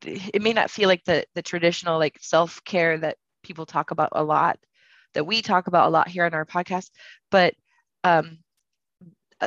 it 0.05 0.41
may 0.41 0.53
not 0.53 0.69
feel 0.69 0.89
like 0.89 1.03
the 1.05 1.25
the 1.33 1.41
traditional 1.41 1.97
like 1.97 2.17
self-care 2.19 2.97
that 2.97 3.17
people 3.41 3.65
talk 3.65 3.91
about 3.91 4.09
a 4.13 4.23
lot 4.23 4.59
that 5.13 5.25
we 5.25 5.41
talk 5.41 5.67
about 5.67 5.87
a 5.87 5.89
lot 5.89 6.07
here 6.07 6.25
on 6.25 6.33
our 6.33 6.45
podcast 6.45 6.89
but 7.31 7.53
um, 8.03 8.39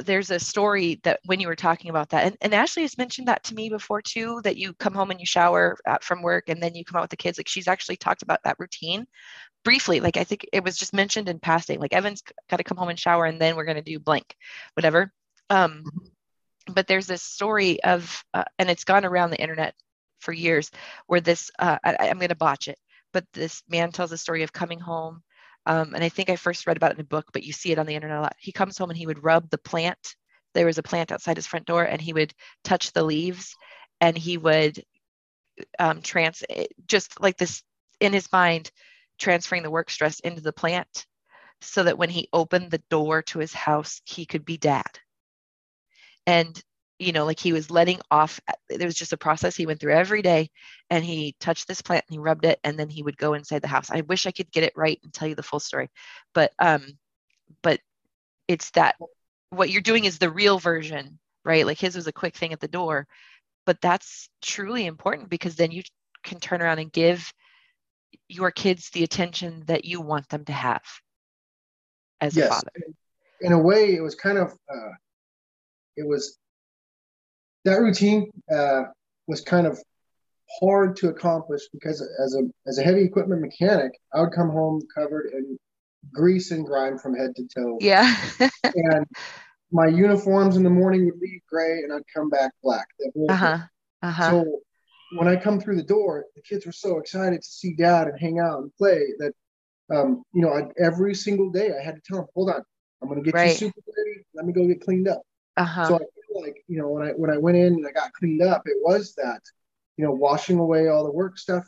there's 0.02 0.30
a 0.30 0.38
story 0.38 1.00
that 1.02 1.20
when 1.24 1.40
you 1.40 1.48
were 1.48 1.56
talking 1.56 1.90
about 1.90 2.08
that 2.10 2.24
and, 2.24 2.36
and 2.40 2.54
ashley 2.54 2.82
has 2.82 2.98
mentioned 2.98 3.28
that 3.28 3.42
to 3.42 3.54
me 3.54 3.68
before 3.68 4.02
too 4.02 4.40
that 4.42 4.56
you 4.56 4.72
come 4.74 4.94
home 4.94 5.10
and 5.10 5.20
you 5.20 5.26
shower 5.26 5.76
at, 5.86 6.02
from 6.02 6.22
work 6.22 6.48
and 6.48 6.62
then 6.62 6.74
you 6.74 6.84
come 6.84 6.98
out 6.98 7.02
with 7.02 7.10
the 7.10 7.16
kids 7.16 7.38
like 7.38 7.48
she's 7.48 7.68
actually 7.68 7.96
talked 7.96 8.22
about 8.22 8.42
that 8.44 8.56
routine 8.58 9.06
briefly 9.64 10.00
like 10.00 10.16
i 10.16 10.24
think 10.24 10.46
it 10.52 10.62
was 10.62 10.76
just 10.76 10.94
mentioned 10.94 11.28
in 11.28 11.38
passing 11.38 11.80
like 11.80 11.92
evan's 11.92 12.22
got 12.48 12.56
to 12.56 12.64
come 12.64 12.76
home 12.76 12.88
and 12.88 12.98
shower 12.98 13.24
and 13.24 13.40
then 13.40 13.56
we're 13.56 13.64
going 13.64 13.76
to 13.76 13.82
do 13.82 13.98
blank 13.98 14.36
whatever 14.74 15.12
um, 15.48 15.84
but 16.66 16.88
there's 16.88 17.06
this 17.06 17.22
story 17.22 17.82
of 17.84 18.24
uh, 18.34 18.44
and 18.58 18.68
it's 18.68 18.84
gone 18.84 19.04
around 19.04 19.30
the 19.30 19.40
internet 19.40 19.74
for 20.18 20.32
years 20.32 20.70
where 21.06 21.20
this 21.20 21.50
uh, 21.58 21.78
I, 21.84 21.96
i'm 22.08 22.18
going 22.18 22.30
to 22.30 22.36
botch 22.36 22.68
it 22.68 22.78
but 23.12 23.24
this 23.32 23.62
man 23.68 23.92
tells 23.92 24.12
a 24.12 24.18
story 24.18 24.42
of 24.42 24.52
coming 24.52 24.80
home 24.80 25.22
um, 25.66 25.94
and 25.94 26.02
I 26.02 26.08
think 26.08 26.30
I 26.30 26.36
first 26.36 26.66
read 26.66 26.76
about 26.76 26.92
it 26.92 26.98
in 26.98 27.02
a 27.02 27.04
book, 27.04 27.26
but 27.32 27.42
you 27.42 27.52
see 27.52 27.72
it 27.72 27.78
on 27.78 27.86
the 27.86 27.94
internet 27.94 28.18
a 28.18 28.22
lot. 28.22 28.36
He 28.38 28.52
comes 28.52 28.78
home 28.78 28.90
and 28.90 28.96
he 28.96 29.06
would 29.06 29.24
rub 29.24 29.50
the 29.50 29.58
plant. 29.58 30.14
There 30.54 30.66
was 30.66 30.78
a 30.78 30.82
plant 30.82 31.12
outside 31.12 31.36
his 31.36 31.46
front 31.46 31.66
door, 31.66 31.84
and 31.84 32.00
he 32.00 32.12
would 32.12 32.32
touch 32.64 32.92
the 32.92 33.02
leaves, 33.02 33.54
and 34.00 34.16
he 34.16 34.38
would 34.38 34.82
um, 35.78 36.02
trans 36.02 36.44
just 36.86 37.20
like 37.20 37.36
this 37.36 37.62
in 38.00 38.12
his 38.12 38.30
mind, 38.32 38.70
transferring 39.18 39.62
the 39.62 39.70
work 39.70 39.90
stress 39.90 40.20
into 40.20 40.40
the 40.40 40.52
plant, 40.52 41.06
so 41.60 41.82
that 41.82 41.98
when 41.98 42.10
he 42.10 42.28
opened 42.32 42.70
the 42.70 42.82
door 42.90 43.22
to 43.22 43.38
his 43.38 43.52
house, 43.52 44.00
he 44.04 44.24
could 44.24 44.44
be 44.44 44.56
dad. 44.56 45.00
And 46.26 46.62
you 46.98 47.12
know, 47.12 47.24
like 47.24 47.38
he 47.40 47.52
was 47.52 47.70
letting 47.70 48.00
off. 48.10 48.40
There 48.68 48.86
was 48.86 48.94
just 48.94 49.12
a 49.12 49.18
process 49.18 49.56
he 49.56 49.66
went 49.66 49.80
through 49.80 49.94
every 49.94 50.22
day, 50.22 50.50
and 50.90 51.04
he 51.04 51.34
touched 51.40 51.68
this 51.68 51.82
plant 51.82 52.04
and 52.08 52.14
he 52.14 52.18
rubbed 52.18 52.44
it, 52.44 52.58
and 52.64 52.78
then 52.78 52.88
he 52.88 53.02
would 53.02 53.18
go 53.18 53.34
inside 53.34 53.62
the 53.62 53.68
house. 53.68 53.90
I 53.90 54.00
wish 54.02 54.26
I 54.26 54.30
could 54.30 54.50
get 54.50 54.64
it 54.64 54.72
right 54.76 54.98
and 55.02 55.12
tell 55.12 55.28
you 55.28 55.34
the 55.34 55.42
full 55.42 55.60
story, 55.60 55.90
but 56.34 56.52
um, 56.58 56.86
but 57.62 57.80
it's 58.48 58.70
that 58.70 58.96
what 59.50 59.70
you're 59.70 59.82
doing 59.82 60.04
is 60.04 60.18
the 60.18 60.30
real 60.30 60.58
version, 60.58 61.18
right? 61.44 61.66
Like 61.66 61.78
his 61.78 61.96
was 61.96 62.06
a 62.06 62.12
quick 62.12 62.36
thing 62.36 62.52
at 62.52 62.60
the 62.60 62.68
door, 62.68 63.06
but 63.66 63.80
that's 63.80 64.28
truly 64.42 64.86
important 64.86 65.28
because 65.28 65.56
then 65.56 65.70
you 65.70 65.82
can 66.22 66.40
turn 66.40 66.62
around 66.62 66.78
and 66.78 66.92
give 66.92 67.32
your 68.28 68.50
kids 68.50 68.90
the 68.90 69.04
attention 69.04 69.64
that 69.66 69.84
you 69.84 70.00
want 70.00 70.28
them 70.28 70.44
to 70.44 70.52
have 70.52 70.82
as 72.20 72.36
yes. 72.36 72.46
a 72.46 72.50
father. 72.50 72.72
In 73.40 73.52
a 73.52 73.58
way, 73.58 73.94
it 73.94 74.00
was 74.00 74.14
kind 74.14 74.38
of 74.38 74.52
uh, 74.52 74.92
it 75.96 76.06
was 76.06 76.38
that 77.66 77.80
routine 77.80 78.30
uh, 78.52 78.84
was 79.26 79.42
kind 79.42 79.66
of 79.66 79.78
hard 80.60 80.96
to 80.96 81.08
accomplish 81.08 81.62
because 81.72 82.00
as 82.24 82.34
a 82.34 82.42
as 82.66 82.78
a 82.78 82.82
heavy 82.82 83.02
equipment 83.02 83.42
mechanic, 83.42 83.92
I 84.14 84.20
would 84.20 84.32
come 84.32 84.48
home 84.48 84.80
covered 84.96 85.26
in 85.34 85.58
grease 86.12 86.52
and 86.52 86.64
grime 86.64 86.96
from 86.96 87.14
head 87.14 87.34
to 87.36 87.46
toe. 87.54 87.78
Yeah. 87.80 88.16
and 88.64 89.04
my 89.72 89.88
uniforms 89.88 90.56
in 90.56 90.62
the 90.62 90.70
morning 90.70 91.04
would 91.06 91.20
leave 91.20 91.40
gray 91.50 91.80
and 91.82 91.92
I'd 91.92 92.02
come 92.14 92.30
back 92.30 92.52
black. 92.62 92.86
Uh-huh. 93.28 93.58
Uh-huh. 94.02 94.30
So 94.30 94.60
when 95.18 95.26
I 95.26 95.34
come 95.34 95.60
through 95.60 95.76
the 95.76 95.82
door, 95.82 96.24
the 96.36 96.42
kids 96.42 96.64
were 96.64 96.72
so 96.72 96.98
excited 96.98 97.42
to 97.42 97.48
see 97.48 97.74
dad 97.74 98.06
and 98.06 98.18
hang 98.18 98.38
out 98.38 98.60
and 98.60 98.74
play 98.76 99.06
that 99.18 99.32
um, 99.88 100.22
you 100.32 100.42
know, 100.42 100.52
I, 100.52 100.62
every 100.82 101.14
single 101.14 101.50
day 101.50 101.70
I 101.78 101.84
had 101.84 101.96
to 101.96 102.00
tell 102.04 102.18
them, 102.18 102.26
hold 102.34 102.50
on, 102.50 102.62
I'm 103.02 103.08
gonna 103.08 103.22
get 103.22 103.34
right. 103.34 103.50
you 103.50 103.68
super 103.68 103.80
ready. 103.96 104.24
Let 104.34 104.46
me 104.46 104.52
go 104.52 104.66
get 104.66 104.80
cleaned 104.80 105.08
up. 105.08 105.22
Uh-huh. 105.56 105.88
So 105.88 105.94
I 105.96 105.98
like, 106.40 106.62
you 106.68 106.78
know, 106.78 106.88
when 106.88 107.06
I 107.06 107.10
when 107.12 107.30
I 107.30 107.38
went 107.38 107.56
in 107.56 107.74
and 107.74 107.86
I 107.86 107.92
got 107.92 108.12
cleaned 108.12 108.42
up, 108.42 108.62
it 108.66 108.76
was 108.80 109.14
that, 109.16 109.40
you 109.96 110.04
know, 110.04 110.12
washing 110.12 110.58
away 110.58 110.88
all 110.88 111.04
the 111.04 111.12
work 111.12 111.38
stuff, 111.38 111.64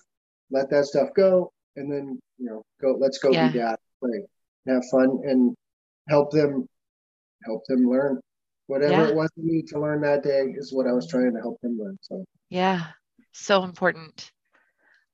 let 0.50 0.70
that 0.70 0.86
stuff 0.86 1.08
go, 1.14 1.52
and 1.76 1.90
then, 1.90 2.18
you 2.38 2.46
know, 2.46 2.62
go 2.80 2.96
let's 2.98 3.18
go 3.18 3.30
yeah. 3.30 3.50
be 3.50 3.58
dad, 3.58 3.76
play, 4.00 4.22
have 4.66 4.84
fun 4.90 5.20
and 5.24 5.54
help 6.08 6.30
them 6.30 6.68
help 7.44 7.64
them 7.66 7.88
learn. 7.88 8.20
Whatever 8.66 8.92
yeah. 8.92 9.08
it 9.08 9.14
was 9.14 9.30
they 9.36 9.44
need 9.44 9.68
to 9.68 9.80
learn 9.80 10.02
that 10.02 10.22
day 10.22 10.52
is 10.56 10.72
what 10.72 10.86
I 10.86 10.92
was 10.92 11.08
trying 11.08 11.32
to 11.34 11.40
help 11.40 11.60
them 11.62 11.78
learn. 11.80 11.98
So 12.02 12.24
yeah, 12.50 12.86
so 13.32 13.64
important. 13.64 14.30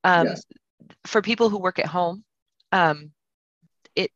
Um, 0.02 0.26
yes. 0.26 0.44
for 1.06 1.22
people 1.22 1.48
who 1.48 1.58
work 1.58 1.78
at 1.78 1.86
home, 1.86 2.24
um, 2.72 3.12
it 3.94 4.10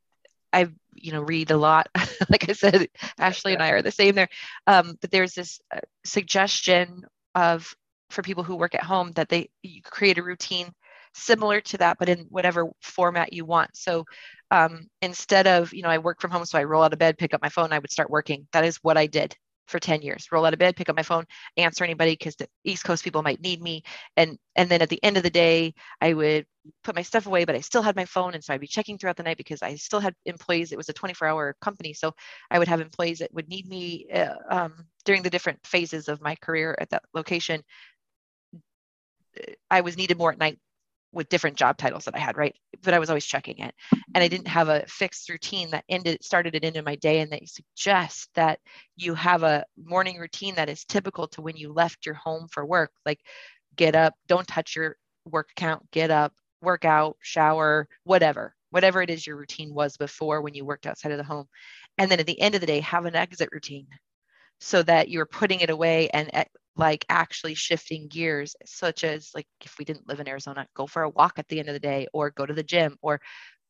I've 0.53 0.73
you 1.03 1.13
know 1.13 1.23
read 1.23 1.51
a 1.51 1.57
lot. 1.57 1.89
Like 2.31 2.49
i 2.49 2.53
said 2.53 2.89
ashley 3.19 3.55
and 3.55 3.63
i 3.63 3.71
are 3.71 3.83
the 3.83 3.91
same 3.91 4.15
there. 4.15 4.29
Um, 4.67 4.97
but 5.01 5.11
there's 5.11 5.35
this 5.35 5.61
uh, 5.75 5.81
suggestion 6.05 7.03
of 7.35 7.75
for 8.11 8.23
people 8.23 8.45
who 8.45 8.57
work 8.57 8.75
at 8.75 8.83
home 8.83 9.13
that 9.13 9.29
they 9.29 9.51
you 9.63 9.83
create 9.83 10.19
a 10.19 10.23
routine 10.23 10.73
similar 11.15 11.61
to 11.61 11.79
that 11.79 11.97
but 11.99 12.09
in 12.09 12.27
whatever 12.31 12.71
format 12.83 13.33
you 13.33 13.45
want. 13.45 13.71
So 13.77 14.05
um, 14.51 14.89
instead 15.03 15.47
of 15.47 15.73
you 15.73 15.83
know 15.83 15.89
i 15.91 15.99
work 15.99 16.21
from 16.21 16.31
home 16.31 16.45
so 16.45 16.59
i 16.59 16.65
roll 16.65 16.83
out 16.83 16.93
of 16.93 16.99
bed 16.99 17.19
pick 17.19 17.35
up 17.35 17.43
my 17.43 17.49
phone 17.51 17.73
i 17.73 17.79
would 17.79 17.91
start 17.93 18.11
working. 18.11 18.47
That 18.53 18.65
is 18.65 18.79
what 18.83 18.97
i 18.99 19.07
did 19.07 19.37
for 19.69 19.79
10 19.79 20.03
years. 20.03 20.29
Roll 20.33 20.45
out 20.45 20.53
of 20.53 20.59
bed 20.59 20.77
pick 20.77 20.89
up 20.89 20.97
my 20.97 21.03
phone 21.03 21.25
answer 21.57 21.85
anybody 21.85 22.13
because 22.13 22.37
the 22.37 22.49
east 22.65 22.85
coast 22.85 23.05
people 23.05 23.23
might 23.23 23.41
need 23.41 23.63
me. 23.63 23.83
And 24.17 24.39
and 24.57 24.69
then 24.69 24.83
at 24.83 24.89
the 24.89 25.03
end 25.05 25.17
of 25.17 25.23
the 25.23 25.31
day 25.31 25.75
i 26.01 26.13
would 26.13 26.47
put 26.83 26.97
my 26.97 27.03
stuff 27.03 27.27
away 27.27 27.45
but 27.45 27.55
i 27.55 27.61
still 27.61 27.81
had 27.83 27.97
my 27.97 28.05
phone 28.05 28.35
and 28.35 28.45
so 28.45 28.53
i'd 28.53 28.61
be 28.61 28.67
checking 28.67 28.99
throughout 28.99 29.17
the 29.17 29.23
night 29.23 29.39
because 29.39 29.63
i 29.63 29.75
still 29.77 30.01
had 30.01 30.15
employees. 30.27 30.73
It 30.73 30.77
was 30.77 30.89
a 30.89 30.93
24 30.93 31.29
hour 31.29 31.57
company 31.61 31.93
so 31.93 32.15
i 32.51 32.59
would 32.59 32.69
have 32.69 32.81
employees 32.81 33.21
that 33.21 33.33
would 33.33 33.49
need 33.49 33.67
me 33.69 34.07
uh, 34.13 34.35
um, 34.51 34.87
during 35.05 35.23
the 35.23 35.31
different 35.31 35.59
phases 35.67 36.09
of 36.09 36.21
my 36.21 36.35
career 36.37 36.77
at 36.81 36.91
that 36.91 37.03
location. 37.15 37.63
I 39.71 39.81
was 39.81 39.97
needed 39.97 40.19
more 40.19 40.33
at 40.33 40.39
night 40.39 40.59
with 41.13 41.29
different 41.29 41.57
job 41.57 41.79
titles 41.79 42.05
that 42.05 42.15
I 42.15 42.19
had, 42.19 42.37
right? 42.37 42.55
But 42.83 42.95
I 42.95 42.99
was 42.99 43.09
always 43.09 43.25
checking 43.25 43.59
it. 43.59 43.75
And 44.15 44.23
I 44.23 44.29
didn't 44.29 44.49
have 44.49 44.69
a 44.69 44.85
fixed 44.87 45.29
routine 45.29 45.71
that 45.71 45.85
ended 45.89 46.23
started 46.23 46.55
it 46.55 46.65
into 46.65 46.83
my 46.83 46.97
day. 46.97 47.21
And 47.21 47.31
they 47.31 47.47
suggest 47.47 48.29
that 48.35 48.59
you 48.97 49.15
have 49.15 49.43
a 49.43 49.65
morning 49.83 50.19
routine 50.19 50.55
that 50.57 50.69
is 50.69 50.85
typical 50.85 51.27
to 51.29 51.43
when 51.43 51.57
you 51.57 51.73
left 51.73 52.05
your 52.05 52.15
home 52.15 52.47
for 52.51 52.65
work. 52.65 52.93
Like 53.07 53.21
get 53.77 53.95
up, 53.95 54.15
don't 54.27 54.47
touch 54.47 54.77
your 54.77 54.97
work 55.25 55.51
account, 55.57 55.91
get 55.93 56.11
up, 56.11 56.33
work 56.61 56.85
out, 56.85 57.17
shower, 57.21 57.89
whatever, 58.05 58.55
whatever 58.71 59.01
it 59.03 59.11
is 59.11 59.27
your 59.27 59.37
routine 59.37 59.73
was 59.73 59.97
before 59.97 60.43
when 60.43 60.55
you 60.55 60.65
worked 60.65 60.87
outside 60.87 61.13
of 61.13 61.19
the 61.19 61.25
home. 61.25 61.47
And 61.97 62.11
then 62.11 62.21
at 62.21 62.27
the 62.27 62.41
end 62.41 62.55
of 62.55 62.61
the 62.61 62.67
day, 62.67 62.81
have 62.81 63.07
an 63.07 63.17
exit 63.17 63.49
routine 63.53 63.87
so 64.61 64.83
that 64.83 65.09
you're 65.09 65.27
putting 65.27 65.61
it 65.61 65.71
away 65.71 66.09
and 66.11 66.31
like 66.79 67.05
actually 67.09 67.55
shifting 67.55 68.09
gears 68.09 68.57
such 68.65 69.05
as 69.05 69.31
like 69.35 69.47
if 69.65 69.77
we 69.79 69.85
didn't 69.85 70.09
live 70.09 70.21
in 70.21 70.29
arizona 70.29 70.67
go 70.75 70.87
for 70.87 71.03
a 71.03 71.11
walk 71.11 71.39
at 71.39 71.49
the 71.49 71.59
end 71.59 71.69
of 71.69 71.75
the 71.75 71.81
day 71.81 72.07
or 72.13 72.31
go 72.31 72.47
to 72.47 72.55
the 72.55 72.63
gym 72.63 72.97
or 73.03 73.21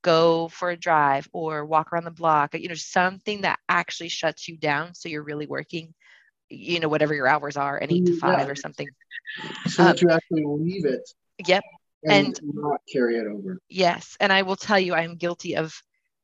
go 0.02 0.48
for 0.48 0.70
a 0.70 0.76
drive 0.76 1.26
or 1.32 1.64
walk 1.64 1.92
around 1.92 2.04
the 2.04 2.10
block 2.10 2.54
you 2.54 2.68
know 2.68 2.74
something 2.74 3.40
that 3.40 3.58
actually 3.68 4.08
shuts 4.08 4.46
you 4.46 4.56
down 4.56 4.94
so 4.94 5.08
you're 5.08 5.24
really 5.24 5.46
working 5.46 5.92
you 6.50 6.80
know 6.80 6.88
whatever 6.88 7.14
your 7.14 7.26
hours 7.26 7.56
are 7.56 7.76
an 7.78 7.92
eight 7.92 8.06
to 8.06 8.16
five 8.16 8.46
yeah. 8.46 8.52
or 8.52 8.54
something. 8.54 8.88
So 9.66 9.82
um, 9.82 9.88
that 9.88 10.02
you 10.02 10.10
actually 10.10 10.44
leave 10.46 10.84
it 10.84 11.08
yep 11.46 11.62
and, 12.04 12.26
and 12.26 12.40
not 12.54 12.80
carry 12.92 13.16
it 13.16 13.26
over. 13.26 13.58
Yes 13.68 14.16
and 14.20 14.32
i 14.32 14.42
will 14.42 14.56
tell 14.56 14.78
you 14.78 14.94
i'm 14.94 15.16
guilty 15.16 15.56
of 15.56 15.74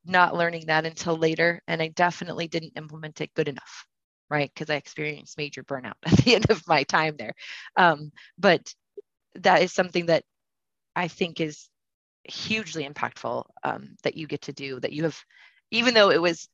not 0.06 0.36
learning 0.36 0.66
that 0.66 0.86
until 0.86 1.16
later 1.16 1.62
and 1.66 1.82
i 1.82 1.88
definitely 1.88 2.46
didn't 2.46 2.72
implement 2.76 3.20
it 3.20 3.34
good 3.34 3.48
enough 3.48 3.86
right? 4.34 4.50
Because 4.52 4.68
I 4.68 4.74
experienced 4.76 5.38
major 5.38 5.62
burnout 5.62 5.94
at 6.04 6.18
the 6.18 6.34
end 6.34 6.50
of 6.50 6.66
my 6.66 6.82
time 6.82 7.14
there. 7.16 7.34
Um, 7.76 8.10
but 8.36 8.74
that 9.36 9.62
is 9.62 9.72
something 9.72 10.06
that 10.06 10.24
I 10.96 11.08
think 11.08 11.40
is 11.40 11.68
hugely 12.24 12.86
impactful 12.88 13.44
um, 13.62 13.96
that 14.02 14.16
you 14.16 14.26
get 14.26 14.42
to 14.42 14.52
do, 14.52 14.80
that 14.80 14.92
you 14.92 15.04
have, 15.04 15.18
even 15.70 15.94
though 15.94 16.10
it 16.10 16.20
was 16.20 16.48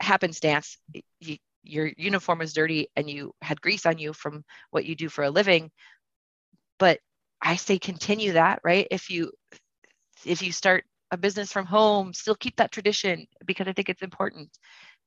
happenstance, 0.00 0.76
you, 1.20 1.36
your 1.62 1.92
uniform 1.96 2.40
was 2.40 2.52
dirty 2.52 2.88
and 2.96 3.08
you 3.08 3.32
had 3.42 3.60
grease 3.60 3.86
on 3.86 3.98
you 3.98 4.12
from 4.12 4.44
what 4.70 4.84
you 4.84 4.96
do 4.96 5.08
for 5.08 5.24
a 5.24 5.30
living. 5.30 5.70
But 6.78 6.98
I 7.40 7.56
say 7.56 7.78
continue 7.78 8.32
that, 8.32 8.60
right? 8.64 8.88
If 8.90 9.10
you 9.10 9.30
if 10.24 10.42
you 10.42 10.52
start 10.52 10.84
a 11.10 11.16
business 11.16 11.52
from 11.52 11.66
home, 11.66 12.12
still 12.12 12.34
keep 12.34 12.56
that 12.56 12.72
tradition 12.72 13.26
because 13.44 13.68
I 13.68 13.72
think 13.72 13.88
it's 13.88 14.02
important. 14.02 14.48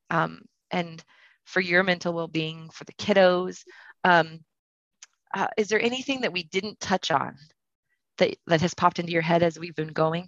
Um, 0.09 0.41
and 0.71 1.03
for 1.45 1.61
your 1.61 1.83
mental 1.83 2.13
well-being 2.13 2.69
for 2.69 2.83
the 2.85 2.93
kiddos 2.93 3.63
um, 4.03 4.39
uh, 5.35 5.47
is 5.57 5.67
there 5.67 5.81
anything 5.81 6.21
that 6.21 6.33
we 6.33 6.43
didn't 6.43 6.79
touch 6.79 7.09
on 7.09 7.35
that, 8.17 8.35
that 8.47 8.61
has 8.61 8.73
popped 8.73 8.99
into 8.99 9.11
your 9.11 9.21
head 9.21 9.43
as 9.43 9.57
we've 9.57 9.75
been 9.75 9.93
going 9.93 10.27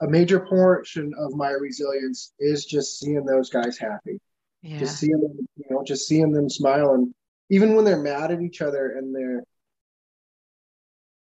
a 0.00 0.08
major 0.08 0.40
portion 0.40 1.12
of 1.18 1.34
my 1.34 1.50
resilience 1.50 2.32
is 2.38 2.64
just 2.64 2.98
seeing 2.98 3.24
those 3.24 3.50
guys 3.50 3.78
happy. 3.78 4.18
Yeah. 4.62 4.78
Just 4.78 4.98
seeing 4.98 5.20
them, 5.20 5.46
you 5.56 5.64
know, 5.70 5.82
just 5.84 6.06
seeing 6.06 6.32
them 6.32 6.48
smile 6.48 6.94
and 6.94 7.14
even 7.50 7.74
when 7.74 7.84
they're 7.84 8.00
mad 8.00 8.30
at 8.30 8.40
each 8.40 8.62
other 8.62 8.96
and 8.96 9.14
they're 9.14 9.42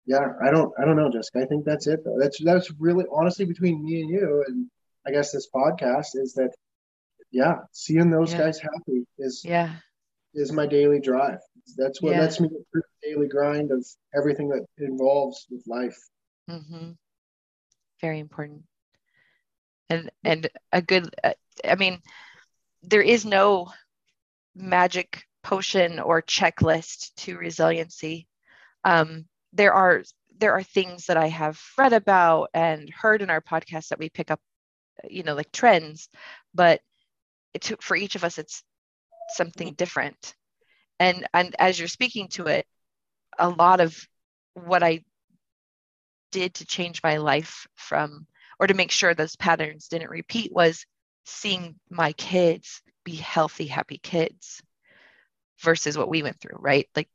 yeah, 0.07 0.33
I 0.43 0.49
don't 0.49 0.73
I 0.79 0.85
don't 0.85 0.95
know, 0.95 1.11
Jessica. 1.11 1.39
I 1.41 1.45
think 1.45 1.63
that's 1.63 1.87
it 1.87 2.03
though. 2.03 2.17
That's 2.19 2.43
that's 2.43 2.71
really 2.79 3.05
honestly 3.11 3.45
between 3.45 3.83
me 3.83 4.01
and 4.01 4.09
you 4.09 4.43
and 4.47 4.67
I 5.05 5.11
guess 5.11 5.31
this 5.31 5.47
podcast 5.53 6.15
is 6.15 6.33
that 6.33 6.51
yeah, 7.31 7.59
seeing 7.71 8.11
those 8.11 8.31
yeah. 8.31 8.39
guys 8.39 8.59
happy 8.59 9.05
is 9.17 9.43
yeah 9.45 9.75
is 10.33 10.51
my 10.51 10.65
daily 10.65 10.99
drive. 10.99 11.39
That's 11.77 12.01
what 12.01 12.13
yeah. 12.13 12.21
lets 12.21 12.39
me 12.39 12.49
get 12.49 12.61
through 12.71 12.81
the 13.01 13.09
daily 13.09 13.27
grind 13.27 13.71
of 13.71 13.85
everything 14.15 14.49
that 14.49 14.65
involves 14.77 15.45
with 15.49 15.63
life. 15.67 15.97
Mm-hmm. 16.49 16.91
Very 17.99 18.19
important. 18.19 18.63
And 19.89 20.09
and 20.23 20.49
a 20.71 20.81
good 20.81 21.13
uh, 21.23 21.33
I 21.67 21.75
mean 21.75 21.99
there 22.83 23.01
is 23.01 23.25
no 23.25 23.71
magic 24.55 25.23
potion 25.43 25.99
or 25.99 26.21
checklist 26.21 27.13
to 27.15 27.37
resiliency. 27.37 28.27
Um, 28.83 29.25
there 29.53 29.73
are 29.73 30.03
there 30.37 30.53
are 30.53 30.63
things 30.63 31.05
that 31.05 31.17
I 31.17 31.27
have 31.27 31.61
read 31.77 31.93
about 31.93 32.49
and 32.53 32.89
heard 32.89 33.21
in 33.21 33.29
our 33.29 33.41
podcast 33.41 33.89
that 33.89 33.99
we 33.99 34.09
pick 34.09 34.31
up, 34.31 34.39
you 35.07 35.23
know, 35.23 35.35
like 35.35 35.51
trends, 35.51 36.09
but 36.53 36.81
it, 37.53 37.81
for 37.81 37.95
each 37.95 38.15
of 38.15 38.23
us, 38.23 38.37
it's 38.37 38.63
something 39.29 39.73
different. 39.73 40.35
And 40.99 41.27
and 41.33 41.55
as 41.59 41.79
you're 41.79 41.87
speaking 41.87 42.27
to 42.29 42.47
it, 42.47 42.65
a 43.39 43.49
lot 43.49 43.79
of 43.79 43.97
what 44.53 44.83
I 44.83 45.03
did 46.31 46.53
to 46.55 46.65
change 46.65 47.03
my 47.03 47.17
life 47.17 47.67
from 47.75 48.25
or 48.59 48.67
to 48.67 48.73
make 48.73 48.91
sure 48.91 49.13
those 49.13 49.35
patterns 49.35 49.87
didn't 49.87 50.09
repeat 50.09 50.51
was 50.53 50.85
seeing 51.25 51.75
my 51.89 52.13
kids 52.13 52.81
be 53.03 53.15
healthy, 53.15 53.65
happy 53.65 53.97
kids 53.97 54.61
versus 55.59 55.97
what 55.97 56.09
we 56.09 56.23
went 56.23 56.39
through, 56.39 56.57
right? 56.59 56.87
Like 56.95 57.09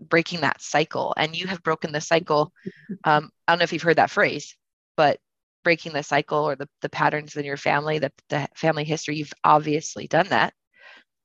breaking 0.00 0.42
that 0.42 0.60
cycle. 0.60 1.14
And 1.16 1.36
you 1.36 1.46
have 1.46 1.62
broken 1.62 1.92
the 1.92 2.00
cycle. 2.00 2.52
Um, 3.06 3.30
I 3.46 3.52
don't 3.52 3.58
know 3.58 3.64
if 3.64 3.72
you've 3.72 3.82
heard 3.82 3.96
that 3.96 4.10
phrase, 4.10 4.56
but 4.96 5.18
breaking 5.64 5.92
the 5.92 6.02
cycle 6.02 6.48
or 6.48 6.54
the, 6.54 6.68
the 6.82 6.88
patterns 6.88 7.36
in 7.36 7.44
your 7.44 7.56
family, 7.56 7.98
the, 7.98 8.12
the 8.28 8.48
family 8.54 8.84
history, 8.84 9.16
you've 9.16 9.32
obviously 9.42 10.06
done 10.06 10.28
that. 10.28 10.54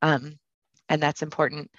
Um, 0.01 0.39
and 0.87 1.01
that's 1.01 1.21
important. 1.21 1.69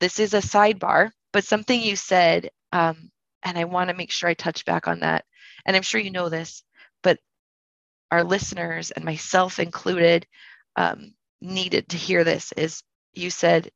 This 0.00 0.18
is 0.18 0.34
a 0.34 0.38
sidebar, 0.38 1.10
but 1.32 1.44
something 1.44 1.80
you 1.80 1.96
said, 1.96 2.50
um, 2.72 3.10
and 3.42 3.56
I 3.58 3.64
want 3.64 3.88
to 3.88 3.96
make 3.96 4.10
sure 4.10 4.28
I 4.28 4.34
touch 4.34 4.64
back 4.64 4.86
on 4.88 5.00
that. 5.00 5.24
And 5.64 5.74
I'm 5.76 5.82
sure 5.82 6.00
you 6.00 6.10
know 6.10 6.28
this, 6.28 6.62
but 7.02 7.18
our 8.10 8.24
listeners 8.24 8.90
and 8.90 9.04
myself 9.04 9.58
included 9.58 10.26
um, 10.76 11.14
needed 11.40 11.88
to 11.90 11.96
hear 11.96 12.24
this 12.24 12.52
is 12.52 12.82
you 13.14 13.30
said 13.30 13.70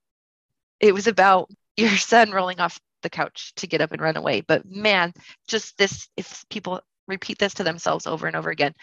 it 0.80 0.92
was 0.92 1.06
about 1.06 1.50
your 1.76 1.96
son 1.96 2.30
rolling 2.30 2.60
off 2.60 2.78
the 3.02 3.10
couch 3.10 3.52
to 3.56 3.66
get 3.66 3.80
up 3.80 3.92
and 3.92 4.00
run 4.00 4.16
away. 4.16 4.40
But 4.40 4.64
man, 4.64 5.12
just 5.48 5.76
this, 5.76 6.08
if 6.16 6.44
people 6.48 6.80
repeat 7.06 7.38
this 7.38 7.54
to 7.54 7.64
themselves 7.64 8.06
over 8.06 8.26
and 8.26 8.36
over 8.36 8.50
again, 8.50 8.74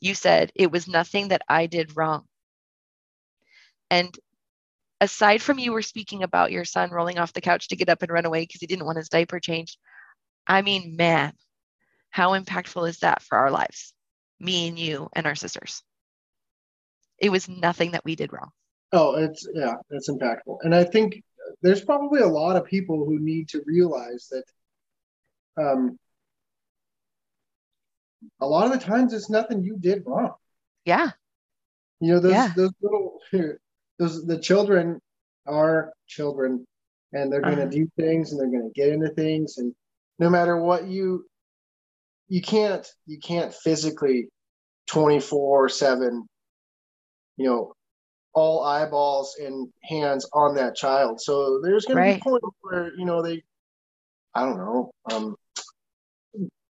you 0.00 0.14
said 0.14 0.52
it 0.54 0.70
was 0.70 0.88
nothing 0.88 1.28
that 1.28 1.42
I 1.48 1.66
did 1.66 1.96
wrong. 1.96 2.24
And 3.90 4.16
aside 5.00 5.42
from 5.42 5.58
you 5.58 5.72
were 5.72 5.82
speaking 5.82 6.22
about 6.22 6.52
your 6.52 6.64
son 6.64 6.90
rolling 6.90 7.18
off 7.18 7.32
the 7.32 7.40
couch 7.40 7.68
to 7.68 7.76
get 7.76 7.88
up 7.88 8.02
and 8.02 8.10
run 8.10 8.24
away 8.24 8.42
because 8.42 8.60
he 8.60 8.66
didn't 8.66 8.86
want 8.86 8.98
his 8.98 9.08
diaper 9.08 9.40
changed, 9.40 9.78
I 10.46 10.62
mean, 10.62 10.96
man, 10.96 11.32
how 12.10 12.38
impactful 12.38 12.88
is 12.88 12.98
that 12.98 13.22
for 13.22 13.38
our 13.38 13.50
lives? 13.50 13.92
Me 14.40 14.68
and 14.68 14.78
you 14.78 15.08
and 15.14 15.26
our 15.26 15.34
sisters. 15.34 15.82
It 17.18 17.30
was 17.30 17.48
nothing 17.48 17.92
that 17.92 18.04
we 18.04 18.16
did 18.16 18.32
wrong. 18.32 18.50
Oh, 18.92 19.16
it's 19.16 19.48
yeah, 19.54 19.74
it's 19.90 20.10
impactful. 20.10 20.58
And 20.62 20.74
I 20.74 20.84
think 20.84 21.22
there's 21.62 21.84
probably 21.84 22.20
a 22.20 22.26
lot 22.26 22.56
of 22.56 22.64
people 22.64 23.04
who 23.04 23.18
need 23.18 23.48
to 23.50 23.62
realize 23.66 24.30
that 24.30 25.62
um, 25.62 25.98
a 28.40 28.46
lot 28.46 28.66
of 28.66 28.72
the 28.72 28.84
times 28.84 29.12
it's 29.12 29.30
nothing 29.30 29.62
you 29.62 29.76
did 29.78 30.02
wrong. 30.06 30.34
Yeah. 30.84 31.10
You 32.00 32.14
know, 32.14 32.20
those 32.20 32.32
yeah. 32.32 32.52
those 32.56 32.72
little 32.80 33.20
those 33.98 34.24
the 34.26 34.38
children 34.38 35.00
are 35.46 35.92
children 36.06 36.66
and 37.12 37.32
they're 37.32 37.40
going 37.40 37.56
to 37.56 37.62
uh-huh. 37.62 37.70
do 37.70 37.90
things 37.96 38.32
and 38.32 38.40
they're 38.40 38.50
going 38.50 38.70
to 38.72 38.80
get 38.80 38.92
into 38.92 39.08
things 39.10 39.58
and 39.58 39.74
no 40.18 40.28
matter 40.28 40.60
what 40.60 40.86
you 40.86 41.24
you 42.28 42.42
can't 42.42 42.86
you 43.06 43.18
can't 43.18 43.54
physically 43.54 44.28
24 44.88 45.68
7 45.68 46.26
you 47.36 47.46
know 47.46 47.72
all 48.36 48.62
eyeballs 48.62 49.34
and 49.40 49.72
hands 49.82 50.28
on 50.34 50.54
that 50.54 50.76
child. 50.76 51.20
So 51.20 51.58
there's 51.62 51.86
going 51.86 51.96
right. 51.96 52.12
to 52.12 52.18
be 52.18 52.20
points 52.20 52.46
where 52.60 52.92
you 52.96 53.06
know 53.06 53.22
they, 53.22 53.42
I 54.34 54.44
don't 54.44 54.58
know, 54.58 54.92
um, 55.10 55.36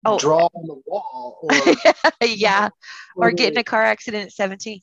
oh. 0.04 0.18
draw 0.18 0.48
on 0.54 0.66
the 0.66 0.80
wall, 0.86 1.38
or 1.42 2.26
yeah, 2.26 2.68
or, 3.16 3.28
or 3.28 3.30
get 3.32 3.52
in 3.52 3.58
a 3.58 3.64
car 3.64 3.82
accident 3.82 4.26
at 4.26 4.32
17. 4.32 4.80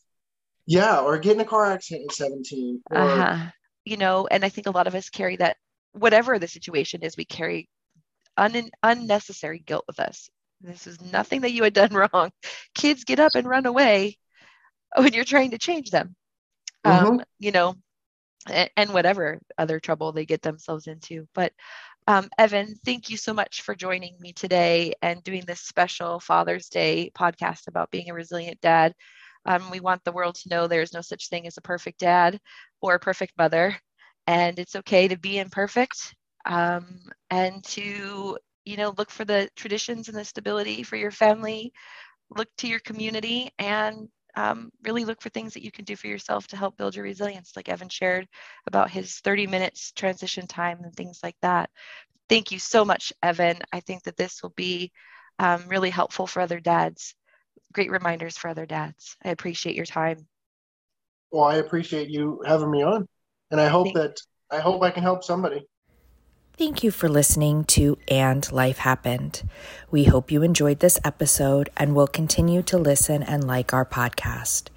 Yeah, 0.68 1.00
or 1.00 1.18
get 1.20 1.34
in 1.34 1.42
a 1.42 1.46
car 1.46 1.66
accident 1.66 2.12
at 2.12 2.16
17. 2.16 2.82
Or, 2.90 2.98
uh-huh. 2.98 3.52
You 3.86 3.98
know, 3.98 4.28
and 4.30 4.44
I 4.44 4.50
think 4.50 4.68
a 4.68 4.72
lot 4.72 4.88
of 4.88 4.96
us 4.96 5.10
carry 5.10 5.38
that. 5.38 5.58
Whatever 5.94 6.40
the 6.40 6.48
situation 6.48 7.04
is, 7.04 7.16
we 7.16 7.26
carry 7.26 7.70
un- 8.36 8.72
unnecessary 8.84 9.60
guilt 9.60 9.86
with 9.88 10.00
us. 10.00 10.30
This 10.60 10.88
is 10.88 11.00
nothing 11.00 11.42
that 11.42 11.52
you 11.52 11.64
had 11.64 11.74
done 11.74 11.94
wrong. 12.14 12.32
Kids 12.74 13.04
get 13.04 13.20
up 13.20 13.36
and 13.36 13.48
run 13.48 13.66
away 13.66 14.18
when 14.98 15.14
you're 15.14 15.24
trying 15.24 15.52
to 15.52 15.58
change 15.58 15.92
them 15.92 16.16
mm-hmm. 16.86 17.06
um, 17.06 17.22
you 17.40 17.52
know, 17.52 17.76
and, 18.50 18.70
and, 18.78 18.94
whatever 18.94 19.40
other 19.58 19.80
trouble 19.80 20.12
they 20.12 20.26
get 20.26 20.42
themselves 20.42 20.88
into. 20.88 21.28
But 21.34 21.52
um, 22.08 22.30
Evan, 22.38 22.76
thank 22.86 23.10
you 23.10 23.18
so 23.18 23.34
much 23.34 23.62
for 23.62 23.76
joining 23.76 24.16
me 24.20 24.34
today 24.34 24.94
and 25.02 25.24
doing 25.24 25.44
this 25.46 25.62
special 25.62 26.20
Father's 26.20 26.70
Day 26.70 27.12
podcast 27.18 27.68
about 27.68 27.92
being 27.92 28.10
a 28.10 28.14
resilient 28.14 28.60
dad. 28.62 28.94
Um, 29.46 29.70
we 29.72 29.80
want 29.80 30.04
the 30.04 30.12
world 30.12 30.36
to 30.36 30.50
know 30.50 30.68
there's 30.68 30.94
no 30.94 31.02
such 31.02 31.30
thing 31.30 31.48
as 31.48 31.58
a 31.58 31.62
perfect 31.62 32.00
dad 32.00 32.40
or 32.82 32.96
a 32.96 33.00
perfect 33.00 33.34
mother, 33.38 33.76
and 34.28 34.60
it's 34.60 34.76
okay 34.76 35.08
to 35.08 35.18
be 35.18 35.38
imperfect 35.40 36.16
um, 36.46 37.00
and 37.30 37.64
to 37.66 38.38
you 38.66 38.78
know 38.78 38.94
look 38.98 39.10
for 39.12 39.26
the 39.26 39.50
traditions 39.56 40.08
and 40.10 40.18
the 40.18 40.26
stability 40.26 40.84
for 40.84 40.96
your 40.98 41.12
family 41.12 41.72
look 42.36 42.48
to 42.58 42.68
your 42.68 42.80
community 42.80 43.50
and 43.60 44.08
um, 44.36 44.72
really 44.84 45.06
look 45.06 45.22
for 45.22 45.30
things 45.30 45.54
that 45.54 45.64
you 45.64 45.72
can 45.72 45.86
do 45.86 45.96
for 45.96 46.08
yourself 46.08 46.48
to 46.48 46.58
help 46.58 46.78
build 46.78 46.96
your 46.96 47.04
resilience, 47.04 47.54
like 47.56 47.70
Evan 47.70 47.90
shared 47.90 48.28
about 48.68 48.90
his 48.90 49.20
30 49.20 49.48
minutes 49.48 49.92
transition 49.94 50.48
time 50.48 50.80
and 50.84 50.94
things 50.94 51.20
like 51.24 51.38
that. 51.42 51.70
Thank 52.28 52.52
you 52.52 52.60
so 52.60 52.84
much, 52.84 53.14
Evan. 53.22 53.60
I 53.72 53.80
think 53.80 54.04
that 54.04 54.18
this 54.18 54.42
will 54.42 54.54
be 54.56 54.92
um, 55.40 55.64
really 55.68 55.90
helpful 55.90 56.28
for 56.28 56.42
other 56.42 56.60
dads. 56.60 57.16
Great 57.74 57.92
reminders 57.92 58.38
for 58.38 58.50
other 58.50 58.66
dads. 58.66 59.16
I 59.24 59.30
appreciate 59.30 59.76
your 59.76 59.86
time. 59.86 60.28
Well, 61.32 61.44
I 61.44 61.56
appreciate 61.56 62.10
you 62.10 62.42
having 62.46 62.72
me 62.72 62.84
on, 62.84 63.08
and 63.52 63.60
I 63.60 63.68
hope 63.68 63.88
Thank 63.88 63.98
that 63.98 64.22
I 64.52 64.60
hope 64.60 64.82
I 64.84 64.92
can 64.92 65.04
help 65.04 65.24
somebody. 65.24 65.66
Thank 66.58 66.86
you 66.86 66.92
for 66.92 67.10
listening 67.10 67.66
to 67.66 67.98
And 68.08 68.50
Life 68.50 68.78
Happened. 68.78 69.44
We 69.92 70.06
hope 70.06 70.32
you 70.32 70.42
enjoyed 70.42 70.80
this 70.80 70.98
episode 71.04 71.70
and 71.76 71.94
will 71.94 72.08
continue 72.08 72.62
to 72.62 72.78
listen 72.78 73.22
and 73.24 73.46
like 73.46 73.74
our 73.74 73.84
podcast. 73.84 74.70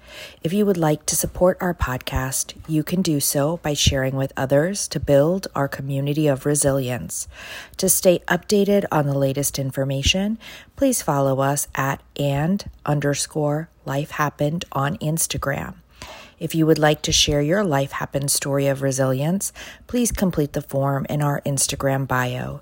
If 0.43 0.51
you 0.51 0.65
would 0.65 0.75
like 0.75 1.05
to 1.05 1.15
support 1.15 1.57
our 1.61 1.73
podcast, 1.73 2.53
you 2.67 2.83
can 2.83 3.01
do 3.01 3.21
so 3.21 3.57
by 3.63 3.75
sharing 3.75 4.17
with 4.17 4.33
others 4.35 4.89
to 4.89 4.99
build 4.99 5.47
our 5.55 5.69
community 5.69 6.27
of 6.27 6.45
resilience. 6.45 7.29
To 7.77 7.87
stay 7.87 8.19
updated 8.27 8.83
on 8.91 9.05
the 9.05 9.17
latest 9.17 9.57
information, 9.57 10.37
please 10.75 11.01
follow 11.01 11.39
us 11.39 11.69
at 11.75 12.03
and 12.17 12.69
underscore 12.85 13.69
life 13.85 14.11
happened 14.11 14.65
on 14.73 14.97
Instagram. 14.97 15.75
If 16.39 16.55
you 16.55 16.65
would 16.65 16.79
like 16.79 17.01
to 17.03 17.11
share 17.11 17.41
your 17.41 17.63
life 17.63 17.91
happened 17.91 18.31
story 18.31 18.67
of 18.67 18.81
resilience, 18.81 19.51
please 19.87 20.11
complete 20.11 20.53
the 20.53 20.61
form 20.61 21.05
in 21.09 21.21
our 21.21 21.41
Instagram 21.41 22.07
bio. 22.07 22.61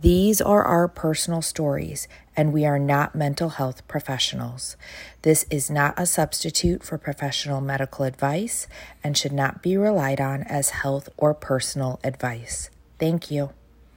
These 0.00 0.40
are 0.40 0.64
our 0.64 0.88
personal 0.88 1.42
stories, 1.42 2.08
and 2.34 2.54
we 2.54 2.64
are 2.64 2.78
not 2.78 3.14
mental 3.14 3.50
health 3.50 3.86
professionals. 3.86 4.78
This 5.20 5.44
is 5.50 5.70
not 5.70 5.92
a 5.98 6.06
substitute 6.06 6.82
for 6.82 6.96
professional 6.96 7.60
medical 7.60 8.06
advice 8.06 8.66
and 9.04 9.16
should 9.16 9.32
not 9.32 9.62
be 9.62 9.76
relied 9.76 10.20
on 10.20 10.42
as 10.44 10.70
health 10.70 11.10
or 11.18 11.34
personal 11.34 12.00
advice. 12.02 12.70
Thank 12.98 13.30
you. 13.30 13.50